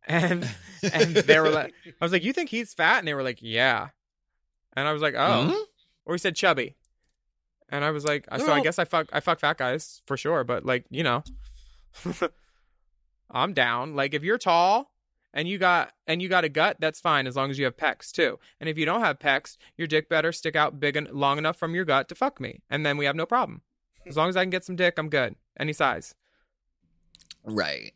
and 0.08 0.48
and 0.92 1.14
they 1.14 1.38
were 1.38 1.50
like, 1.50 1.74
"I 1.86 2.04
was 2.04 2.12
like, 2.12 2.24
you 2.24 2.32
think 2.32 2.50
he's 2.50 2.74
fat?" 2.74 2.98
And 2.98 3.06
they 3.08 3.14
were 3.14 3.22
like, 3.22 3.38
"Yeah," 3.40 3.88
and 4.74 4.88
I 4.88 4.92
was 4.92 5.02
like, 5.02 5.14
"Oh," 5.16 5.44
Hmm? 5.48 5.62
or 6.06 6.14
he 6.14 6.18
said 6.18 6.34
chubby, 6.34 6.76
and 7.68 7.84
I 7.84 7.90
was 7.90 8.04
like, 8.04 8.26
"So 8.38 8.46
I 8.52 8.60
guess 8.62 8.78
I 8.78 8.84
fuck 8.84 9.08
I 9.12 9.20
fuck 9.20 9.38
fat 9.40 9.58
guys 9.58 10.02
for 10.06 10.16
sure," 10.16 10.42
but 10.44 10.64
like 10.64 10.84
you 10.90 11.02
know, 11.02 11.22
I'm 13.30 13.52
down. 13.52 13.94
Like 13.94 14.14
if 14.14 14.22
you're 14.22 14.38
tall 14.38 14.90
and 15.34 15.46
you 15.46 15.58
got 15.58 15.92
and 16.06 16.22
you 16.22 16.28
got 16.28 16.44
a 16.44 16.48
gut, 16.48 16.78
that's 16.80 17.00
fine 17.00 17.26
as 17.26 17.36
long 17.36 17.50
as 17.50 17.58
you 17.58 17.64
have 17.66 17.76
pecs 17.76 18.10
too. 18.10 18.38
And 18.60 18.68
if 18.68 18.78
you 18.78 18.86
don't 18.86 19.00
have 19.00 19.18
pecs, 19.18 19.56
your 19.76 19.86
dick 19.86 20.08
better 20.08 20.32
stick 20.32 20.56
out 20.56 20.80
big 20.80 20.96
and 20.96 21.10
long 21.10 21.38
enough 21.38 21.56
from 21.58 21.74
your 21.74 21.84
gut 21.84 22.08
to 22.08 22.14
fuck 22.14 22.40
me, 22.40 22.62
and 22.70 22.84
then 22.86 22.96
we 22.96 23.04
have 23.04 23.16
no 23.16 23.26
problem. 23.26 23.62
As 24.06 24.16
long 24.16 24.30
as 24.30 24.36
I 24.36 24.42
can 24.42 24.50
get 24.50 24.64
some 24.64 24.76
dick, 24.76 24.98
I'm 24.98 25.10
good. 25.10 25.36
Any 25.60 25.74
size. 25.74 26.14
Right. 27.44 27.92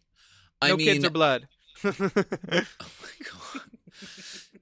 No 0.62 0.76
mean 0.76 0.86
kids 0.86 1.04
or 1.04 1.10
blood. 1.10 1.48
Oh 2.80 3.60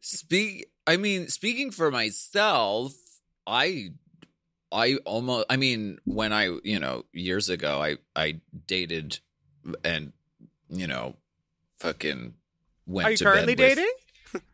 Speak. 0.00 0.66
I 0.86 0.96
mean, 0.96 1.28
speaking 1.28 1.70
for 1.70 1.90
myself, 1.90 2.94
I, 3.46 3.90
I 4.72 4.96
almost. 5.04 5.46
I 5.48 5.56
mean, 5.56 5.98
when 6.04 6.32
I, 6.32 6.56
you 6.64 6.78
know, 6.78 7.04
years 7.12 7.48
ago, 7.48 7.82
I, 7.82 7.98
I 8.16 8.40
dated, 8.66 9.18
and 9.84 10.12
you 10.68 10.86
know, 10.86 11.16
fucking 11.78 12.34
went 12.86 13.08
Are 13.08 13.10
you 13.10 13.16
to 13.18 13.24
currently 13.24 13.54
bed 13.54 13.76
with 13.76 13.76
dating? 13.76 13.92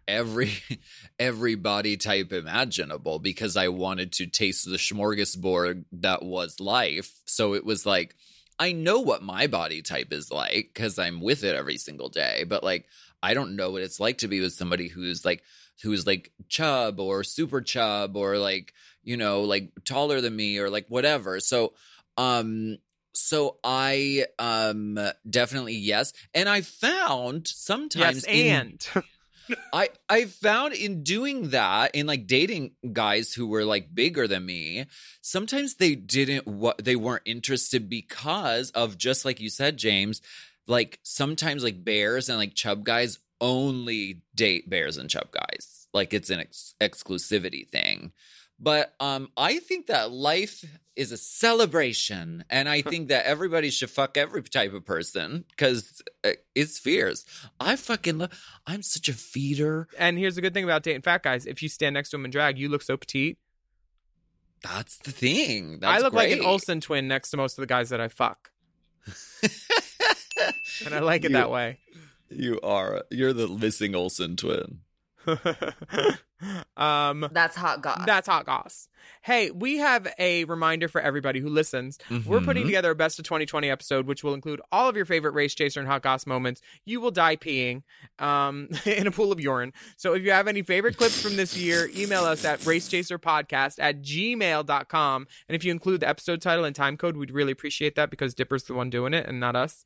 every 0.08 0.52
every 1.18 1.54
body 1.54 1.96
type 1.96 2.32
imaginable 2.32 3.18
because 3.18 3.56
I 3.56 3.68
wanted 3.68 4.12
to 4.14 4.26
taste 4.26 4.64
the 4.64 4.76
smorgasbord 4.76 5.84
that 5.92 6.22
was 6.22 6.60
life. 6.60 7.12
So 7.24 7.54
it 7.54 7.64
was 7.64 7.86
like 7.86 8.14
I 8.58 8.72
know 8.72 9.00
what 9.00 9.22
my 9.22 9.46
body 9.46 9.82
type 9.82 10.12
is 10.12 10.30
like 10.30 10.70
because 10.72 10.98
I'm 10.98 11.20
with 11.20 11.44
it 11.44 11.54
every 11.54 11.76
single 11.76 12.08
day, 12.08 12.44
but 12.48 12.64
like 12.64 12.86
I 13.22 13.34
don't 13.34 13.56
know 13.56 13.70
what 13.70 13.82
it's 13.82 14.00
like 14.00 14.18
to 14.18 14.28
be 14.28 14.40
with 14.40 14.52
somebody 14.52 14.88
who's 14.88 15.24
like 15.24 15.42
who's 15.82 16.06
like 16.06 16.32
chub 16.48 16.98
or 17.00 17.22
super 17.22 17.60
chub 17.60 18.16
or 18.16 18.38
like 18.38 18.72
you 19.02 19.16
know 19.16 19.42
like 19.42 19.70
taller 19.84 20.20
than 20.20 20.34
me 20.34 20.58
or 20.58 20.70
like 20.70 20.86
whatever. 20.88 21.40
So 21.40 21.74
um 22.16 22.78
so 23.12 23.56
I 23.64 24.26
um 24.38 24.98
definitely 25.28 25.74
yes, 25.76 26.12
and 26.34 26.48
I 26.48 26.60
found 26.62 27.48
sometimes 27.48 28.24
Yes, 28.26 28.34
in- 28.34 28.56
and 28.56 28.88
I 29.72 29.90
I 30.08 30.24
found 30.24 30.74
in 30.74 31.02
doing 31.02 31.50
that 31.50 31.94
in 31.94 32.06
like 32.06 32.26
dating 32.26 32.72
guys 32.92 33.32
who 33.32 33.46
were 33.46 33.64
like 33.64 33.94
bigger 33.94 34.26
than 34.26 34.44
me, 34.44 34.86
sometimes 35.20 35.74
they 35.74 35.94
didn't 35.94 36.46
what 36.46 36.84
they 36.84 36.96
weren't 36.96 37.22
interested 37.24 37.88
because 37.88 38.70
of 38.72 38.98
just 38.98 39.24
like 39.24 39.40
you 39.40 39.50
said, 39.50 39.76
James. 39.76 40.20
Like 40.66 40.98
sometimes 41.02 41.62
like 41.62 41.84
bears 41.84 42.28
and 42.28 42.38
like 42.38 42.54
chub 42.54 42.84
guys 42.84 43.18
only 43.40 44.22
date 44.34 44.68
bears 44.68 44.96
and 44.96 45.08
chub 45.08 45.30
guys. 45.30 45.86
Like 45.94 46.12
it's 46.12 46.30
an 46.30 46.40
ex- 46.40 46.74
exclusivity 46.80 47.68
thing. 47.68 48.12
But 48.58 48.94
um 49.00 49.28
I 49.36 49.58
think 49.58 49.86
that 49.88 50.10
life 50.12 50.64
is 50.96 51.12
a 51.12 51.16
celebration 51.18 52.42
and 52.48 52.68
I 52.70 52.80
think 52.80 53.08
that 53.08 53.26
everybody 53.26 53.68
should 53.70 53.90
fuck 53.90 54.16
every 54.16 54.42
type 54.42 54.72
of 54.72 54.84
person 54.86 55.44
cuz 55.58 56.00
it's 56.54 56.78
fierce. 56.78 57.24
I 57.60 57.76
fucking 57.76 58.18
love 58.18 58.30
I'm 58.66 58.82
such 58.82 59.08
a 59.08 59.12
feeder. 59.12 59.88
and 59.98 60.18
here's 60.18 60.36
the 60.36 60.40
good 60.40 60.54
thing 60.54 60.64
about 60.64 60.82
dating 60.84 61.02
fat 61.02 61.22
guys: 61.22 61.44
if 61.44 61.62
you 61.62 61.68
stand 61.68 61.94
next 61.94 62.10
to 62.10 62.16
him 62.16 62.24
in 62.24 62.30
drag, 62.30 62.58
you 62.58 62.68
look 62.70 62.82
so 62.82 62.96
petite. 62.96 63.36
That's 64.62 64.96
the 64.98 65.12
thing. 65.12 65.80
I 65.82 65.92
That's 65.92 66.02
look 66.04 66.14
like 66.14 66.30
an 66.32 66.38
great. 66.38 66.46
Olsen 66.48 66.80
twin 66.80 67.06
next 67.08 67.30
to 67.32 67.36
most 67.36 67.58
of 67.58 67.62
the 67.62 67.66
guys 67.66 67.90
that 67.90 68.00
I 68.00 68.08
fuck, 68.08 68.50
and 70.84 70.94
I 70.94 71.00
like 71.00 71.24
it 71.24 71.30
You- 71.30 71.36
that 71.36 71.50
way. 71.50 71.78
You 72.28 72.58
are 72.62 73.04
you're 73.10 73.32
the 73.32 73.46
missing 73.46 73.94
Olsen 73.94 74.34
twin. 74.36 74.80
um, 76.76 77.28
That's 77.32 77.56
hot 77.56 77.82
goss. 77.82 78.02
That's 78.06 78.26
hot 78.28 78.46
goss. 78.46 78.88
Hey, 79.22 79.50
we 79.50 79.78
have 79.78 80.06
a 80.18 80.44
reminder 80.44 80.88
for 80.88 81.00
everybody 81.00 81.40
who 81.40 81.48
listens. 81.48 81.98
We're 82.26 82.40
putting 82.40 82.64
Mhm. 82.64 82.66
together 82.66 82.90
a 82.90 82.94
best 82.94 83.18
of 83.18 83.24
2020 83.24 83.70
episode, 83.70 84.06
which 84.06 84.22
will 84.24 84.34
include 84.34 84.60
all 84.72 84.88
of 84.88 84.96
your 84.96 85.04
favorite 85.04 85.32
race 85.32 85.54
chaser 85.54 85.80
and 85.80 85.88
hot 85.88 86.02
goss 86.02 86.26
moments. 86.26 86.60
You 86.84 87.00
will 87.00 87.10
die 87.12 87.36
peeing 87.36 87.82
um, 88.18 88.68
in 88.84 89.06
a 89.06 89.10
pool 89.10 89.32
of 89.32 89.40
urine. 89.40 89.72
So 89.96 90.14
if 90.14 90.22
you 90.24 90.32
have 90.32 90.48
any 90.48 90.62
favorite 90.62 90.96
clips 90.96 91.20
from 91.20 91.36
this 91.36 91.56
year, 91.56 91.88
email 91.96 92.24
us 92.24 92.44
at 92.44 92.60
racechaserpodcast 92.60 93.76
at 93.78 94.02
gmail.com. 94.02 95.26
And 95.48 95.56
if 95.56 95.64
you 95.64 95.70
include 95.70 96.00
the 96.00 96.08
episode 96.08 96.42
title 96.42 96.64
and 96.64 96.74
time 96.74 96.96
code, 96.96 97.16
we'd 97.16 97.30
really 97.30 97.52
appreciate 97.52 97.94
that 97.96 98.10
because 98.10 98.34
Dipper's 98.34 98.64
the 98.64 98.74
one 98.74 98.90
doing 98.90 99.14
it 99.14 99.26
and 99.26 99.38
not 99.40 99.56
us. 99.56 99.84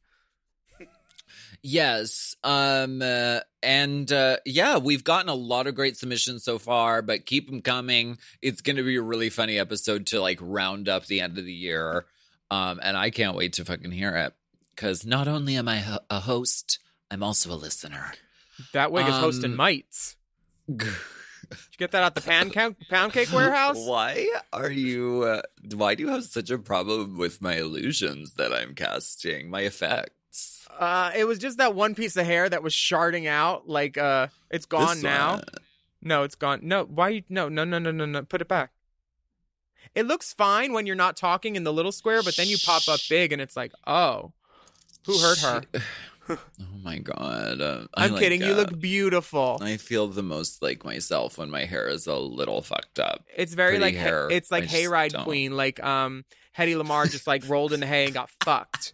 Yes. 1.62 2.36
Um 2.42 3.02
uh, 3.02 3.40
and 3.62 4.11
uh 4.11 4.38
yeah, 4.46 4.78
we've 4.78 5.04
gotten 5.04 5.28
a 5.28 5.34
lot 5.34 5.66
of 5.66 5.74
great 5.74 5.96
submissions 5.96 6.42
so 6.44 6.58
far, 6.58 7.02
but 7.02 7.26
keep 7.26 7.48
them 7.50 7.61
coming. 7.62 8.18
It's 8.40 8.61
going 8.62 8.76
to 8.76 8.82
be 8.82 8.96
a 8.96 9.02
really 9.02 9.30
funny 9.30 9.58
episode 9.58 10.06
to 10.08 10.20
like 10.20 10.38
round 10.40 10.88
up 10.88 11.06
the 11.06 11.20
end 11.20 11.38
of 11.38 11.44
the 11.44 11.52
year. 11.52 12.06
Um 12.50 12.80
and 12.82 12.96
I 12.96 13.11
can't 13.11 13.36
wait 13.36 13.52
to 13.54 13.64
fucking 13.64 13.90
hear 13.92 14.16
it 14.16 14.32
cuz 14.76 15.04
not 15.04 15.28
only 15.28 15.56
am 15.56 15.68
I 15.68 15.78
ho- 15.78 15.98
a 16.08 16.20
host, 16.20 16.78
I'm 17.11 17.22
also 17.22 17.52
a 17.52 17.56
listener. 17.56 18.12
That 18.72 18.92
wig 18.92 19.06
is 19.06 19.14
hosting 19.14 19.52
Um, 19.52 19.56
mites. 19.56 20.16
Did 20.66 20.86
you 21.72 21.78
get 21.78 21.90
that 21.92 22.02
out 22.04 22.14
the 22.14 22.20
pan 22.20 22.50
count, 22.50 22.76
pound 22.88 23.12
cake 23.12 23.32
warehouse? 23.34 23.76
Why 23.78 24.28
are 24.52 24.70
you 24.70 25.22
uh, 25.24 25.42
why 25.74 25.94
do 25.94 26.04
you 26.04 26.08
have 26.11 26.24
such 26.24 26.48
a 26.50 26.58
problem 26.58 27.18
with 27.18 27.42
my 27.42 27.56
illusions 27.56 28.34
that 28.34 28.52
I'm 28.54 28.74
casting? 28.74 29.50
My 29.50 29.62
Uh, 30.78 31.11
it 31.16 31.24
was 31.24 31.39
just 31.39 31.59
that 31.59 31.74
one 31.74 31.95
piece 31.95 32.16
of 32.16 32.24
hair 32.26 32.49
that 32.49 32.62
was 32.62 32.72
sharding 32.72 33.26
out. 33.26 33.68
Like, 33.68 33.99
uh, 33.99 34.28
it's 34.51 34.66
gone 34.66 34.97
This 34.97 35.03
now. 35.03 35.35
one. 35.35 35.45
No, 36.03 36.22
it's 36.22 36.35
gone. 36.35 36.61
No, 36.62 36.85
why? 36.85 37.09
You, 37.11 37.22
no, 37.28 37.49
no, 37.49 37.64
no, 37.64 37.78
no, 37.78 37.91
no, 37.91 38.07
no. 38.07 38.22
Put 38.22 38.41
it 38.41 38.49
back. 38.49 38.70
It 39.95 40.07
looks 40.07 40.33
fine 40.33 40.72
when 40.72 40.87
you're 40.87 40.97
not 40.97 41.16
talking 41.16 41.57
in 41.57 41.64
the 41.64 41.72
little 41.72 41.93
square, 41.93 42.22
but 42.22 42.37
then 42.37 42.47
you 42.49 42.57
pop 42.64 42.89
up 42.89 43.01
big, 43.09 43.33
and 43.33 43.43
it's 43.43 43.57
like, 43.57 43.72
oh, 43.87 44.33
who 45.07 45.18
hurt 45.18 45.39
her? 45.41 45.62
Oh 46.28 46.39
my 46.85 46.99
god. 46.99 47.61
Uh, 47.61 47.87
I'm 47.95 48.12
like, 48.12 48.20
kidding. 48.22 48.41
you 48.41 48.53
uh, 48.53 48.57
look 48.57 48.78
beautiful. 48.78 49.59
I 49.61 49.78
feel 49.78 50.07
the 50.07 50.22
most 50.22 50.62
like 50.62 50.85
myself 50.85 51.39
when 51.39 51.51
my 51.51 51.64
hair 51.64 51.89
is 51.89 52.07
a 52.07 52.14
little 52.14 52.62
fucked 52.62 53.01
up. 53.01 53.24
It's 53.37 53.53
very 53.55 53.78
Pretty 53.78 53.83
like 53.83 53.95
hair. 53.97 54.28
it's 54.31 54.49
like 54.49 54.62
I 54.62 54.66
hayride 54.68 55.24
queen, 55.24 55.57
like 55.57 55.83
um 55.83 56.24
Hedy 56.57 56.81
Lamarr 56.81 57.11
just 57.11 57.26
like 57.26 57.49
rolled 57.49 57.72
in 57.72 57.81
the 57.81 57.87
hay 57.87 58.05
and 58.05 58.14
got 58.14 58.31
fucked. 58.45 58.93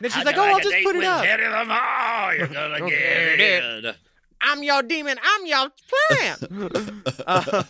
And 0.00 0.04
then 0.04 0.10
she's 0.10 0.16
How'd 0.16 0.26
like, 0.26 0.36
you 0.36 0.42
"Oh, 0.42 0.44
like 0.46 0.54
I'll 0.54 0.70
just 0.70 0.84
put 0.84 0.96
it 0.96 1.04
up." 1.04 1.24
Hedy 1.24 1.66
Lamarr? 1.66 2.38
You're 2.38 2.46
gonna 2.48 2.78
get 2.88 3.40
it 3.40 3.84
it. 3.84 3.96
I'm 4.40 4.62
your 4.62 4.82
demon. 4.82 5.18
I'm 5.22 5.46
your 5.46 5.68
plan. 6.08 7.02
Uh, 7.26 7.62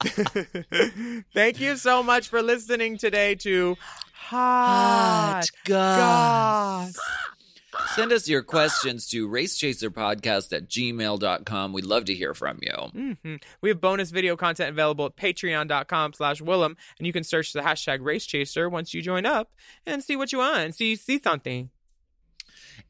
thank 1.34 1.60
you 1.60 1.76
so 1.76 2.02
much 2.02 2.28
for 2.28 2.42
listening 2.42 2.98
today 2.98 3.34
to 3.36 3.76
Hot, 4.14 5.44
Goss. 5.64 6.98
Send 7.86 8.12
us 8.12 8.28
your 8.28 8.42
questions 8.42 9.08
to 9.08 9.28
racechaserpodcast 9.28 10.52
at 10.52 10.68
gmail.com. 10.68 11.72
We'd 11.72 11.84
love 11.84 12.04
to 12.06 12.14
hear 12.14 12.34
from 12.34 12.58
you. 12.62 13.12
hmm 13.22 13.36
We 13.60 13.70
have 13.70 13.80
bonus 13.80 14.10
video 14.10 14.36
content 14.36 14.70
available 14.70 15.06
at 15.06 15.16
patreon.com 15.16 16.12
slash 16.12 16.40
Willam, 16.40 16.76
and 16.98 17.06
you 17.06 17.12
can 17.12 17.24
search 17.24 17.52
the 17.52 17.60
hashtag 17.60 18.00
racechaser 18.00 18.70
once 18.70 18.94
you 18.94 19.02
join 19.02 19.26
up 19.26 19.52
and 19.86 20.02
see 20.02 20.16
what 20.16 20.32
you 20.32 20.38
want 20.38 20.58
and 20.58 20.74
see 20.74 20.96
see 20.96 21.20
something. 21.20 21.70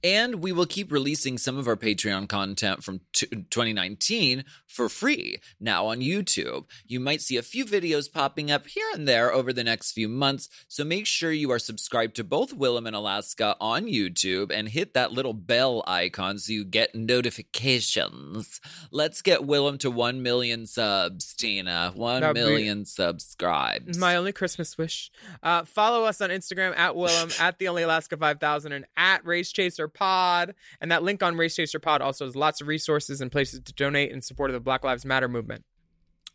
And 0.04 0.36
we 0.36 0.52
will 0.52 0.66
keep 0.66 0.92
releasing 0.92 1.38
some 1.38 1.58
of 1.58 1.66
our 1.66 1.76
Patreon 1.76 2.28
content 2.28 2.84
from 2.84 3.00
t- 3.12 3.26
2019 3.26 4.44
for 4.66 4.88
free 4.88 5.38
now 5.58 5.86
on 5.86 5.98
YouTube. 6.00 6.66
You 6.86 7.00
might 7.00 7.20
see 7.20 7.36
a 7.36 7.42
few 7.42 7.64
videos 7.64 8.10
popping 8.12 8.50
up 8.50 8.66
here 8.68 8.86
and 8.94 9.08
there 9.08 9.32
over 9.32 9.52
the 9.52 9.64
next 9.64 9.92
few 9.92 10.08
months, 10.08 10.48
so 10.68 10.84
make 10.84 11.06
sure 11.06 11.32
you 11.32 11.50
are 11.50 11.58
subscribed 11.58 12.14
to 12.16 12.24
both 12.24 12.56
Willam 12.56 12.86
and 12.86 12.94
Alaska 12.94 13.56
on 13.60 13.86
YouTube 13.86 14.52
and 14.52 14.68
hit 14.68 14.94
that 14.94 15.12
little 15.12 15.32
bell 15.32 15.82
icon 15.86 16.38
so 16.38 16.52
you 16.52 16.64
get 16.64 16.94
notifications. 16.94 18.60
Let's 18.90 19.22
get 19.22 19.40
Willam 19.40 19.78
to 19.80 19.90
1 19.90 20.22
million 20.22 20.66
subs, 20.66 21.34
Tina. 21.34 21.92
1 21.94 22.20
That'd 22.20 22.34
be- 22.34 22.40
million 22.40 22.84
subscribes. 22.84 23.98
My 23.98 24.16
only 24.16 24.32
Christmas 24.32 24.78
wish. 24.78 25.10
Uh, 25.42 25.64
follow 25.64 26.04
us 26.04 26.20
on 26.20 26.30
Instagram 26.30 26.76
at 26.76 26.94
Willam, 26.94 27.38
at 27.40 27.58
the 27.58 27.68
only 27.68 27.82
Alaska 27.82 28.16
5000, 28.16 28.72
and 28.72 28.84
at 28.96 29.24
Race 29.26 29.50
Chaser 29.52 29.87
Pod. 29.88 30.54
And 30.80 30.90
that 30.92 31.02
link 31.02 31.22
on 31.22 31.36
Race 31.36 31.56
Chaser 31.56 31.78
Pod 31.78 32.00
also 32.02 32.24
has 32.24 32.36
lots 32.36 32.60
of 32.60 32.68
resources 32.68 33.20
and 33.20 33.30
places 33.32 33.60
to 33.60 33.72
donate 33.72 34.10
in 34.10 34.22
support 34.22 34.50
of 34.50 34.54
the 34.54 34.60
Black 34.60 34.84
Lives 34.84 35.04
Matter 35.04 35.28
movement. 35.28 35.64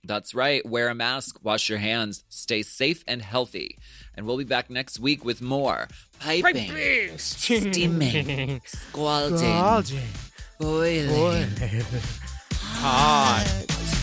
That's 0.05 0.35
right. 0.35 0.65
Wear 0.65 0.89
a 0.89 0.95
mask, 0.95 1.39
wash 1.43 1.69
your 1.69 1.77
hands, 1.79 2.25
stay 2.27 2.61
safe 2.61 3.05
and 3.07 3.21
healthy. 3.21 3.77
And 4.15 4.25
we'll 4.25 4.37
be 4.37 4.43
back 4.43 4.69
next 4.69 4.99
week 4.99 5.23
with 5.23 5.41
more 5.41 5.87
piping, 6.19 6.67
Piping, 6.67 7.17
steaming, 7.17 8.61
scalding, 8.65 9.37
Scalding, 9.37 10.01
boiling, 10.59 11.49
hot, 12.51 13.45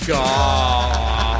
ah, 0.12 1.39